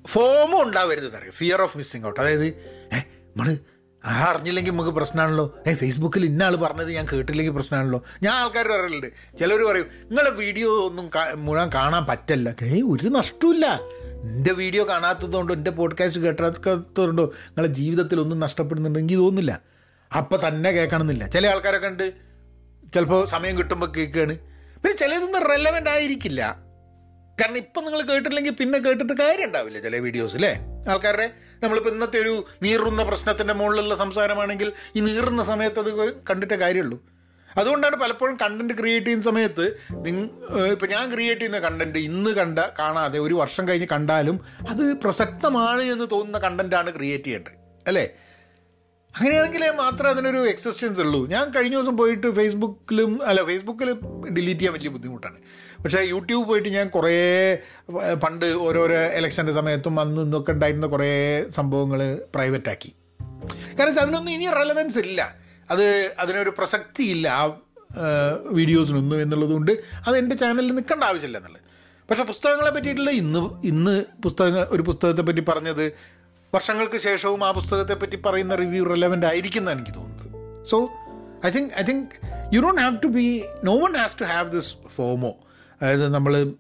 ഫോമും 0.08 0.62
ഉണ്ടാവരുത് 0.62 1.06
എന്നറിയാം? 1.06 1.32
ഫിയർ 1.32 1.62
ഓഫ് 1.62 1.78
മിസ്സിങ് 1.78 2.06
ഔട്ട് 2.06 2.20
അതായത് 2.20 2.46
ഏഹ് 2.94 3.04
നമ്മൾ 3.28 3.58
ആ 4.06 4.24
അറിഞ്ഞില്ലെങ്കിൽ 4.24 4.72
നമുക്ക് 4.72 4.90
പ്രശ്നമാണല്ലോ. 4.90 5.60
ഏ 5.68 5.74
ഫേസ്ബുക്കിൽ 5.74 6.26
ഇന്ന 6.26 6.44
ആൾ 6.44 6.56
പറഞ്ഞത് 6.56 6.92
ഞാൻ 6.92 7.08
കേട്ടില്ലെങ്കിൽ 7.14 7.54
പ്രശ്നമാണല്ലോ. 7.54 8.04
ഞാൻ 8.24 8.34
ആൾക്കാർ 8.34 8.68
പറയലുണ്ട്. 8.68 9.38
ചിലർ 9.38 9.64
പറയും 9.64 9.86
നിങ്ങളെ 10.04 10.30
വീഡിയോ 10.30 10.86
ഒന്നും 10.86 11.10
മുഴുവൻ 11.36 11.70
കാണാൻ 11.70 12.06
പറ്റല്ല. 12.06 12.56
ഏയ് 12.62 12.82
ഒരു 12.82 13.10
നഷ്ടമില്ല 13.10 13.80
എന്റെ 14.24 14.54
വീഡിയോ 14.54 14.88
കാണാത്തതുകൊണ്ടോ 14.88 15.54
എന്റെ 15.54 15.72
പോഡ്കാസ്റ്റ് 15.72 16.22
കേട്ടാത്തതുകൊണ്ടോ 16.22 17.24
നിങ്ങളെ 17.24 17.68
ജീവിതത്തിൽ 17.68 18.20
ഒന്നും 18.20 18.40
നഷ്ടപ്പെടുന്നുണ്ടെങ്കിൽ 18.40 19.16
തോന്നുന്നില്ല. 19.16 19.62
അപ്പം 20.18 20.48
തന്നെ 20.48 20.72
കേൾക്കണമെന്നില്ല. 20.72 21.28
ചില 21.28 21.48
ആൾക്കാരൊക്കെ 21.48 21.88
ഉണ്ട് 21.88 22.14
ചിലപ്പോൾ 22.94 23.26
സമയം 23.26 23.58
കിട്ടുമ്പോൾ 23.58 23.92
കേൾക്കുകയാണ്. 23.92 24.38
പിന്നെ 24.78 24.96
ചിലതൊന്നും 24.96 25.48
റെലവെന്റ് 25.48 25.90
ആയിരിക്കില്ല. 25.90 26.68
കാരണം 27.42 27.58
ഇപ്പം 27.58 27.86
നിങ്ങൾ 27.86 28.02
കേട്ടില്ലെങ്കിൽ 28.02 28.52
പിന്നെ 28.52 28.80
കേട്ടിട്ട് 28.80 29.14
കാര്യം 29.14 29.46
ഉണ്ടാവില്ല 29.46 29.80
ചില 29.80 29.98
വീഡിയോസ് 29.98 30.36
അല്ലേ? 30.36 30.60
ആൾക്കാരുടെ 30.90 31.30
നമ്മളിപ്പോൾ 31.64 31.90
ഇന്നത്തെ 31.90 32.20
ഒരു 32.20 32.46
നീറുന്ന 32.64 33.04
പ്രശ്നത്തിന്റെ 33.04 33.54
മുകളിലുള്ള 33.54 33.96
സംസാരമാണെങ്കിൽ 33.96 34.72
ഈ 34.96 35.00
നീറുന്ന 35.00 35.44
സമയത്ത് 35.44 35.80
അത് 35.80 36.14
കണ്ടിട്ടേ 36.30 36.56
കാര്യമുള്ളൂ. 36.56 37.17
അതുകൊണ്ടാണ് 37.58 37.96
പലപ്പോഴും 37.96 38.38
കണ്ടന്റ് 38.42 38.74
ക്രിയേറ്റ് 38.74 39.06
ചെയ്യുന്ന 39.06 39.26
സമയത്ത് 39.26 39.78
നിങ് 39.92 40.30
ഇപ്പം 40.72 40.90
ഞാൻ 40.90 41.14
ക്രിയേറ്റ് 41.14 41.42
ചെയ്യുന്ന 41.42 41.60
കണ്ടന്റ് 41.60 42.00
ഇന്ന് 42.00 42.30
കണ്ട 42.30 42.60
കാണാതെ 42.60 43.20
ഒരു 43.20 43.34
വർഷം 43.34 43.68
കഴിഞ്ഞ് 43.68 43.88
കണ്ടാലും 43.92 44.40
അത് 44.70 44.94
പ്രസക്തമാണ് 44.94 45.82
എന്ന് 45.82 46.08
തോന്നുന്ന 46.12 46.38
കണ്ടന്റാണ് 46.38 46.96
ക്രിയേറ്റ് 46.96 47.24
ചെയ്യേണ്ടത്. 47.24 47.52
അല്ലേ? 47.88 48.10
അങ്ങനെയാണെങ്കിൽ 49.18 49.72
മാത്രമേ 49.72 50.10
അതിനൊരു 50.10 50.38
എക്സിസ്റ്റൻസ് 50.38 51.02
ഉള്ളൂ. 51.02 51.28
ഞാൻ 51.28 51.50
കഴിഞ്ഞ 51.50 51.76
ദിവസം 51.76 51.98
പോയിട്ട് 51.98 52.36
ഫേസ്ബുക്കിലും 52.36 53.26
അല്ല 53.26 53.44
ഫേസ്ബുക്കിൽ 53.44 53.94
ഡിലീറ്റ് 54.34 54.60
ചെയ്യാൻ 54.60 54.74
വലിയ 54.74 54.90
ബുദ്ധിമുട്ടാണ്. 54.90 55.38
പക്ഷേ 55.84 56.00
യൂട്യൂബ് 56.02 56.48
പോയിട്ട് 56.48 56.70
ഞാൻ 56.70 56.90
കുറേ 56.90 57.56
പണ്ട് 58.24 58.46
ഓരോരോ 58.46 58.96
ഇലക്ഷന്റെ 58.96 59.52
സമയത്തും 59.52 60.00
അന്നും 60.00 60.22
ഇന്നൊക്കെ 60.22 60.52
ഉണ്ടായിരുന്ന 60.52 60.88
കുറേ 60.88 61.46
സംഭവങ്ങൾ 61.50 62.22
പ്രൈവറ്റാക്കി 62.36 62.94
കാരണം 63.80 64.02
അതിനൊന്നും 64.02 64.32
ഇനി 64.32 64.46
റെലവൻസ് 64.46 65.00
ഇല്ല. 65.00 65.47
അത് 65.72 66.16
അതിനൊരു 66.20 66.50
പ്രസക്തിയില്ല 66.58 67.28
ആ 67.28 67.44
വീഡിയോസിനൊന്നും 68.52 69.22
എന്നുള്ളതുകൊണ്ട് 69.22 69.72
അത് 70.08 70.18
എന്റെ 70.18 70.36
ചാനലിൽ 70.36 70.72
നിൽക്കേണ്ട 70.72 71.04
ആവശ്യമില്ല 71.04 71.38
എന്നുള്ളത്. 71.38 71.62
പക്ഷെ 72.10 72.24
പുസ്തകങ്ങളെ 72.24 72.72
പറ്റിയിട്ടുള്ള 72.72 73.12
ഇന്ന് 73.12 73.68
ഇന്ന് 73.68 74.06
പുസ്തകങ്ങൾ 74.22 74.68
ഒരു 74.72 74.82
പുസ്തകത്തെ 74.82 75.22
പറ്റി 75.22 75.40
പറഞ്ഞത് 75.40 75.94
വർഷങ്ങൾക്ക് 76.56 76.98
ശേഷവും 76.98 77.46
ആ 77.46 77.52
പുസ്തകത്തെ 77.52 77.94
പറ്റി 77.94 78.16
പറയുന്ന 78.26 78.56
റിവ്യൂ 78.56 78.84
റെലവന്റ് 78.84 79.26
ആയിരിക്കും 79.26 79.62
എന്നാണ് 79.62 79.80
എനിക്ക് 79.80 79.98
തോന്നുന്നത്. 79.98 80.66
So 80.66 80.90
I 81.46 81.50
think 81.50 81.74
I 81.80 81.84
think 81.84 82.10
you 82.56 82.62
don't 82.62 82.82
have 82.82 82.98
to 83.04 83.08
be 83.08 83.44
no 83.64 83.78
one 83.80 83.96
has 83.96 84.18
to 84.22 84.26
have 84.26 84.52
this 84.52 84.74
FOMO 84.96 85.36
അതായത് 85.82 86.14
നമ്മൾ 86.14 86.54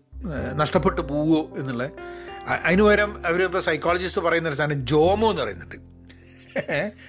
നഷ്ടപ്പെട്ടു 0.53 1.01
പോവോ 1.01 1.49
എന്നുള്ള. 1.57 1.89
അതിന് 2.65 2.83
പകരം 2.83 3.27
അവരിപ്പോൾ 3.27 3.59
സൈക്കോളജിസ്റ്റ് 3.59 4.21
പറയുന്ന 4.21 4.49
ഒരു 4.49 4.55
സാധനം 4.55 4.85
ജോമോ 4.85 5.29
എന്ന് 5.29 5.43
പറയുന്നുണ്ട്. 5.43 5.86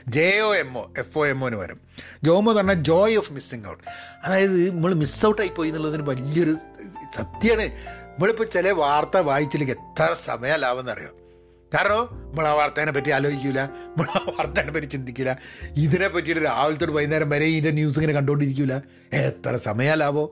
J 0.08 0.40
O 0.40 0.54
M 0.54 0.78
O 0.78 0.84
F 0.98 1.18
O 1.18 1.26
M 1.26 1.44
ഒന് 1.44 1.56
പകരം. 1.56 1.80
ജോമോ 2.24 2.38
എന്ന് 2.38 2.60
പറഞ്ഞാൽ 2.60 2.74
ജോയ് 2.74 3.16
ഓഫ് 3.16 3.32
മിസ്സിങ് 3.32 3.66
ഔട്ട് 3.66 3.84
അതായത് 4.24 4.70
നമ്മൾ 4.70 4.94
മിസ് 4.94 5.26
ഔട്ട് 5.26 5.42
ആയി 5.42 5.48
പോയി 5.48 5.68
എന്നുള്ളതിന് 5.68 6.02
വലിയൊരു 6.02 6.56
സത്യമാണ്. 7.14 7.66
നമ്മളിപ്പോൾ 8.12 8.44
ചില 8.44 8.70
വാർത്ത 8.70 9.16
വായിച്ചില്ലെങ്കിൽ 9.16 9.76
എത്ര 9.78 10.12
സമയം 10.12 10.90
അറിയാം? 10.90 11.14
കാരണം 11.74 12.02
നമ്മൾ 12.28 12.46
ആ 12.48 12.52
വാർത്തേനെ 12.52 12.92
പറ്റി 12.92 13.10
ആലോചിക്കില്ല 13.10 13.60
നമ്മൾ 13.60 14.06
ആ 14.18 14.20
വാർത്തേനെ 14.38 14.72
പറ്റി 14.72 14.86
ചിന്തിക്കില്ല 14.86 15.38
ഇതിനെ 15.76 16.08
പറ്റിയിട്ട് 16.08 16.42
രാവിലത്തെ 16.44 16.86
വൈകുന്നേരം 16.86 17.30
വരെ 17.30 17.46
ഇതിന്റെ 17.46 17.70
ന്യൂസ് 17.70 17.98
ഇങ്ങനെ 17.98 18.12
കണ്ടുകൊണ്ടിരിക്കില്ല 18.12 18.82
എത്ര 19.12 19.56
സമയം 19.56 19.98
ലാഭോ? 19.98 20.24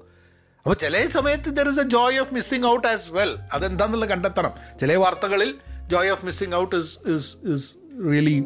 അപ്പോൾ 0.58 0.74
ചില 0.74 1.08
സമയത്ത് 1.08 1.48
there 1.48 1.68
is 1.68 1.80
a 1.80 1.82
joy 1.82 2.18
of 2.18 2.34
missing 2.34 2.66
out 2.66 2.86
as 2.86 3.12
well 3.12 3.36
അതെന്താണെന്നുള്ളത് 3.52 4.10
കണ്ടെത്തണം. 4.10 4.52
ചില 4.80 4.94
വാർത്തകളിൽ 4.94 5.54
joy 5.88 6.10
of 6.10 6.24
missing 6.24 6.54
out 6.54 6.76
is 6.76 6.98
is 7.08 7.36
is 7.54 7.76
really 8.10 8.44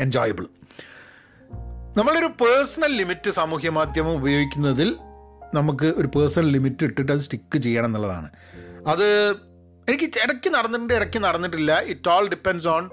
enjoyable 0.00 0.46
നമ്മളൊരു 1.96 2.26
പേഴ്സണൽ 2.26 2.92
ലിമിറ്റ് 2.96 3.30
സാമൂഹ്യ 3.30 3.70
മാധ്യമം 3.70 4.14
ഉപയോഗിക്കുന്നതിൽ 4.14 4.96
നമുക്ക് 5.54 5.84
ഒരു 5.84 6.06
പേഴ്സണൽ 6.06 6.48
ലിമിറ്റ് 6.50 6.84
ഇട്ടിട്ട് 6.84 7.12
അത് 7.12 7.18
സ്റ്റിക്ക് 7.18 7.58
ചെയ്യണം 7.58 7.86
എന്നുള്ളതാണ്. 7.86 8.30
അത് 8.86 9.30
എനിക്ക് 9.88 10.04
ഇടയ്ക്ക് 10.04 10.50
നടന്നിട്ടുണ്ട് 10.54 10.94
ഇടയ്ക്ക് 10.94 11.18
നടന്നിട്ടില്ല. 11.18 11.80
It 11.80 12.08
all 12.08 12.28
depends 12.28 12.68
on 12.68 12.90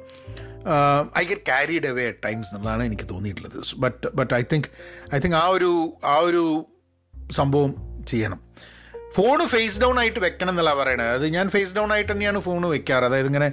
I 1.18 1.24
get 1.24 1.42
carried 1.42 1.88
away 1.88 2.08
at 2.08 2.20
times 2.26 2.56
എന്നുള്ളതാണ് 2.56 2.84
എനിക്ക് 2.84 3.10
തോന്നിയിട്ടുള്ളത്. 3.10 3.76
But 3.78 4.16
but 4.16 4.34
I 4.34 4.44
think 4.54 4.68
I 5.16 5.20
think 5.20 5.36
ആ 5.36 5.48
ഒരു 5.48 5.94
ആ 6.06 6.18
ഒരു 6.18 6.66
സംഭവം 7.32 8.04
ചെയ്യണം. 8.08 8.40
ഫോൺ 9.16 9.48
ഫേസ് 9.48 9.80
ഡൗൺ 9.80 10.00
ആയിട്ട് 10.00 10.20
വെക്കണം 10.20 10.50
എന്നല്ല 10.50 10.74
പറയണത്. 10.74 11.08
അത് 11.08 11.26
ഞാൻ 11.28 11.50
ഫേസ് 11.50 11.76
ഡൗൺ 11.76 11.94
ആയിട്ട് 11.94 12.12
തന്നെയാണ് 12.12 12.40
ഫോൺ 12.40 12.62
വെക്കാറ്. 12.66 13.04
അതായത് 13.04 13.28
ഇങ്ങനെ 13.28 13.52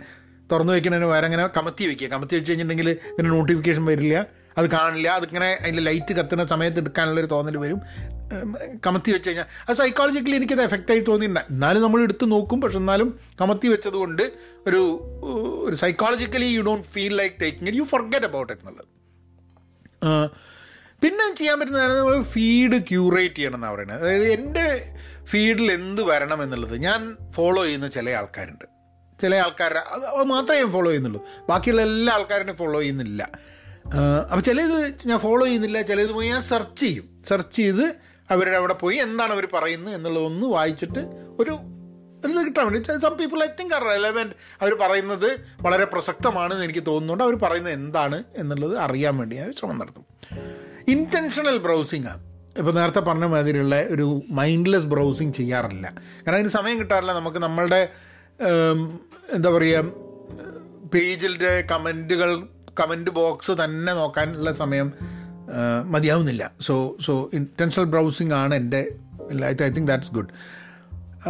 തുറന്നു 0.53 0.73
വയ്ക്കണതിന് 0.73 1.05
വേറെ 1.05 1.25
അങ്ങനെ 1.27 1.47
കമത്തി 1.47 1.85
വെക്കുക. 1.85 2.09
കമത്തി 2.09 2.35
വെച്ച് 2.35 2.51
കഴിഞ്ഞിട്ടുണ്ടെങ്കിൽ 2.51 2.91
ഇതിന് 2.91 3.31
നോട്ടിഫിക്കേഷൻ 3.31 3.85
വരില്ല. 3.85 4.27
അത് 4.59 4.71
കാണില്ല 4.71 5.09
അതിങ്ങനെ 5.09 5.59
അതിന്റെ 5.63 5.83
ലൈറ്റ് 5.83 6.13
കത്തുന്ന 6.13 6.45
സമയത്ത് 6.45 6.79
എടുക്കാനുള്ളൊരു 6.79 7.27
തോന്നൽ 7.27 7.57
വരും. 7.57 7.81
കമത്തി 8.87 9.11
വെച്ച് 9.11 9.29
കഴിഞ്ഞാൽ 9.29 9.47
അത് 9.69 9.77
സൈക്കോളജിക്കലി 9.77 10.37
എനിക്കത് 10.37 10.63
എഫക്റ്റായി 10.63 11.01
തോന്നിയിട്ടുണ്ട്. 11.01 11.53
എന്നാലും 11.53 11.83
നമ്മൾ 11.83 12.01
എടുത്ത് 12.01 12.31
നോക്കും. 12.33 12.61
പക്ഷെ 12.61 12.79
എന്നാലും 12.79 13.21
കമത്തി 13.41 13.69
വെച്ചതുകൊണ്ട് 13.69 14.33
ഒരു 14.67 14.81
ഒരു 15.67 15.77
psychologically 15.77 16.45
you 16.45 16.63
don't 16.63 16.87
feel 16.87 17.17
like 17.17 17.35
taking 17.43 17.69
it 17.69 17.79
you 17.79 17.85
forget 17.85 18.27
about 18.27 18.53
it 18.53 18.63
എന്നുള്ളത്. 18.63 20.31
പിന്നെ 21.03 21.35
ചെയ്യാൻ 21.35 21.61
പറ്റുന്നതാണ് 21.61 21.93
നമ്മൾ 21.93 22.23
ഫീഡ് 22.23 22.79
ക്യൂറേറ്റ് 22.83 23.35
ചെയ്യണം 23.35 23.57
എന്നാണ് 23.57 23.75
പറയുന്നത്. 23.75 24.01
അതായത് 24.03 24.29
എന്റെ 24.29 24.67
ഫീഡിൽ 25.25 25.73
എന്ത് 25.73 26.03
വരണം 26.03 26.43
എന്നുള്ളത്. 26.43 26.77
ഞാൻ 26.77 27.17
ഫോളോ 27.37 27.65
ചെയ്യുന്ന 27.65 27.89
ചില 27.89 28.11
ആൾക്കാരുണ്ട്. 28.11 28.78
ചില 29.21 29.35
ആൾക്കാരെ 29.37 29.79
അത് 29.79 30.25
മാത്രമേ 30.25 30.59
ഞാൻ 30.59 30.73
ഫോളോ 30.73 30.91
ചെയ്യുന്നുള്ളൂ. 30.91 31.27
ബാക്കിയുള്ള 31.49 31.83
എല്ലാ 31.83 32.15
ആൾക്കാരെയും 32.15 32.57
ഫോളോ 32.57 32.81
ചെയ്യുന്നില്ല. 32.81 33.23
അപ്പോൾ 34.31 34.41
ചിലത് 34.41 34.95
ഞാൻ 35.07 35.19
ഫോളോ 35.19 35.45
ചെയ്യുന്നില്ല 35.47 35.83
ചിലത് 35.83 36.13
പോയി 36.13 36.29
ഞാൻ 36.29 36.41
സെർച്ച് 36.41 36.81
ചെയ്യും. 36.81 37.23
സെർച്ച് 37.29 37.57
ചെയ്ത് 37.57 37.85
അവരുടെ 38.31 38.57
അവിടെ 38.57 38.75
പോയി 38.75 38.97
എന്താണ് 38.97 39.33
അവർ 39.33 39.49
പറയുന്നത് 39.55 39.95
എന്നുള്ളതൊന്ന് 39.95 40.47
വായിച്ചിട്ട് 40.47 40.99
ഒരു 41.39 41.51
ഇത് 42.29 42.47
കിട്ടാൻ 42.47 42.65
വേണ്ടി. 42.67 43.01
Some 43.03 43.17
people 43.17 43.43
I 43.43 43.47
think 43.61 43.75
are 43.75 43.85
relevant 43.85 44.35
അവർ 44.63 44.75
പറയുന്നത് 44.75 45.29
വളരെ 45.63 45.85
പ്രസക്തമാണെന്ന് 45.85 46.65
എനിക്ക് 46.65 46.83
തോന്നുന്നുണ്ട്. 46.87 47.25
അവർ 47.25 47.35
പറയുന്നത് 47.35 47.73
എന്താണ് 47.73 48.25
എന്നുള്ളത് 48.37 48.79
അറിയാൻ 48.79 49.17
വേണ്ടി 49.17 49.37
ഞാൻ 49.37 49.53
ശ്രമം 49.53 49.79
നടത്തും. 49.79 50.05
ഇന്റൻഷണൽ 50.89 51.57
ബ്രൗസിങ് 51.57 52.07
ആണ് 52.07 52.23
ഇപ്പോൾ 52.59 52.73
നേരത്തെ 52.73 53.01
പറഞ്ഞ 53.01 53.25
മാതിരിയുള്ള 53.25 53.83
ഒരു 53.83 54.23
മൈൻഡ്ലെസ് 54.29 54.85
ബ്രൗസിങ് 54.85 55.33
ചെയ്യാറില്ല. 55.33 55.87
കാരണം 55.97 56.35
അതിന് 56.35 56.49
സമയം 56.49 56.79
കിട്ടാറില്ല. 56.79 57.13
നമുക്ക് 57.13 57.39
നമ്മളുടെ 57.39 57.89
എന്താ 59.35 59.51
പറയുക 59.51 59.85
പേജിലെ 60.95 61.65
കമന്റുകൾ 61.71 62.47
കമന്റ് 62.81 63.11
ബോക്സ് 63.11 63.51
തന്നെ 63.51 63.93
നോക്കാനുള്ള 63.93 64.53
സമയം 64.53 64.93
മതിയാവുന്നില്ല. 65.85 66.53
സോ 66.61 66.97
സോ 67.01 67.31
ഇന്റൻഷണൽ 67.33 67.85
ബ്രൗസിംഗ് 67.85 68.35
ആണ് 68.35 68.55
എന്റെ 68.55 68.95
ഐ 69.45 69.53
തിങ്ക് 69.53 69.89
ദാറ്റ്സ് 69.89 70.13
ഗുഡ് 70.13 70.29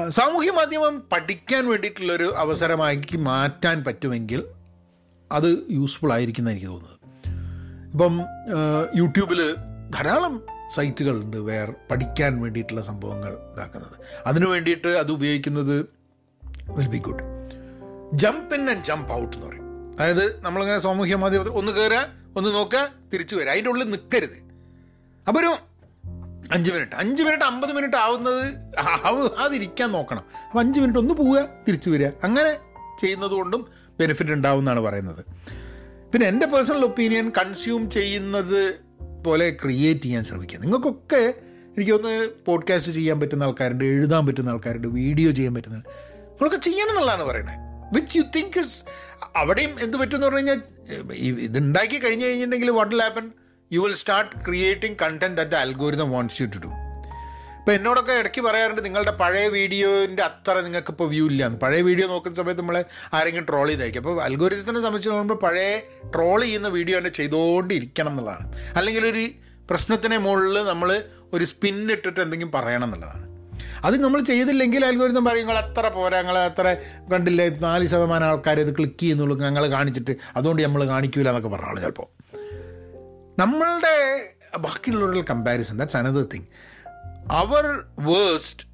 സാമൂഹ്യ 0.09 0.51
മാധ്യമം 0.51 1.03
പഠിക്കാൻ 1.13 1.69
വേണ്ടിയിട്ടുള്ളൊരു 1.69 2.35
അവസരമാക്കി 2.37 3.17
മാറ്റാൻ 3.17 3.85
പറ്റുമെങ്കിൽ 3.85 4.45
അത് 5.33 5.67
യൂസ്ഫുൾ 5.71 6.13
ആയിരിക്കുന്ന 6.13 6.51
എനിക്ക് 6.51 6.67
തോന്നുന്നത്. 6.67 6.99
ഇപ്പം 7.93 8.21
യൂട്യൂബിൽ 8.97 9.57
ധാരാളം 9.91 10.43
സൈറ്റുകളുണ്ട് 10.75 11.37
വേർ 11.37 11.75
പഠിക്കാൻ 11.91 12.43
വേണ്ടിയിട്ടുള്ള 12.43 12.83
സംഭവങ്ങൾ 12.83 13.33
ഇതാക്കുന്നത്. 13.55 13.97
അതിനു 14.27 14.47
വേണ്ടിയിട്ട് 14.47 14.89
അത് 14.89 15.13
ഉപയോഗിക്കുന്നത് 15.13 15.98
will 16.77 16.87
be 16.87 16.99
good 16.99 17.25
jump 18.13 18.55
in 18.55 18.71
and 18.71 18.85
jump 18.85 19.13
out 19.13 19.37
എന്ന് 19.37 19.47
പറയും. 19.47 19.65
അതായത് 20.01 20.45
നമ്മളിങ്ങനെ 20.45 20.79
സാമൂഹ്യ 20.79 21.17
മാധ്യമത്തിൽ 21.17 21.51
ഒന്ന് 21.51 21.73
കയറുക 21.73 22.07
ഒന്ന് 22.37 22.51
നോക്കുക 22.55 22.89
തിരിച്ചു 23.13 23.37
വരിക 23.37 23.51
അതിന്റെ 23.51 23.71
ഉള്ളിൽ 23.71 23.91
നിൽക്കരുത് 23.91 24.39
അപ്പോൾ 25.29 25.41
ഒരു 25.41 25.51
അഞ്ച് 26.53 26.71
മിനിറ്റ്. 26.73 26.93
അഞ്ച് 26.95 27.23
മിനിറ്റ് 27.23 27.45
അമ്പത് 27.45 27.73
മിനിറ്റ് 27.73 27.97
ആവുന്നത് 27.97 28.45
ആവാതിരിക്കാൻ 28.79 29.93
നോക്കണം. 29.93 30.25
അപ്പോൾ 30.47 30.61
അഞ്ച് 30.61 30.81
മിനിറ്റ് 30.81 30.99
ഒന്ന് 30.99 31.15
പോവുക 31.15 31.49
തിരിച്ചു 31.69 31.91
വരിക. 31.91 32.07
അങ്ങനെ 32.25 32.53
ചെയ്യുന്നത് 33.01 33.31
കൊണ്ടും 33.31 33.69
ബെനിഫിറ്റ് 34.01 34.33
ഉണ്ടാവും 34.33 34.59
എന്നാണ് 34.59 34.81
പറയുന്നത്. 34.81 35.25
പിന്നെ 36.13 36.27
എന്റെ 36.29 36.47
പേഴ്സണൽ 36.47 36.85
ഒപ്പീനിയൻ 36.85 37.33
കൺസ്യൂം 37.39 37.91
ചെയ്യുന്നത് 37.91 38.61
പോലെ 39.25 39.57
ക്രിയേറ്റ് 39.65 40.01
ചെയ്യാൻ 40.01 40.25
ശ്രമിക്കുക. 40.25 40.59
നിങ്ങൾക്കൊക്കെ 40.59 41.35
എനിക്കൊന്ന് 41.77 42.29
പോഡ്കാസ്റ്റ് 42.47 42.93
ചെയ്യാൻ 42.93 43.21
പറ്റുന്ന 43.21 43.43
ആൾക്കാരുണ്ട് 43.43 43.85
എഴുതാൻ 43.85 44.27
പറ്റുന്ന 44.27 44.51
ആൾക്കാരുണ്ട് 44.51 44.89
വീഡിയോ 44.89 45.31
ചെയ്യാൻ 45.31 45.55
പറ്റുന്ന 45.55 45.83
നമ്മളൊക്കെ 46.39 46.61
ചെയ്യണം 46.67 46.91
എന്നുള്ളതാണ് 46.93 47.25
പറയുന്നത്. 47.29 47.61
വിച്ച് 47.95 48.13
യു 48.19 48.25
തിങ്ക് 48.35 48.57
ഇസ് 48.63 48.77
അവിടെയും 49.41 49.73
എന്ത് 49.85 49.97
പറ്റുമെന്ന് 50.01 50.27
പറഞ്ഞു 50.27 50.41
കഴിഞ്ഞാൽ 50.41 50.61
ഇതുണ്ടാക്കി 51.47 51.97
കഴിഞ്ഞ് 52.05 52.27
കഴിഞ്ഞിട്ടുണ്ടെങ്കിൽ 52.27 52.71
what 52.77 52.93
will 52.95 53.03
happen 53.05 53.27
you 53.71 53.81
will 53.85 53.97
start 54.03 54.31
creating 54.47 54.97
content 55.03 55.37
that 55.41 55.53
the 55.55 55.59
algorithm 55.67 56.09
wants 56.17 56.39
you 56.43 56.47
to 56.55 56.61
do 56.67 56.71
ഇപ്പം 57.59 57.73
എന്നോടൊക്കെ 57.79 58.15
ഇടയ്ക്ക് 58.21 58.43
പറയാറുണ്ട് 58.47 58.83
നിങ്ങളുടെ 58.87 59.13
പഴയ 59.23 59.47
വീഡിയോന്റെ 59.57 60.23
അത്ര 60.29 60.55
നിങ്ങൾക്ക് 60.67 60.93
ഇപ്പോൾ 60.95 61.09
വ്യൂ 61.15 61.25
ഇല്ല 61.33 61.49
പഴയ 61.65 61.81
വീഡിയോ 61.89 62.07
നോക്കുന്ന 62.13 62.39
സമയത്ത് 62.41 62.63
നമ്മളെ 62.63 62.83
ആരെങ്കിലും 63.17 63.47
ട്രോൾ 63.51 63.67
ചെയ്തായിരിക്കും. 63.71 64.03
അപ്പോൾ 64.05 64.23
അൽഗോരിതത്തിനെ 64.29 64.81
സംബന്ധിച്ച് 64.87 65.11
നോക്കുമ്പോൾ 65.13 65.41
പഴയ 65.47 65.73
ട്രോൾ 66.15 66.39
ചെയ്യുന്ന 66.47 66.69
വീഡിയോ 66.79 66.99
തന്നെ 66.99 67.13
ചെയ്തുകൊണ്ടിരിക്കണം 67.21 68.13
എന്നുള്ളതാണ്. 68.13 68.47
അല്ലെങ്കിൽ 68.79 69.05
ഒരു 69.13 69.25
പ്രശ്നത്തിനെ 69.71 70.19
മുകളിൽ 70.27 70.59
നമ്മൾ 70.73 70.91
ഒരു 71.37 71.45
സ്പിന്നിട്ടിട്ട് 71.53 72.21
എന്തെങ്കിലും 72.27 72.53
പറയണം 72.59 72.87
എന്നുള്ളതാണ്. 72.89 73.25
അത് 73.85 74.05
നമ്മൾ 74.05 74.21
ചെയ്തില്ലെങ്കിൽ 74.21 74.85
അൽഗോരിതം 74.85 75.25
പറയും 75.25 75.47
നിങ്ങൾ 75.47 75.63
എത്ര 75.65 75.89
പോരാ 75.89 76.21
നിങ്ങൾ 76.21 76.39
എത്ര 76.39 76.77
കണ്ടില്ലേ 77.13 77.49
നാല് 77.49 77.87
ശതമാനം 77.87 78.27
ആൾക്കാർ 78.27 78.61
ഇത് 78.61 78.77
ക്ലിക്ക് 78.77 79.01
ചെയ്യുന്നുള്ളൂ 79.01 79.39
ഞങ്ങൾ 79.39 79.67
കാണിച്ചിട്ട്. 79.67 80.17
അതുകൊണ്ട് 80.37 80.63
നമ്മൾ 80.63 80.85
കാണിക്കൂല 80.85 81.29
എന്നൊക്കെ 81.29 81.49
പറഞ്ഞാൽ 81.49 81.77
ചിലപ്പോൾ 81.77 82.09
നമ്മളുടെ 83.39 83.97
ബാക്കിയുള്ളവരുടെ 84.59 85.21
comparison 85.31 85.79
that's 85.79 85.97
another 85.97 86.27
thing 86.35 86.47
our 87.31 87.65
worst 87.99 88.65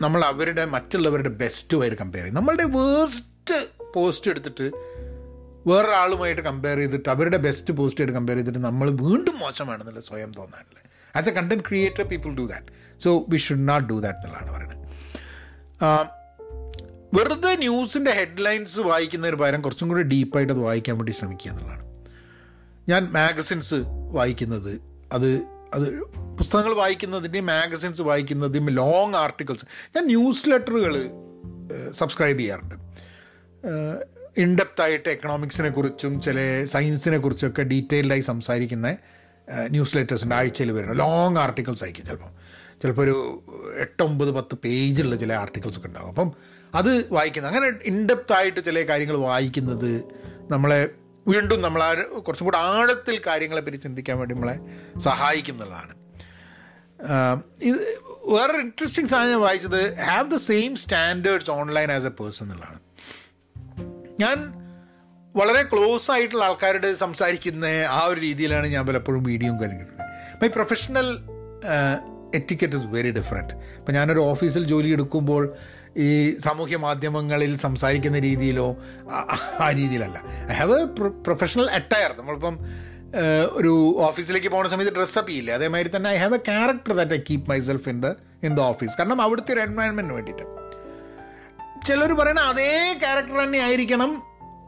നമ്മൾ 0.00 0.24
അവരുടെ 0.24 0.64
മറ്റുള്ളവരുടെ 0.64 1.28
ബെസ്റ്റുമായിട്ട് 1.28 1.96
കമ്പയർ 1.96 2.22
ചെയ്യും. 2.22 2.34
നമ്മളുടെ 2.34 2.64
വേഴ്സ്റ്റ് 2.64 3.68
പോസ്റ്റ് 3.94 4.30
എടുത്തിട്ട് 4.30 4.70
വേറൊരാളുമായിട്ട് 5.66 6.42
കമ്പയർ 6.42 6.76
ചെയ്തിട്ട് 6.76 7.08
അവരുടെ 7.08 7.36
ബെസ്റ്റ് 7.36 7.74
പോസ്റ്റ് 7.74 8.00
ആയിട്ട് 8.00 8.14
കമ്പയർ 8.16 8.36
ചെയ്തിട്ട് 8.36 8.58
നമ്മൾ 8.58 8.90
വീണ്ടും 8.90 9.38
മോശമാണെന്നുള്ള 9.38 10.00
സ്വയം 10.00 10.32
തോന്നാനില്ല 10.32 10.78
as 11.16 11.28
a 11.28 11.32
content 11.32 11.64
creator 11.64 12.02
people 12.02 12.34
do 12.34 12.42
that 12.42 12.83
so 13.04 13.24
we 13.28 13.36
should 13.36 13.68
not 13.68 13.88
do 13.88 13.96
that 14.00 14.18
എന്നുള്ളതാണ് 14.18 14.50
പറയുന്നത് 14.56 14.74
വെറുതെ 17.16 17.56
ന്യൂസിന്റെ 17.56 18.10
ഹെഡ്ലൈൻസ് 18.10 18.80
വായിക്കുന്നതിന് 18.80 19.36
പകരം 19.36 19.60
കുറച്ചും 19.62 19.88
കൂടി 19.88 20.02
ഡീപ്പായിട്ട് 20.02 20.52
അത് 20.52 20.60
വായിക്കാൻ 20.60 20.94
വേണ്ടി 20.98 21.12
ശ്രമിക്കുക 21.12 21.50
എന്നുള്ളതാണ്. 21.50 21.84
ഞാൻ 22.88 23.02
മാഗസിൻസ് 23.12 23.74
വായിക്കുന്നത് 24.10 24.72
അത് 25.12 25.28
അത് 25.72 26.00
പുസ്തകങ്ങൾ 26.38 26.72
വായിക്കുന്നതിന്റെയും 26.74 27.46
മാഗസിൻസ് 27.46 28.02
വായിക്കുന്നതിന്റെ 28.02 28.72
ലോങ് 28.72 29.14
ആർട്ടിക്കിൾസ് 29.14 29.66
ഞാൻ 29.96 30.04
ന്യൂസ് 30.06 30.48
ലെറ്ററുകൾ 30.48 30.94
സബ്സ്ക്രൈബ് 31.92 32.38
ചെയ്യാറുണ്ട്. 32.38 32.74
ഇൻഡെപ്തായിട്ട് 34.38 35.08
എക്കണോമിക്സിനെ 35.08 35.70
കുറിച്ചും 35.70 36.20
ചില 36.20 36.38
സയൻസിനെ 36.64 37.18
കുറിച്ചൊക്കെ 37.18 37.62
ഡീറ്റെയിൽഡായി 37.62 38.20
സംസാരിക്കുന്ന 38.20 38.96
ന്യൂസ് 39.68 39.96
ലെറ്റേഴ്സിന്റെ 39.96 40.36
ആഴ്ചയിൽ 40.36 40.70
വരുന്ന 40.72 40.92
ലോങ് 40.92 41.38
ആർട്ടിക്കിൾസ് 41.38 41.84
ആയിരിക്കും 41.84 42.06
ചിലപ്പം. 42.06 42.32
ചിലപ്പോൾ 42.82 43.02
ഒരു 43.02 43.42
എട്ടൊമ്പത് 43.78 44.30
പത്ത് 44.32 44.58
പേജുള്ള 44.64 45.16
ചില 45.16 45.32
ആർട്ടിക്കിൾസ് 45.32 45.78
ഒക്കെ 45.78 45.88
ഉണ്ടാകും 45.88 46.08
അപ്പം 46.08 46.32
അത് 46.74 47.12
വായിക്കുന്നത്. 47.12 47.56
അങ്ങനെ 47.56 47.72
ഇൻഡെപ്തായിട്ട് 47.84 48.64
ചില 48.64 48.82
കാര്യങ്ങൾ 48.82 49.16
വായിക്കുന്നത് 49.16 50.04
നമ്മളെ 50.50 50.88
വീണ്ടും 51.28 51.62
നമ്മൾ 51.62 52.02
കുറച്ചും 52.18 52.44
കൂടെ 52.44 52.58
ആഴത്തിൽ 52.58 53.20
കാര്യങ്ങളെപ്പറ്റി 53.26 53.76
ചിന്തിക്കാൻ 53.76 54.18
വേണ്ടി 54.18 54.34
നമ്മളെ 54.34 54.58
സഹായിക്കും 54.98 55.52
എന്നുള്ളതാണ്. 55.52 55.94
ആഹ് 57.02 57.42
ഇത് 57.62 57.98
വേറൊരു 58.24 58.56
ഇൻട്രസ്റ്റിംഗ് 58.56 59.10
സാധനം 59.10 59.28
ഞാൻ 59.28 59.40
വായിച്ചത് 59.40 59.94
have 59.94 60.30
the 60.30 60.36
same 60.36 60.76
standards 60.76 61.50
online 61.50 61.92
as 61.92 62.06
a 62.06 62.08
person 62.08 62.44
എന്നുള്ളതാണ്. 62.44 62.78
ഞാൻ 64.20 64.64
വളരെ 65.36 65.62
ക്ലോസ് 65.62 66.10
ആയിട്ടുള്ള 66.10 66.44
ആൾക്കാരോട് 66.44 66.94
സംസാരിക്കുന്ന 66.94 67.64
ആ 67.88 68.04
ഒരു 68.04 68.20
രീതിയിലാണ് 68.20 68.66
ഞാൻ 68.66 68.86
പലപ്പോഴും 68.86 69.22
വീഡിയോയും 69.22 69.60
കഴിഞ്ഞിട്ടുള്ളത് 69.60 70.06
my 70.42 70.48
professional 70.48 71.18
etiquette 72.34 72.76
is 72.76 72.86
very 72.86 73.10
different 73.10 73.54
ഇപ്പം 73.76 73.94
ഞാനൊരു 73.94 74.18
ഓഫീസിൽ 74.18 74.64
ജോലി 74.64 74.88
എടുക്കുമ്പോൾ 74.88 75.42
ഈ 75.96 76.30
സാമൂഹ്യ 76.38 76.76
മാധ്യമങ്ങളിൽ 76.76 77.56
സംസാരിക്കുന്ന 77.56 78.18
രീതിയിലോ 78.18 78.76
ആ- 79.10 79.70
രീതിയിലല്ല. 79.70 80.18
I 80.50 80.54
have 80.54 80.80
a 80.80 80.84
professional 81.26 81.70
attire 81.70 82.14
നമ്മളിപ്പം 82.18 82.54
ഒരു 83.52 83.72
ഓഫീസിലേക്ക് 83.98 84.48
പോകുന്ന 84.48 84.70
സമയത്ത് 84.70 84.96
ഡ്രസ്സപ്പ് 84.96 85.30
ചെയ്യില്ല? 85.30 85.52
അതേമാതിരി 85.52 85.96
തന്നെ 85.96 86.10
I 86.10 86.16
have 86.16 86.34
a 86.34 86.38
character 86.38 86.92
that 86.92 87.12
I 87.12 87.18
keep 87.30 87.50
myself 87.50 87.88
in 87.88 88.00
the 88.00 88.06
in 88.42 88.54
the 88.54 88.60
office 88.60 88.98
കാരണം 88.98 89.22
അവിടുത്തെ 89.22 89.52
ഒരു 89.52 89.60
എൻവയൺമെന്റിന് 89.60 90.14
വേണ്ടിയിട്ട്. 90.14 90.42
ചിലർ 91.86 92.12
പറയണ 92.12 92.40
അതേ 92.40 92.94
ക്യാരക്ടർ 93.00 93.44
തന്നെ 93.44 93.58
ആയിരിക്കണം 93.58 94.10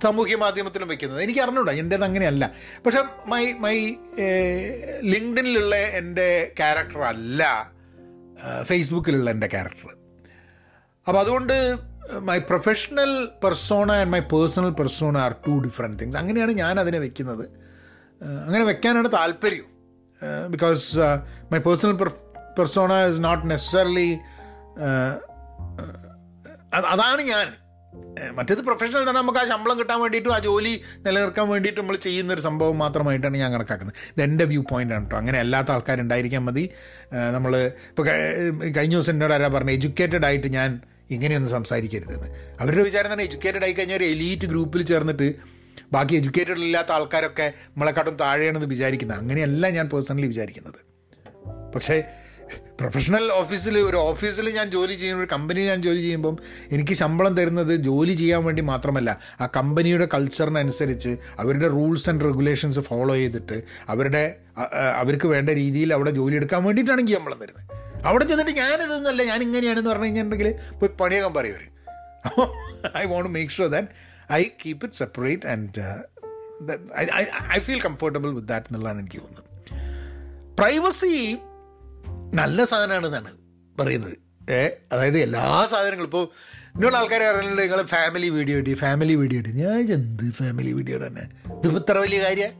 സാമൂഹ്യ 0.03 0.37
മാധ്യമത്തിലും 0.37 0.89
വെക്കുന്നത്. 0.89 1.21
എനിക്ക് 1.25 1.41
അറിഞ്ഞൂടാ 1.41 1.73
എന്റേത് 1.83 2.05
അങ്ങനെയല്ല. 2.05 2.45
പക്ഷെ 2.87 3.03
മൈ 3.33 3.45
മൈ 3.65 3.77
ലിങ്ക്ഡിനിലുള്ള 5.13 5.77
എന്റെ 6.01 6.29
ക്യാരക്ടർ 6.59 7.03
അല്ല 7.13 7.43
ഫേസ്ബുക്കിലുള്ള 8.63 9.29
എന്റെ 9.31 9.49
ക്യാരക്ടർ. 9.55 9.93
അപ്പോൾ 11.07 11.21
അതുകൊണ്ട് 11.21 11.57
my 12.29 12.39
professional 12.49 13.13
persona 13.45 13.89
and 14.01 14.13
my 14.13 14.21
personal 14.35 14.71
persona 14.81 15.17
are 15.27 15.35
two 15.47 15.55
different 15.67 15.99
things. 16.03 16.19
അങ്ങനെയാണ് 16.23 16.53
ഞാൻ 16.63 16.75
അതിനെ 16.81 16.99
വെക്കുന്നത് 17.07 17.45
അങ്ങനെ 18.47 18.65
വെക്കാനാണ് 18.65 19.09
താല്പര്യം. 19.13 19.67
Because 20.55 20.85
my 21.53 21.59
personal 21.59 21.97
persona 22.59 22.93
is 23.11 23.23
not 23.25 23.45
necessarily 23.51 24.11
അതാണ് 26.95 27.23
ഞാൻ. 27.33 27.49
മറ്റേത് 28.37 28.59
പ്രൊഫഷണൽ 28.59 29.03
തന്നെ 29.09 29.21
നമുക്ക് 29.21 29.39
ആ 29.39 29.45
ശമ്പളം 29.49 29.79
കിട്ടാൻ 29.79 30.01
വേണ്ടിയിട്ടും 30.01 30.33
ആ 30.35 30.39
ജോലി 30.39 30.73
നിലനിർത്താൻ 31.07 31.49
വേണ്ടിയിട്ട് 31.49 31.81
നമ്മൾ 31.81 31.97
ചെയ്യുന്ന 31.97 32.33
ഒരു 32.33 32.41
സംഭവം 32.41 32.79
മാത്രമായിട്ടാണ് 32.79 33.37
ഞാൻ 33.37 33.53
കണക്കാക്കുന്നത്. 33.53 33.97
ഇത് 34.13 34.23
എന്റെ 34.23 34.45
വ്യൂ 34.45 34.63
പോയിന്റ് 34.71 34.95
ആണ് 34.95 35.05
കേട്ടോ 35.05 35.17
അങ്ങനെ 35.17 35.39
അല്ലാത്ത 35.39 35.71
ആൾക്കാരുണ്ടായിരിക്കാൻ 35.71 36.45
മതി. 36.45 36.65
നമ്മൾ 37.35 37.53
ഇപ്പോൾ 37.91 38.07
കഴിഞ്ഞ 38.77 38.95
ദിവസം 38.95 39.13
എന്നോട് 39.13 39.35
ആരാ 39.35 39.49
പറഞ്ഞത് 39.49 39.75
എഡ്യൂക്കേറ്റഡ് 39.75 40.27
ആയിട്ട് 40.27 40.49
ഞാൻ 40.59 40.81
ഇങ്ങനെയൊന്നും 41.11 41.51
സംസാരിക്കരുതെന്ന്. 41.51 42.29
അവരുടെ 42.61 42.83
വിചാരം 42.83 43.13
തന്നെ 43.13 43.25
എഡ്യൂക്കേറ്റഡ് 43.25 43.65
ആയി 43.65 43.73
കഴിഞ്ഞാൽ 43.73 43.97
ഒരു 43.97 44.05
എലീറ്റ് 44.05 44.47
ഗ്രൂപ്പിൽ 44.47 44.83
ചേർന്നിട്ട് 44.83 45.29
ബാക്കി 45.93 46.15
എഡ്യൂക്കേറ്റഡ് 46.15 46.59
ഇല്ലാത്ത 46.59 46.93
ആൾക്കാരൊക്കെ 46.93 47.53
നമ്മളെക്കാട്ടും 47.69 48.15
താഴെയാണെന്ന് 48.15 48.69
വിചാരിക്കുന്നത് 48.69 49.19
അങ്ങനെയല്ല 49.19 49.69
ഞാൻ 49.71 49.89
പേഴ്സണലി 49.89 50.27
വിചാരിക്കുന്നത്. 50.27 50.81
പക്ഷേ 51.75 51.97
പ്രൊഫഷണൽ 52.81 53.33
ഓഫീസിൽ 53.33 53.79
ഒരു 53.79 53.97
ഓഫീസിൽ 53.97 54.51
ഞാൻ 54.51 54.71
ജോലി 54.71 54.95
ചെയ്യുന്ന 54.95 55.23
ഒരു 55.23 55.29
കമ്പനി 55.33 55.61
ഞാൻ 55.61 55.83
ജോലി 55.83 56.01
ചെയ്യുമ്പം 56.01 56.37
എനിക്ക് 56.71 56.95
ശമ്പളം 56.95 57.37
തരുന്നത് 57.37 57.77
ജോലി 57.77 58.13
ചെയ്യാൻ 58.13 58.45
വേണ്ടി 58.45 58.63
മാത്രമല്ല 58.63 59.21
ആ 59.41 59.47
കമ്പനിയുടെ 59.57 60.09
കൾച്ചറിനനുസരിച്ച് 60.15 61.17
അവരുടെ 61.39 61.69
റൂൾസ് 61.69 62.11
ആൻഡ് 62.11 62.25
റെഗുലേഷൻസ് 62.25 62.81
ഫോളോ 62.81 63.15
ചെയ്തിട്ട് 63.15 63.63
അവരുടെ 63.89 64.37
അവർക്ക് 64.95 65.27
വേണ്ട 65.27 65.51
രീതിയിൽ 65.51 65.95
അവിടെ 65.95 66.11
ജോലി 66.11 66.37
എടുക്കാൻ 66.37 66.65
വേണ്ടിയിട്ടാണ് 66.65 67.01
എനിക്ക് 67.01 67.19
ശമ്പളം 67.19 67.39
തരുന്നത്. 67.39 67.65
അവിടെ 68.07 68.25
ചെന്നിട്ട് 68.25 68.51
ഞാനിതെന്നല്ല 68.51 69.23
ഞാൻ 69.23 69.43
ഇങ്ങനെയാണെന്ന് 69.43 69.91
പറഞ്ഞു 69.91 70.05
കഴിഞ്ഞിട്ടുണ്ടെങ്കിൽ 70.05 70.55
പോയി 70.79 70.91
പണിയാക്കാൻ 71.01 71.35
പറയും 71.35 71.73
I 72.97 73.05
won't 73.05 73.31
make 73.31 73.53
sure 73.53 73.69
that 73.69 73.89
I 74.33 74.43
keep 74.65 74.87
it 74.87 74.95
separate 74.95 75.47
and 75.47 75.83
I 77.53 77.59
feel 77.59 77.81
comfortable 77.81 78.35
with 78.35 78.49
that 78.49 78.67
എന്നുള്ളതാണ് 78.67 79.01
എനിക്ക് 79.01 79.21
തോന്നുന്നത്. 79.21 79.45
പ്രൈവസി 80.59 81.39
നല്ല 82.35 82.59
സാധനമാണ് 82.65 83.07
എന്നാണ് 83.07 83.33
പറയുന്നത്. 83.81 84.17
ഏ 84.51 84.61
അതായത് 84.93 85.19
എല്ലാ 85.19 85.67
സാധനങ്ങളും. 85.73 86.09
ഇപ്പോൾ 86.11 86.25
ഇന്നോട് 86.75 86.97
ആൾക്കാർ 86.97 87.23
പറയുന്നത് 87.37 87.63
നിങ്ങൾ 87.63 87.83
ഫാമിലി 87.83 88.29
വീഡിയോ 88.29 88.59
ഇട്ടി 88.59 88.75
ഫാമിലി 88.75 89.15
വീഡിയോ 89.15 89.39
ഇട്ടി 89.43 89.53
ഞാൻ 89.53 89.93
എന്ത് 89.93 90.25
ഫാമിലി 90.39 90.73
വീഡിയോ 90.73 90.97
തന്നെ 91.07 91.25
ഇതിപ്പോൾ 91.57 91.81
ഇത്ര 91.83 91.99
വലിയ 91.99 92.21
കാര്യമാണ് 92.25 92.55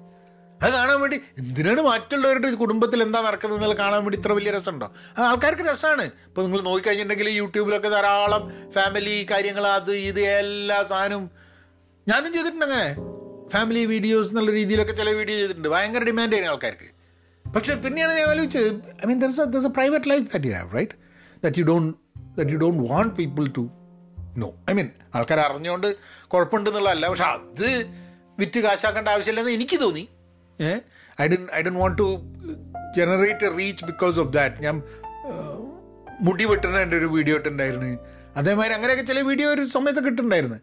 അത് 0.63 0.73
കാണാൻ 0.73 1.01
വേണ്ടി 1.01 1.17
എന്തിനാണ് 1.41 1.81
മറ്റുള്ളവരുടെ 1.81 2.51
കുടുംബത്തിൽ 2.61 3.03
എന്താ 3.03 3.21
നടക്കുന്നത് 3.27 3.59
എന്നുള്ളത് 3.59 3.79
കാണാൻ 3.81 4.01
വേണ്ടി 4.05 4.19
ഇത്ര 4.19 4.33
വലിയ 4.33 4.51
രസമുണ്ടോ? 4.57 4.87
അത് 5.17 5.25
ആൾക്കാർക്ക് 5.25 5.63
രസമാണ്. 5.63 6.05
ഇപ്പോൾ 6.29 6.43
നിങ്ങൾ 6.45 6.61
നോക്കിക്കഴിഞ്ഞിട്ടുണ്ടെങ്കിൽ 6.61 7.29
യൂട്യൂബിലൊക്കെ 7.29 7.89
ധാരാളം 7.89 8.71
ഫാമിലി 8.77 9.27
കാര്യങ്ങൾ 9.33 9.67
അത് 9.67 9.93
ഇത് 9.97 10.21
എല്ലാ 10.21 10.83
സാധനവും. 10.93 11.31
ഞാനും 12.07 12.35
ചെയ്തിട്ടുണ്ട് 12.35 12.65
അങ്ങനെ. 12.65 12.89
ഫാമിലി 13.53 13.85
വീഡിയോസ് 13.85 14.29
എന്നുള്ള 14.29 14.51
രീതിയിലൊക്കെ 14.51 14.93
ചില 14.93 15.11
വീഡിയോ 15.11 15.37
ചെയ്തിട്ടുണ്ട്. 15.39 15.69
ഭയങ്കര 15.69 16.05
ഡിമാൻഡ് 16.05 16.33
ചെയ്യുന്ന 16.33 16.55
ആൾക്കാർക്ക്. 16.55 16.89
പക്ഷെ 17.55 17.75
പിന്നെയാണ് 17.75 18.13
ഞാൻ 18.13 18.29
ആലോചിച്ചത് 18.29 18.69
I 19.03 19.07
mean 19.07 19.21
there's 19.21 19.47
there's 19.55 19.67
a 19.67 19.73
private 19.73 20.11
life 20.11 20.25
that 20.33 20.47
you 20.47 20.55
have 20.55 20.71
right 20.75 20.97
that 21.43 21.59
you 21.59 21.65
don't 21.65 21.93
that 22.37 22.53
you 22.53 22.59
don't 22.59 22.83
want 22.91 23.15
people 23.15 23.47
to 23.53 23.65
know 24.37 24.49
I 24.71 24.75
mean 24.75 24.89
ആൾക്കാർ 25.15 25.41
അറിഞ്ഞുകൊണ്ട് 25.41 25.89
കുഴപ്പമുണ്ടെന്നുള്ളതല്ല 26.29 27.09
പക്ഷെ 27.09 27.25
അത് 27.25 27.69
വിറ്റ് 28.39 28.61
കാശാക്കേണ്ട 28.61 29.09
ആവശ്യമില്ലെന്ന് 29.09 29.53
എനിക്ക് 29.53 29.81
തോന്നി. 29.81 30.03
ഏ? 30.61 30.73
I 31.19 31.27
don't 31.27 31.43
I 31.55 31.63
don't 31.63 31.75
want 31.75 31.99
to 31.99 32.09
generate 32.97 33.45
a 33.45 33.57
reach 33.57 33.85
because 33.85 34.21
of 34.21 34.33
that 34.33 34.63
ഞാൻ 34.63 34.77
മുടി 36.21 36.45
വെട്ടുന്ന 36.45 36.79
എന്റെ 36.79 36.97
ഒരു 36.97 37.07
വീഡിയോ 37.07 37.37
ഇട്ടുണ്ടായിരുന്നു. 37.37 37.91
അതേമാതിരി 38.37 38.75
അങ്ങനെയൊക്കെ 38.75 39.03
ചില 39.03 39.21
വീഡിയോ 39.21 39.51
ഒരു 39.51 39.67
സമയത്ത് 39.67 40.05
കിട്ടുന്നുണ്ടായിരുന്നു. 40.05 40.59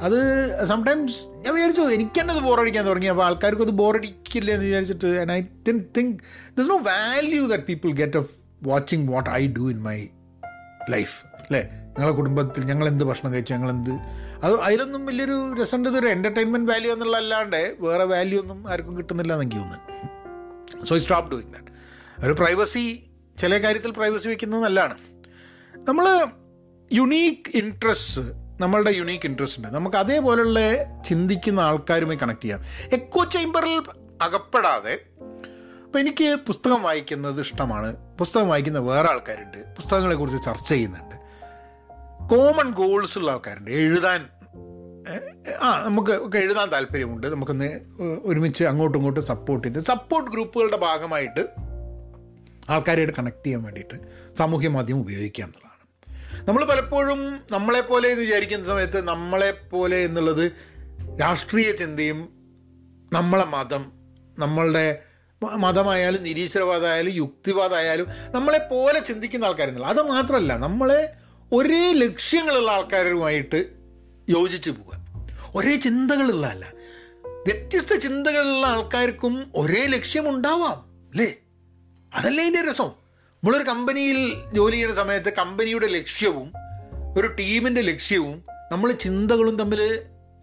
അത് 0.00 0.18
സംടൈംസ് 0.64 1.26
ഞാൻ 1.36 1.54
വിചാരിച്ചു 1.54 1.82
എനിക്ക് 1.88 2.20
തന്നെ 2.20 2.34
അത് 2.34 2.42
ബോറടിക്കാൻ 2.42 2.86
തുടങ്ങി. 2.86 3.06
അപ്പോൾ 3.06 3.24
ആൾക്കാർക്ക് 3.24 3.62
അത് 3.62 3.70
ബോറടിക്കില്ല 3.70 4.50
എന്ന് 4.50 4.66
വിചാരിച്ചിട്ട് 4.66 5.06
and 5.20 5.32
I 5.32 5.40
tend 5.68 5.84
think 5.96 6.14
this 6.58 6.70
no 6.70 6.78
value 6.84 7.46
that 7.46 7.64
people 7.64 7.90
get 7.92 8.16
of 8.16 8.30
watching 8.62 9.08
what 9.12 9.30
I 9.30 9.46
do 9.48 9.70
in 9.70 9.82
my 9.82 9.98
life 10.90 11.16
അല്ലേ? 11.40 11.62
ഞങ്ങളെ 11.94 12.12
കുടുംബത്തിൽ 12.12 12.62
ഞങ്ങൾ 12.64 12.88
എന്ത് 12.88 13.04
ഭക്ഷണം 13.04 13.32
കഴിച്ചു 13.32 13.54
ഞങ്ങൾ 13.54 13.70
എന്ത് 13.70 13.92
അത് 14.44 14.60
അതിലൊന്നും 14.60 15.06
വലിയൊരു 15.06 15.54
രസമുണ്ട് 15.62 15.88
ഇതൊരു 15.88 16.08
എന്റർടൈൻമെന്റ് 16.08 16.70
വാല്യൂ 16.70 16.92
എന്നുള്ള 16.92 17.16
അല്ലാണ്ട് 17.16 17.76
വേറെ 17.80 18.04
വാല്യൂ 18.04 18.40
ഒന്നും 18.40 18.68
ആർക്കും 18.68 18.96
കിട്ടുന്നില്ല 18.98 19.32
എന്നെങ്കിൽ 19.32 19.58
ഒന്ന് 19.58 19.78
so 20.84 20.96
I 20.96 20.98
stop 20.98 21.30
doing 21.30 21.52
that 21.52 21.72
ഒരു 22.26 22.32
പ്രൈവസി 22.32 22.84
ചില 23.38 23.58
കാര്യത്തിൽ 23.58 23.90
പ്രൈവസി 23.90 24.28
വയ്ക്കുന്നത് 24.28 24.62
നല്ലതാണ്. 24.62 24.96
നമ്മൾ 25.88 26.06
യുണീക്ക് 26.90 27.58
ഇൻട്രസ്റ്റ് 27.58 28.22
നമ്മളുടെ 28.60 28.90
യുണീക്ക് 28.90 29.26
ഇൻട്രസ്റ്റ് 29.26 29.58
ഉണ്ട്. 29.58 29.74
നമുക്ക് 29.74 29.96
അതേപോലെയുള്ള 29.96 30.60
ചിന്തിക്കുന്ന 31.02 31.60
ആൾക്കാരുമായി 31.60 32.18
കണക്ട് 32.22 32.42
ചെയ്യാം. 32.42 32.64
എക്കോ 32.92 33.24
ചേമ്പറിൽ 33.24 33.82
അകപ്പെടാതെ 34.22 35.00
അപ്പോൾ 35.84 35.98
എനിക്ക് 35.98 36.36
പുസ്തകം 36.46 36.82
വായിക്കുന്നത് 36.82 37.40
ഇഷ്ടമാണ്. 37.40 37.96
പുസ്തകം 38.18 38.48
വായിക്കുന്ന 38.48 38.78
വേറെ 38.78 39.08
ആൾക്കാരുണ്ട്. 39.10 39.58
പുസ്തകങ്ങളെക്കുറിച്ച് 39.76 40.42
ചർച്ച 40.42 40.68
ചെയ്യുന്നുണ്ട്. 40.68 41.16
കോമൺ 42.30 42.70
ഗോൾസ് 42.70 43.18
ഉള്ള 43.18 43.32
ആൾക്കാരുണ്ട്. 43.32 43.70
എഴുതാൻ 43.70 44.26
ആ 45.62 45.84
നമുക്ക് 45.84 46.10
ഒക്കെ 46.10 46.38
എഴുതാൻ 46.38 46.68
താല്പര്യമുണ്ട്. 46.68 47.26
നമുക്കൊന്ന് 47.26 47.80
ഒരുമിച്ച് 48.24 48.64
അങ്ങോട്ടും 48.64 48.98
ഇങ്ങോട്ടും 48.98 49.22
സപ്പോർട്ട് 49.22 49.68
ചെയ്ത് 49.68 49.78
സപ്പോർട്ട് 49.78 50.30
ഗ്രൂപ്പുകളുടെ 50.30 50.76
ഭാഗമായിട്ട് 50.76 51.46
ആൾക്കാരായിട്ട് 52.70 53.14
കണക്ട് 53.18 53.46
ചെയ്യാൻ 53.46 53.62
വേണ്ടിയിട്ട് 53.62 53.94
സാമൂഹ്യ 54.34 54.68
മാധ്യമം 54.68 55.00
ഉപയോഗിക്കുക 55.00 55.44
എന്നുള്ളതാണ്. 55.44 55.67
നമ്മൾ 56.48 56.64
പലപ്പോഴും 56.64 57.40
നമ്മളെപ്പോലെ 57.50 58.08
എന്ന് 58.08 58.22
വിചാരിക്കുന്ന 58.22 58.66
സമയത്ത് 58.66 59.08
നമ്മളെപ്പോലെ 59.08 60.04
എന്നുള്ളത് 60.04 60.52
രാഷ്ട്രീയ 61.20 61.72
ചിന്തയും 61.72 62.28
നമ്മളെ 63.12 63.44
മതം 63.44 63.92
നമ്മളുടെ 64.38 65.02
മതമായാലും 65.54 66.22
നിരീശ്വരവാദമായാലും 66.22 67.14
യുക്തിവാദമായാലും 67.14 68.06
നമ്മളെപ്പോലെ 68.34 69.00
ചിന്തിക്കുന്ന 69.00 69.44
ആൾക്കാരെന്നുള്ള 69.44 69.86
അത് 69.86 70.02
മാത്രമല്ല 70.02 70.56
നമ്മളെ 70.56 71.14
ഒരേ 71.52 71.92
ലക്ഷ്യങ്ങളുള്ള 71.92 72.70
ആൾക്കാരുമായിട്ട് 72.70 73.74
യോജിച്ച് 74.28 74.70
പോവുക. 74.70 74.94
ഒരേ 75.54 75.76
ചിന്തകളുള്ള 75.76 76.46
അല്ല 76.46 76.64
വ്യത്യസ്ത 77.46 77.94
ചിന്തകളുള്ള 77.94 78.66
ആൾക്കാർക്കും 78.66 79.52
ഒരേ 79.56 79.86
ലക്ഷ്യമുണ്ടാവാം 79.86 80.78
അല്ലേ? 81.10 81.34
അതല്ലേ 82.14 82.44
ഇതിന്റെ 82.44 82.70
രസം? 82.70 83.07
നമ്മളൊരു 83.42 83.64
കമ്പനിയിൽ 83.68 84.34
ജോലി 84.52 84.72
ചെയ്യുന്ന 84.72 84.94
സമയത്ത് 84.94 85.32
കമ്പനിയുടെ 85.32 85.86
ലക്ഷ്യവും 85.86 86.52
ഒരു 87.18 87.26
ടീമിന്റെ 87.26 87.80
ലക്ഷ്യവും 87.80 88.42
നമ്മൾ 88.72 88.92
ചിന്തകളും 88.92 89.56
തമ്മിൽ 89.58 89.80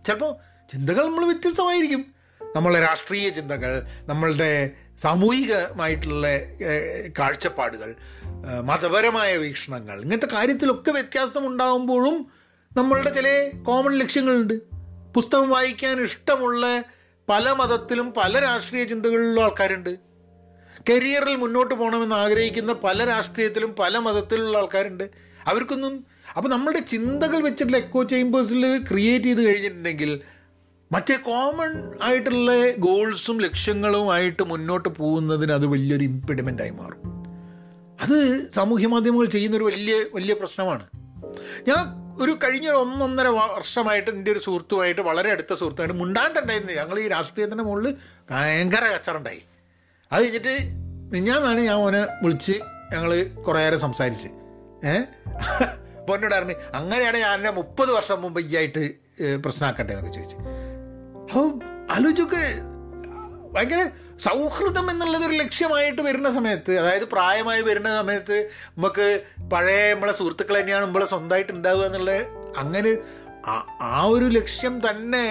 ചിലപ്പോൾ 0.05 0.31
ചിന്തകൾ 0.71 1.03
നമ്മൾ 1.05 1.25
വ്യത്യസ്തമായിരിക്കും. 1.25 2.05
നമ്മളെ 2.55 2.79
രാഷ്ട്രീയ 2.79 3.29
ചിന്തകൾ 3.29 3.81
നമ്മളുടെ 4.07 4.71
സാമൂഹികമായിട്ടുള്ള 4.97 6.27
കാഴ്ചപ്പാടുകൾ 7.19 7.95
മതപരമായ 8.63 9.37
വീക്ഷണങ്ങൾ 9.37 10.01
ഇങ്ങനത്തെ 10.01 10.25
കാര്യത്തിലൊക്കെ 10.33 10.91
വ്യത്യാസം 10.91 11.47
ഉണ്ടാകുമ്പോഴും 11.47 12.17
നമ്മളുടെ 12.77 13.09
ചില 13.09 13.27
കോമൺ 13.67 13.93
ലക്ഷ്യങ്ങളുണ്ട്. 13.99 14.53
പുസ്തകം 15.13 15.49
വായിക്കാൻ 15.49 16.03
ഇഷ്ടമുള്ള 16.03 16.83
പല 17.29 17.51
മതത്തിലും 17.51 18.13
പല 18.17 18.39
രാഷ്ട്രീയ 18.39 18.83
ചിന്തകളിലുള്ള 18.83 19.41
ആൾക്കാരുണ്ട്. 19.41 20.14
കരിയറിൽ 20.89 21.35
മുന്നോട്ട് 21.35 21.75
പോകണമെന്ന് 21.75 22.15
ആഗ്രഹിക്കുന്ന 22.15 22.73
പല 22.73 23.05
രാഷ്ട്രീയത്തിലും 23.05 23.75
പല 23.79 23.97
മതത്തിലുള്ള 23.97 24.57
ആൾക്കാരുണ്ട്. 24.57 25.03
അവർക്കൊന്നും 25.47 26.05
അപ്പോൾ 26.37 26.49
നമ്മളുടെ 26.49 26.79
ചിന്തകൾ 26.79 27.41
വെച്ചിട്ടുള്ള 27.41 27.77
എക്കോ 27.77 28.03
ചേമ്പേഴ്സിൽ 28.03 28.85
ക്രിയേറ്റ് 28.91 29.25
ചെയ്ത് 29.25 29.41
കഴിഞ്ഞിട്ടുണ്ടെങ്കിൽ 29.41 30.19
മറ്റേ 30.91 31.15
കോമൺ 31.15 31.91
ആയിട്ടുള്ള 32.01 32.71
ഗോൾസും 32.71 33.41
ലക്ഷ്യങ്ങളുമായിട്ട് 33.41 34.43
മുന്നോട്ട് 34.43 34.89
പോകുന്നതിന് 34.89 35.51
അത് 35.51 35.65
വലിയൊരു 35.65 36.03
ഇമ്പിഡിമെന്റായി 36.03 36.69
മാറും. 36.69 37.01
അത് 38.01 38.51
സാമൂഹ്യ 38.51 38.87
മാധ്യമങ്ങൾ 38.87 39.25
ചെയ്യുന്നൊരു 39.25 39.63
വലിയ 39.63 40.05
വലിയ 40.13 40.33
പ്രശ്നമാണ്. 40.33 40.85
ഞാൻ 41.67 42.05
ഒരു 42.23 42.31
കഴിഞ്ഞ 42.31 42.69
ഒന്നൊന്നര 42.69 43.27
വർഷമായിട്ട് 43.27 44.11
എന്റെ 44.11 44.31
ഒരു 44.31 44.39
സുഹൃത്തുമായിട്ട് 44.39 45.01
വളരെ 45.01 45.31
അടുത്ത 45.31 45.53
സുഹൃത്തുമായിട്ട് 45.53 45.99
മുണ്ടാണ്ടുണ്ടായിരുന്നു. 45.99 46.73
ഞങ്ങൾ 46.73 46.99
ഈ 46.99 47.07
രാഷ്ട്രീയത്തിന്റെ 47.07 47.63
മുകളിൽ 47.63 47.95
ഭയങ്കര 48.31 48.83
കച്ചറുണ്ടായി. 48.95 49.41
അത് 50.15 50.23
കഴിഞ്ഞിട്ട് 50.23 50.55
മിഞ്ഞാന്നാണ് 51.11 51.61
ഞാൻ 51.61 51.75
ഓനെ 51.75 52.07
വിളിച്ച് 52.23 52.55
ഞങ്ങൾ 52.93 53.11
കുറേ 53.47 53.59
നേരം 53.59 53.79
സംസാരിച്ച്. 53.79 54.29
ഏഹ് 54.85 55.05
പൊന്നോട് 56.07 56.35
അങ്ങനെയാണ് 56.73 57.17
ഞാൻ 57.17 57.33
എന്നെ 57.33 57.51
മുപ്പത് 57.51 57.91
വർഷം 57.91 58.21
മുമ്പ് 58.21 58.41
ഈ 58.41 58.55
ആയിട്ട് 58.55 58.83
പ്രശ്നമാക്കട്ടെ 59.35 59.93
എന്നൊക്കെ 59.93 60.19
ചോദിച്ചു. 60.19 60.37
അപ്പോൾ 61.23 61.45
ആലോചിച്ചൊക്കെ. 61.91 62.45
ഭയങ്കര 63.53 63.81
സൗഹൃദം 64.19 64.91
എന്നുള്ളത് 64.91 65.25
ഒരു 65.25 65.35
ലക്ഷ്യമായിട്ട് 65.35 66.01
വരുന്ന 66.01 66.31
സമയത്ത് 66.31 66.79
അതായത് 66.79 67.05
പ്രായമായി 67.05 67.61
വരുന്ന 67.61 67.89
സമയത്ത് 67.97 68.37
നമുക്ക് 68.77 69.05
പഴയ 69.53 69.93
നമ്മളെ 69.93 70.11
സുഹൃത്തുക്കൾ 70.11 70.59
തന്നെയാണ് 70.59 70.85
നമ്മളെ 70.85 71.05
സ്വന്തമായിട്ട് 71.05 71.51
ഉണ്ടാവുക 71.51 71.85
എന്നുള്ള 71.85 72.11
അങ്ങനെ 72.57 72.91
ആ- 73.45 73.67
ഒരു 74.07 74.25
ലക്ഷ്യം 74.31 74.89
തന്നെ 74.89 75.25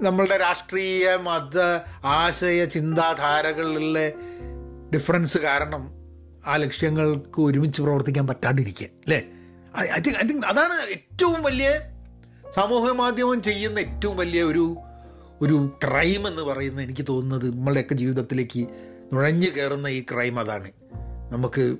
നമ്മളുടെ 0.00 0.36
രാഷ്ട്രീയ 0.36 1.16
മത 1.16 1.58
ആശയ 2.06 2.64
ചിന്താധാരകളിലുള്ള 2.64 3.98
ഡിഫറൻസ് 4.94 5.38
കാരണം 5.38 5.90
ആ 6.46 6.56
ലക്ഷ്യങ്ങൾക്ക് 6.56 7.40
ഒരുമിച്ച് 7.40 7.82
പ്രവർത്തിക്കാൻ 7.82 8.26
പറ്റാണ്ടിരിക്കുക 8.26 8.86
അല്ലേ? 8.86 9.26
ഐ 9.78 10.00
തിങ്ക് 10.00 10.18
ഐ 10.18 10.22
തിങ്ക് 10.22 10.46
അതാണ് 10.46 10.90
ഏറ്റവും 10.90 11.42
വലിയ 11.42 11.80
സമൂഹ 12.50 12.92
മാധ്യമം 12.92 13.42
ചെയ്യുന്ന 13.42 13.78
ഏറ്റവും 13.78 14.16
വലിയ 14.16 14.42
ഒരു 14.42 14.76
ഒരു 15.42 15.78
ക്രൈം 15.84 16.28
എന്ന് 16.28 16.42
പറയുന്നത് 16.42 16.84
എനിക്ക് 16.84 17.06
തോന്നുന്നത്. 17.08 17.56
നമ്മളുടെയൊക്കെ 17.56 17.94
ജീവിതത്തിലേക്ക് 17.94 18.66
നുഴഞ്ഞു 19.12 19.46
കയറുന്ന 19.46 19.86
ഈ 19.86 20.02
ക്രൈം 20.02 20.40
അതാണ്. 20.40 20.70
നമുക്ക് 21.32 21.76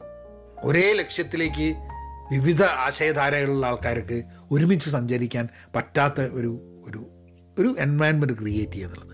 ഒരേ 0.65 0.93
ലക്ഷ്യത്തിലേക്ക് 0.93 1.75
വിവിധ 2.33 2.63
ആശയധാരകളുള്ള 2.63 3.67
ആൾക്കാർക്ക് 3.67 4.23
ഒരുമിച്ച് 4.51 4.91
സഞ്ചരിക്കാൻ 4.91 5.49
പറ്റാത്ത 5.77 6.21
ഒരു 6.21 6.83
ഒരു 6.87 7.07
ഒരു 7.61 7.75
എൻവയൺമെന്റ് 7.79 8.39
ക്രിയേറ്റ് 8.39 8.73
ചെയ്യുക 8.73 8.89
എന്നുള്ളത് 8.89 9.11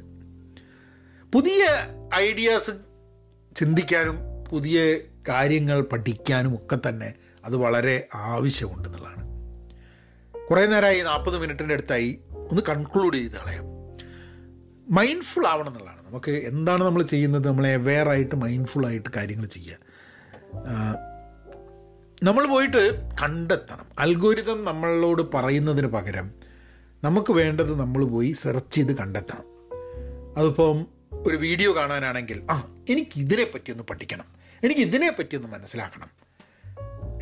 പുതിയ 1.32 1.68
ഐഡിയാസ് 2.14 2.70
ചിന്തിക്കാനും 3.56 4.16
പുതിയ 4.50 4.98
കാര്യങ്ങൾ 5.28 5.80
പഠിക്കാനും 5.80 6.54
ഒക്കെ 6.54 6.88
തന്നെ 6.88 7.14
അത് 7.44 7.56
വളരെ 7.56 8.08
ആവശ്യമുണ്ടെന്നുള്ളതാണ് 8.14 9.26
കുറേ 10.50 10.66
നേരമായി 10.66 11.00
നാൽപ്പത് 11.00 11.38
മിനിറ്റിന്റെ 11.38 11.74
അടുത്തായി 11.74 12.18
ഒന്ന് 12.30 12.62
കൺക്ലൂഡ് 12.68 13.16
ചെയ്ത് 13.16 13.32
കളയാം. 13.32 13.64
മൈൻഡ്ഫുൾ 14.94 15.46
ആവണം 15.46 15.68
എന്നുള്ളതാണ്. 15.68 16.06
നമുക്ക് 16.06 16.30
എന്താണ് 16.30 16.84
നമ്മൾ 16.84 17.02
ചെയ്യുന്നത്? 17.02 17.48
നമ്മളെ 17.48 17.74
അവെയർ 17.74 18.08
ആയിട്ട് 18.08 18.34
മൈൻഡ്ഫുൾ 18.34 18.86
ആയിട്ട് 18.86 19.08
കാര്യങ്ങൾ 19.16 19.46
ചെയ്യുക. 19.46 19.76
നമ്മൾ 22.22 22.46
പോയിട്ട് 22.46 23.10
കണ്ടെത്തണം. 23.22 23.86
അൽഗോരിതം 23.98 24.64
നമ്മളോട് 24.64 25.22
പറയുന്നതിന് 25.34 25.86
പകരം 25.86 26.30
നമുക്ക് 27.06 27.32
വേണ്ടത് 27.32 27.80
നമ്മൾ 27.80 28.04
പോയി 28.04 28.32
സെർച്ച് 28.32 28.74
ചെയ്ത് 28.74 28.96
കണ്ടെത്തണം. 28.96 29.44
അതിപ്പം 30.38 30.86
ഒരു 31.26 31.36
വീഡിയോ 31.36 31.76
കാണാനാണെങ്കിൽ 31.76 32.42
ആ 32.50 32.74
എനിക്ക് 32.88 33.10
ഇതിനെ 33.16 33.44
പറ്റിയൊന്ന് 33.44 33.84
പഠിക്കണം. 33.84 34.24
എനിക്ക് 34.64 34.80
ഇതിനെ 34.80 35.10
പറ്റിയൊന്ന് 35.10 35.48
മനസ്സിലാക്കണം. 35.48 36.10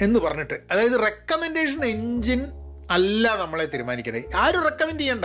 എന്ന് 0.02 0.20
പറഞ്ഞിട്ട് 0.20 0.60
അതായത് 0.70 0.92
റെക്കമെൻഡേഷൻ 0.92 1.84
എൻജിൻ 1.84 2.46
അല്ല 2.90 3.36
നമ്മളെ 3.36 3.64
തീരുമാനിക്കണേ. 3.66 4.22
ആരും 4.36 4.62
റെക്കമെൻഡ് 4.62 5.00
ചെയ്യണ്ട. 5.00 5.24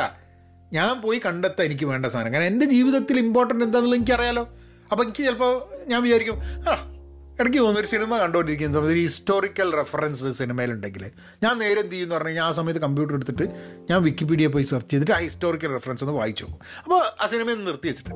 ഞാൻ 0.73 1.01
പോയി 1.01 1.21
കണ്ടെത്താൻ 1.25 1.65
എനിക്ക് 1.65 1.85
വേണ്ട 1.85 2.05
സാധനം. 2.05 2.33
കാരണം 2.33 2.45
എന്റെ 2.45 2.65
ജീവിതത്തിൽ 2.65 3.19
ഇമ്പോർട്ടന്റ് 3.19 3.65
എന്താണെന്നുള്ളത് 3.65 3.99
എനിക്കറിയാലോ. 3.99 4.49
അപ്പോൾ 4.91 5.03
എനിക്ക് 5.03 5.17
ചിലപ്പോൾ 5.17 5.85
ഞാൻ 5.85 6.03
വിചാരിക്കും 6.03 6.39
ആ 6.69 6.98
ഇടയ്ക്ക് 7.39 7.57
തോന്നുന്നു 7.57 7.79
ഒരു 7.79 7.87
സിനിമ 7.87 8.17
കണ്ടുകൊണ്ടിരിക്കുന്ന 8.17 8.73
സമയത്ത് 8.73 8.93
ഒരു 8.93 8.99
ഹിസ്റ്റോറിക്കൽ 8.99 9.75
റെഫറൻസ് 9.75 10.31
സിനിമയിലുണ്ടെങ്കിൽ 10.31 11.11
ഞാൻ 11.43 11.57
നേരെ 11.57 11.79
എന്ത് 11.79 11.91
ചെയ്യുമെന്ന് 11.91 12.15
പറഞ്ഞു 12.15 12.27
കഴിഞ്ഞാൽ 12.27 12.43
ആ 12.43 12.51
സമയത്ത് 12.51 12.81
കമ്പ്യൂട്ടർ 12.81 13.15
എടുത്തിട്ട് 13.15 13.43
ഞാൻ 13.89 14.03
വിക്കിപീഡിയ 14.03 14.47
പോയി 14.47 14.63
സെർച്ച് 14.63 14.91
ചെയ്തിട്ട് 14.91 15.11
ആ 15.11 15.17
ഹിസ്റ്റോറിക്കൽ 15.17 15.71
റെഫറൻസ് 15.71 16.03
ഒന്ന് 16.03 16.15
വായിച്ചു 16.15 16.43
നോക്കും. 16.43 16.59
അപ്പോൾ 16.83 17.23
ആ 17.23 17.27
സിനിമയിൽ 17.27 17.65
നിർത്തി 17.65 17.87
വെച്ചിട്ട്. 17.87 18.09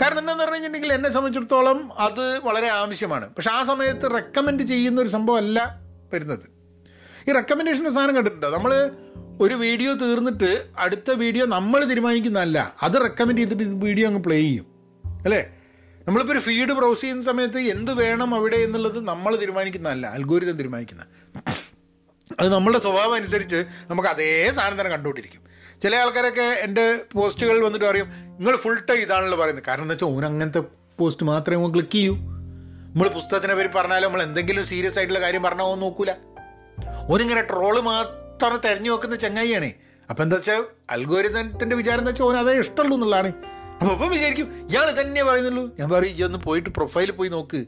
കാരണം 0.00 0.18
എന്താണെന്ന് 0.18 0.44
പറഞ്ഞു 0.44 0.54
കഴിഞ്ഞിട്ടുണ്ടെങ്കിൽ 0.54 0.92
എന്നെ 0.92 1.10
സംബന്ധിച്ചിടത്തോളം 1.10 2.00
അത് 2.00 2.38
വളരെ 2.38 2.68
ആവശ്യമാണ്. 2.68 3.28
പക്ഷെ 3.28 3.50
ആ 3.50 3.62
സമയത്ത് 3.62 4.14
റെക്കമെൻഡ് 4.14 4.62
ചെയ്യുന്ന 4.62 5.00
ഒരു 5.00 5.08
സംഭവം 5.08 5.36
അല്ല 5.36 5.80
വരുന്നത്. 6.14 6.46
ഈ 7.28 7.32
റെക്കമെൻഡേഷന്റെ 7.32 7.90
സാധനം 7.90 8.16
കണ്ടിട്ടുണ്ടോ? 8.16 8.50
നമ്മൾ 8.50 8.90
ഒരു 9.40 9.54
വീഡിയോ 9.54 9.94
തീർന്നിട്ട് 9.94 10.66
അടുത്ത 10.78 11.10
വീഡിയോ 11.10 11.46
നമ്മൾ 11.46 11.84
തീരുമാനിക്കുന്നതല്ല. 11.84 12.76
അത് 12.82 12.92
റെക്കമെൻഡ് 12.92 13.38
ചെയ്തിട്ട് 13.38 13.64
വീഡിയോ 13.64 14.08
അങ്ങ് 14.08 14.22
പ്ലേ 14.22 14.36
ചെയ്യും. 14.36 14.66
അല്ലേ? 15.04 15.57
നമ്മളിപ്പോൾ 16.08 16.34
ഒരു 16.34 16.42
ഫീഡ് 16.44 16.74
ബ്രൗസ് 16.78 17.00
ചെയ്യുന്ന 17.00 17.22
സമയത്ത് 17.30 17.60
എന്ത് 17.72 17.90
വേണം 18.02 18.30
അവിടെ 18.34 18.58
എന്നുള്ളത് 18.66 18.98
നമ്മൾ 19.08 19.32
തീരുമാനിക്കുന്നതല്ല 19.40 20.06
അൽഗോരിതം 20.16 20.56
തീരുമാനിക്കുന്ന. 20.60 21.02
അത് 22.40 22.48
നമ്മളുടെ 22.54 22.78
സ്വഭാവം 22.84 23.14
അനുസരിച്ച് 23.14 23.58
നമുക്ക് 23.90 24.08
അതേ 24.08 24.28
സാധനം 24.56 24.76
തന്നെ 24.80 24.92
കണ്ടുകൊണ്ടിരിക്കും. 24.94 25.42
ചില 25.82 25.96
ആൾക്കാരൊക്കെ 25.96 26.46
എന്റെ 26.66 26.84
പോസ്റ്റുകൾ 27.14 27.56
വന്നിട്ട് 27.66 27.86
പറയും 27.86 28.08
നിങ്ങൾ 28.38 28.56
ഫുൾ 28.62 28.78
ടൈം 28.88 29.00
ഇതാണല്ലോ 29.06 29.38
പറയുന്നത്. 29.42 29.66
കാരണം 29.68 29.84
എന്താ 29.86 29.94
വെച്ചാൽ 29.94 30.14
ഓൻ 30.16 30.24
അങ്ങനത്തെ 30.30 30.62
പോസ്റ്റ് 31.00 31.26
മാത്രമേ 31.30 31.58
ഓൻ 31.64 31.72
ക്ലിക്ക് 31.74 31.94
ചെയ്യൂ. 31.98 32.14
നമ്മൾ 32.92 33.08
പുസ്തകത്തിനെ 33.18 33.54
പേര് 33.58 33.70
പറഞ്ഞാലും 33.76 34.06
നമ്മൾ 34.08 34.22
എന്തെങ്കിലും 34.28 34.64
സീരിയസ് 34.72 34.98
ആയിട്ടുള്ള 34.98 35.20
കാര്യം 35.26 35.42
പറഞ്ഞാൽ 35.48 35.64
ഓൻ 35.72 35.78
നോക്കൂല. 35.84 36.14
ഓനിങ്ങനെ 37.12 37.42
ട്രോൾ 37.50 37.76
മാത്രം 37.90 38.56
തെരഞ്ഞു 38.66 38.90
നോക്കുന്ന 38.92 39.16
ചങ്ങായിയാണേ. 39.26 39.70
അപ്പം 40.10 40.22
എന്താ 40.26 40.36
വെച്ചാൽ 40.36 40.64
അൽഗോരിതത്തിന്റെ 40.96 41.76
വിചാരം 41.82 42.02
എന്താ 42.02 42.12
വെച്ചാൽ 42.12 42.26
ഓൻ 42.30 42.36
അതേ 42.42 42.56
ഇഷ്ടമുള്ളൂ 42.64 42.96
എന്നുള്ളതാണ്. 42.98 43.32
അപ്പോൾ 43.80 43.92
അപ്പം 43.92 44.10
വിചാരിക്കും 44.10 44.66
ഇയാൾ 44.70 45.00
തന്നെ 45.00 45.24
പറയുന്നുള്ളൂ. 45.24 45.76
ഞാൻ 45.78 45.90
പറയും 45.90 46.16
ഈ 46.16 46.22
ഒന്ന് 46.22 46.38
പോയിട്ട് 46.38 46.70
പ്രൊഫൈൽ 46.70 47.10
പോയി 47.10 47.28
നോക്ക്. 47.28 47.64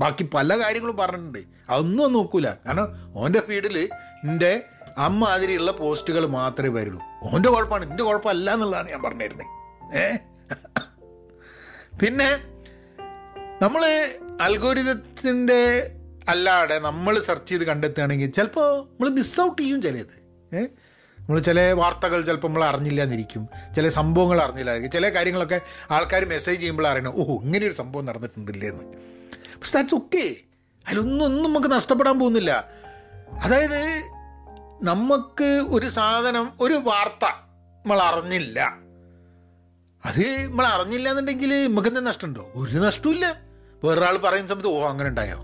ബാക്കി 0.00 0.30
പല 0.34 0.58
കാര്യങ്ങളും 0.58 0.96
പറഞ്ഞിട്ടുണ്ട്. 0.96 1.38
അതൊന്നും 1.70 2.04
ഒന്നും 2.04 2.12
നോക്കൂല. 2.12 2.48
കാരണം 2.66 2.88
ഓന്റെ 3.14 3.40
ഫീഡിൽ 3.40 3.88
എന്റെ 4.24 4.64
അമ്മാതിരിയുള്ള 4.98 5.72
പോസ്റ്റുകൾ 5.72 6.26
മാത്രമേ 6.26 6.68
വരുള്ളൂ. 6.68 7.00
ഓന്റെ 7.22 7.48
കുഴപ്പമാണ്. 7.48 7.90
എന്റെ 7.90 8.04
കുഴപ്പമല്ല 8.04 8.52
എന്നുള്ളതാണ് 8.52 8.90
ഞാൻ 8.90 9.02
പറഞ്ഞിരുന്നത് 9.02 9.46
ഏ? 9.96 10.16
പിന്നെ 12.00 12.38
നമ്മൾ 13.62 13.84
അൽഗോരിതത്തിന്റെ 14.40 15.90
അല്ലാതെ 16.28 16.78
നമ്മൾ 16.78 17.20
സെർച്ച് 17.20 17.48
ചെയ്ത് 17.48 17.64
കണ്ടെത്തുകയാണെങ്കിൽ 17.64 18.30
ചിലപ്പോൾ 18.32 18.84
നമ്മൾ 18.84 19.08
മിസ് 19.08 19.40
ഔട്ട് 19.40 19.62
ചെയ്യും 19.62 19.82
ചിലത്. 19.82 20.16
ഏ? 20.56 20.66
നമ്മൾ 21.28 21.40
ചില 21.40 21.72
വാർത്തകൾ 21.72 22.24
ചിലപ്പോൾ 22.24 22.48
നമ്മൾ 22.48 22.64
അറിഞ്ഞില്ല 22.64 23.00
എന്നിരിക്കും 23.02 23.42
ചില 23.76 23.88
സംഭവങ്ങൾ 23.88 24.38
അറിഞ്ഞില്ലായിരിക്കും 24.42 24.90
ചില 24.90 25.08
കാര്യങ്ങളൊക്കെ 25.08 25.60
ആൾക്കാർ 25.90 26.24
മെസ്സേജ് 26.24 26.60
ചെയ്യുമ്പോൾ 26.60 26.86
അറിയണം. 26.88 27.12
ഓ 27.16 27.24
ഒരു 27.68 27.72
സംഭവം 27.72 28.04
നടന്നിട്ടുണ്ടല്ലേ 28.06 28.68
എന്ന് 28.68 28.84
പക്ഷെ 29.56 29.72
ദാറ്റ്സ് 29.76 29.94
ഓക്കെ 29.94 30.24
അതിലൊന്നും 30.86 31.24
ഒന്നും 31.24 31.52
നമുക്ക് 31.52 31.70
നഷ്ടപ്പെടാൻ 31.72 32.18
പോകുന്നില്ല. 32.18 32.52
അതായത് 33.44 33.82
നമുക്ക് 34.82 35.66
ഒരു 35.68 35.88
സാധനം 35.88 36.52
ഒരു 36.60 36.78
വാർത്ത 36.88 37.24
നമ്മൾ 37.84 37.98
അറിഞ്ഞില്ല. 38.08 38.58
അത് 40.04 40.24
നമ്മൾ 40.48 40.66
അറിഞ്ഞില്ല 40.66 41.08
എന്നുണ്ടെങ്കിൽ 41.08 41.52
നമുക്ക് 41.68 41.88
എന്താ 41.88 42.00
നഷ്ടമുണ്ടോ? 42.00 42.44
ഒരു 42.54 42.78
നഷ്ടമില്ല 42.86 43.26
വേറൊരാൾ 43.84 44.16
പറയുന്ന 44.16 44.48
സമയത്ത് 44.48 44.68
ഓ 44.68 44.80
അങ്ങനെ 44.92 45.08
ഉണ്ടായോ? 45.08 45.38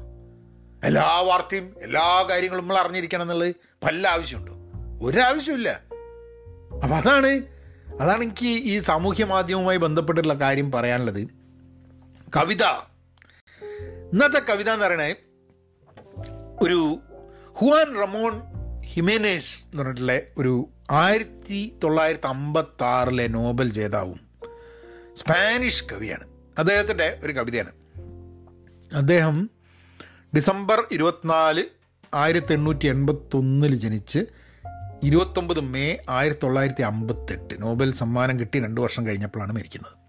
എല്ലാ 0.85 1.07
വാർത്തയും 1.31 1.67
എല്ലാ 1.83 2.07
കാര്യങ്ങളും 2.31 2.63
നമ്മൾ 2.65 2.79
അറിഞ്ഞിരിക്കണം 2.79 3.23
എന്നുള്ളത് 3.23 3.55
വല്ല 3.85 4.05
ആവശ്യമുണ്ടോ? 4.09 4.54
ഒരാവശ്യമില്ല 5.03 5.69
അപ്പം 6.73 6.95
അതാണ് 6.95 7.27
അതാണ് 8.01 8.23
എനിക്ക് 8.23 8.47
ഈ 8.47 8.79
സാമൂഹ്യ 8.79 9.25
മാധ്യമവുമായി 9.25 9.77
ബന്ധപ്പെട്ടിട്ടുള്ള 9.77 10.35
കാര്യം 10.35 10.73
പറയാനുള്ളത്. 10.73 11.29
കവിത. 12.37 12.63
ഇന്നത്തെ 14.13 14.39
കവിത 14.39 14.71
എന്ന് 14.71 14.87
പറയണേ 14.87 15.15
ഒരു 16.63 16.99
ഹുവാൻ 17.49 17.95
റമോൺ 18.03 18.41
ഹിമേനേസ് 18.81 19.65
എന്ന് 19.65 19.79
പറഞ്ഞിട്ടുള്ള 19.79 20.21
ഒരു 20.39 20.69
ആയിരത്തി 20.91 21.79
തൊള്ളായിരത്തി 21.85 22.27
അമ്പത്തി 22.27 22.85
ആറിലെ 22.85 23.27
നോബൽ 23.27 23.71
ജേതാവും 23.71 24.21
സ്പാനിഷ് 25.17 25.85
കവിയാണ്. 25.93 26.29
അദ്ദേഹത്തിന്റെ 26.59 27.21
ഒരു 27.23 27.33
കവിതയാണ്. 27.33 27.73
അദ്ദേഹം 28.95 29.51
ഡിസംബർ 30.37 30.85
ഇരുപത്തിനാല് 30.93 31.65
ആയിരത്തി 32.15 32.53
എണ്ണൂറ്റി 32.53 32.87
എൺപത്തൊന്നിൽ 32.87 33.75
ജനിച്ച് 33.75 34.19
ഇരുപത്തൊമ്പത് 35.05 35.61
മെയ് 35.61 35.97
ആയിരത്തി 36.09 36.41
തൊള്ളായിരത്തി 36.43 36.83
അമ്പത്തെട്ട് 36.83 37.63
നോബൽ 37.63 37.93
സമ്മാനം 37.95 38.41
കിട്ടി 38.41 38.61
രണ്ട് 38.61 38.81
വർഷം 38.81 39.07
കഴിഞ്ഞപ്പോഴാണ് 39.07 39.53
മരിക്കുന്നത്. 39.53 40.05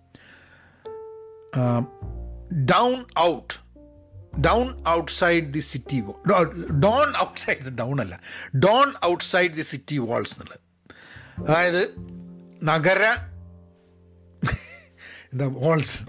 Down 2.63 3.05
out 3.19 3.53
down 4.41 4.87
outside 4.87 5.53
the 5.53 5.59
city 5.59 6.03
dawn 6.71 7.17
outside 7.17 7.77
down 7.77 8.01
അല്ല. 8.01 8.19
Dawn 8.55 8.93
outside 9.05 9.53
the 9.53 9.61
city 9.61 9.97
walls 9.97 10.39
എന്നുള്ളത്. 10.39 10.59
അതായത് 11.49 11.95
നഗര 12.63 13.03
എന്താ 15.33 15.45
വാൾസ് 15.57 16.03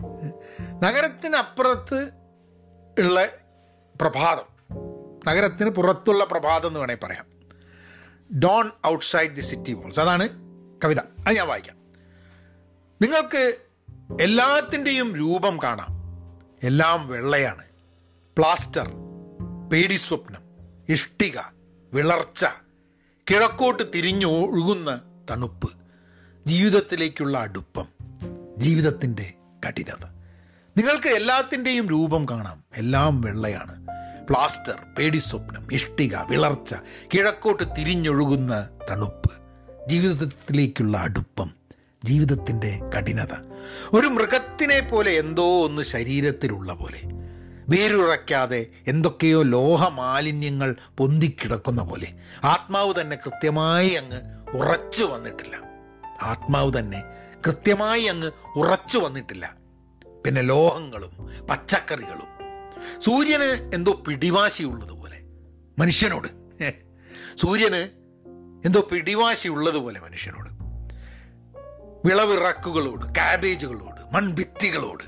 നഗരത്തിനപ്പുറത്ത് 0.85 2.11
ഉള്ള 2.99 3.27
പ്രഭാതം. 4.01 4.47
നഗരത്തിന് 5.27 5.71
പുറത്തുള്ള 5.71 6.25
പ്രഭാതം 6.25 6.69
എന്ന് 6.69 6.81
വേണമെങ്കിൽ 6.81 7.07
പറയാം. 7.07 7.36
Dawn 8.35 8.71
outside 8.87 9.37
the 9.37 9.41
city 9.41 9.73
walls 9.73 10.01
അതാണ് 10.01 10.29
കവിത. 10.85 10.99
അത് 10.99 11.37
ഞാൻ 11.37 11.49
വായിക്കാം. 11.49 11.77
നിങ്ങൾക്ക് 13.03 13.57
എല്ലാത്തിന്റെയും 14.21 15.17
രൂപം 15.17 15.59
കാണാം. 15.63 15.87
എല്ലാം 16.63 17.09
വെള്ളയാണ്. 17.09 17.65
പ്ലാസ്റ്റർ 18.39 18.93
പേടിസ്വപ്നം 19.73 20.41
ഇഷ്ടിക 20.89 21.39
വിളർച്ച 21.93 22.45
കിഴക്കോട്ട് 23.31 23.83
തിരിഞ്ഞു 23.95 24.27
ഒഴുകുന്ന 24.27 25.01
തണുപ്പ് 25.31 25.73
ജീവിതത്തിലേക്കുള്ള 26.47 27.39
അടുപ്പം 27.39 27.87
ജീവിതത്തിന്റെ 28.59 29.35
കഠിനത. 29.69 30.05
നിങ്ങൾക്ക് 30.77 31.09
എല്ലാത്തിന്റെയും 31.09 31.89
രൂപം 31.89 32.29
കാണാം. 32.29 32.65
എല്ലാം 32.77 33.21
വെള്ളയാണ്. 33.21 33.86
പ്ലാസ്റ്റർ 34.31 34.87
പേടിസ്വപ്നം 34.99 35.69
ഇഷ്ടിക 35.73 36.17
വിളർച്ച 36.17 36.75
കിഴക്കോട്ട് 37.15 37.63
തിരിഞ്ഞൊഴുകുന്ന 37.79 38.69
തണുപ്പ് 38.91 39.31
ജീവിതത്തിലേക്കുള്ള 39.89 40.99
അടുപ്പം 40.99 41.51
ജീവിതത്തിന്റെ 42.05 42.81
കഠിനത. 42.97 43.35
ഒരു 43.93 44.07
മൃഗത്തിനെ 44.07 44.81
പോലെ 44.81 45.11
എന്തോ 45.11 45.65
ഒന്ന് 45.65 45.83
ശരീരത്തിലുള്ള 45.83 46.73
പോലെ. 46.73 47.01
വേരുറയ്ക്കാതെ 47.69 48.67
എന്തൊക്കെയോ 48.87 49.43
ലോഹമാലിന്യങ്ങൾ 49.43 50.77
പൊന്തിക്കിടക്കുന്ന 50.99 51.83
പോലെ. 51.83 52.13
ആത്മാവ് 52.45 52.95
തന്നെ 53.01 53.17
കൃത്യമായി 53.17 53.91
അങ്ങ് 53.91 54.21
ഉറച്ചു 54.57 55.05
വന്നിട്ടില്ല. 55.05 55.57
ആത്മാവ് 56.23 56.73
തന്നെ 56.79 57.03
കൃത്യമായി 57.47 58.03
അങ്ങ് 58.03 58.31
ഉറച്ചു 58.57 58.99
വന്നിട്ടില്ല. 58.99 59.55
പിന്നെ 60.27 60.43
ലോഹങ്ങളും 60.43 61.47
പച്ചക്കറികളും 61.47 62.36
സൂര്യന് 62.99 63.71
എന്തോ 63.75 63.93
പിടിവാശിയുള്ളതുപോലെ. 63.93 65.21
മനുഷ്യനോട്. 65.79 66.29
സൂര്യന് 67.37 67.89
എന്തോ 68.65 68.89
പിടിവാശിയുള്ളതുപോലെ 68.93 70.01
മനുഷ്യനോട്. 70.01 70.57
വിളവിറക്കുകളോട് 72.07 73.05
കാബേജുകളോട് 73.05 74.15
മൺഭിത്തികളോട്. 74.15 75.05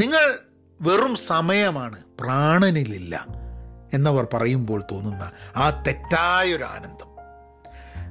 നിങ്ങൾ 0.00 0.38
വെറും 0.80 1.14
സമയമാണ് 1.14 2.02
പ്രാണനിലില്ല 2.20 3.26
എന്നവർ 3.92 4.26
പറയുമ്പോൾ 4.34 4.82
തോന്നുന്ന 4.92 5.30
ആ 5.56 5.82
തെറ്റായൊരു 5.82 6.64
ആനന്ദം. 6.64 7.10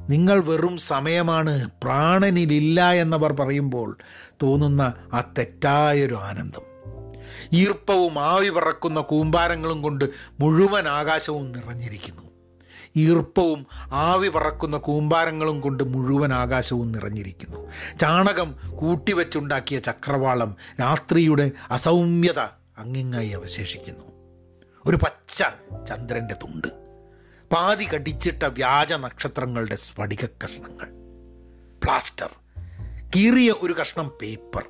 നിങ്ങൾ 0.10 0.40
വെറും 0.40 0.78
സമയമാണ് 0.78 1.70
പ്രാണനിലില്ല 1.84 2.92
എന്നവർ 2.92 3.34
പറയുമ്പോൾ 3.34 3.98
തോന്നുന്ന 4.44 4.94
ആ 5.14 5.34
തെറ്റായൊരു 5.38 6.16
ആനന്ദം. 6.16 6.69
ഈർപ്പവും 7.54 8.20
ആവി 8.20 8.50
പറക്കുന്ന 8.50 9.00
കൂമ്പാരങ്ങളും 9.00 9.82
കൊണ്ട് 9.82 10.06
മുഴുവൻ 10.40 10.88
ആകാശവും 10.88 11.52
നിറഞ്ഞിരിക്കുന്നു. 11.52 12.22
ഈർപ്പവും 12.96 13.68
ആവി 13.92 14.28
പറക്കുന്ന 14.28 14.78
കൂമ്പാരങ്ങളും 14.78 15.62
കൊണ്ട് 15.62 15.84
മുഴുവൻ 15.84 16.34
ആകാശവും 16.34 16.92
നിറഞ്ഞിരിക്കുന്നു. 16.92 17.72
ചാണകം 18.00 18.56
കൂട്ടിവെച്ചുണ്ടാക്കിയ 18.76 19.80
ചക്രവാളം 19.80 20.56
രാത്രിയുടെ 20.80 21.52
അസൗമ്യത 21.72 22.40
അങ്ങിങ്ങായി 22.78 23.30
അവശേഷിക്കുന്നു. 23.30 24.10
ഒരു 24.86 24.96
പച്ച 24.96 25.44
ചന്ദ്രന്റെ 25.88 26.34
തുണ്ട് 26.34 26.68
പാതി 27.52 27.88
കടിച്ചിട്ട 27.94 28.44
വ്യാജ 28.44 28.94
നക്ഷത്രങ്ങളുടെ 28.94 29.76
സ്ഫടിക 29.76 30.26
കഷ്ണങ്ങൾ 30.26 30.88
പ്ലാസ്റ്റർ 31.84 32.30
കീറിയ 33.16 33.52
ഒരു 33.52 33.74
കഷ്ണം 33.74 34.12
പേപ്പർ 34.22 34.64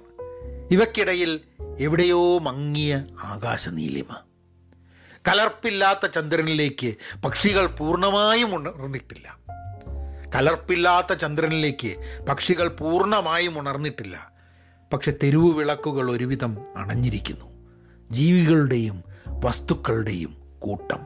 ഇവയ്ക്കിടയിൽ 0.72 1.40
എവിടെയോ 1.80 2.40
മങ്ങിയ 2.40 3.04
ആകാശനീലിമ. 3.24 4.22
കലർപ്പില്ലാത്ത 5.28 6.06
ചന്ദ്രനിലേക്ക് 6.06 6.96
പക്ഷികൾ 7.26 7.66
പൂർണമായും 7.66 8.56
ഉണർന്നിട്ടില്ല. 8.56 9.40
കലർപ്പില്ലാത്ത 10.36 11.14
ചന്ദ്രനിലേക്ക് 11.14 12.24
പക്ഷികൾ 12.30 12.68
പൂർണമായും 12.68 13.60
ഉണർന്നിട്ടില്ല. 13.60 14.32
പക്ഷെ 14.94 15.14
തെരുവ് 15.24 15.58
വിളക്കുകൾ 15.58 16.12
ഒരുവിധം 16.12 16.58
അണഞ്ഞിരിക്കുന്നു. 16.78 17.46
ജീവികളുടെയും 18.12 19.04
വസ്തുക്കളുടെയും 19.28 20.36
കൂട്ടം. 20.60 21.00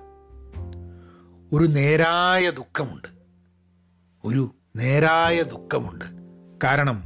ഒരു 1.54 1.68
നേരായ 1.68 2.50
ദുഃഖമുണ്ട്. 2.50 3.08
ഒരു 4.26 4.56
നേരായ 4.76 5.42
ദുഃഖമുണ്ട്. 5.42 6.06
കാരണം 6.64 7.04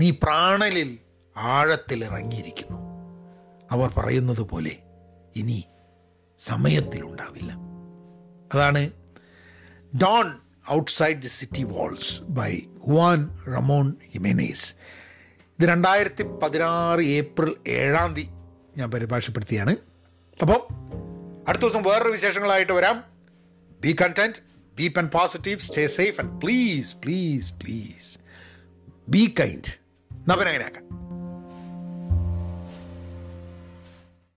നീ 0.00 0.10
പ്രാണലിൽ 0.10 0.98
ആഴത്തിൽ 1.38 2.04
ഇറങ്ങിയിരിക്കുന്നു 2.04 2.78
അവർ 3.70 3.90
പറയുന്നത് 3.96 4.40
പോലെ 4.40 4.76
ഇനി 5.36 5.64
സമയത്തിലുണ്ടാവില്ല. 6.38 7.52
അതാണ് 8.54 8.90
dawn 10.02 10.38
outside 10.70 11.22
the 11.22 11.26
city 11.26 11.64
walls 11.64 12.22
by 12.22 12.58
Juan 12.86 13.38
Ramón 13.48 13.94
Jiménez 14.12 14.74
ഇത് 15.58 15.68
രണ്ടായിരത്തി 15.68 16.22
പതിനാറ് 16.22 17.00
ഏപ്രിൽ 17.00 17.56
ഏഴാം 17.68 18.14
തീയതി 18.14 18.30
ഞാൻ 18.76 18.90
പരിഭാഷപ്പെടുത്തിയാണ്. 18.90 19.76
അപ്പം 20.40 20.60
അടുത്ത 21.48 21.62
ദിവസം 21.62 21.82
വേറൊരു 21.82 22.08
വിശേഷങ്ങളായിട്ട് 22.08 22.72
വരാം. 22.72 23.04
Be 23.80 23.96
content 24.02 24.38
be 24.76 24.88
Pen 24.88 25.06
Positive 25.06 25.58
stay 25.58 25.86
safe 25.86 26.20
and 26.20 26.40
please 26.40 26.96
please 26.96 27.52
please 27.54 28.18
be 29.08 29.34
kind 29.40 29.72
നവനങ്ങനാക്കാം 30.30 31.07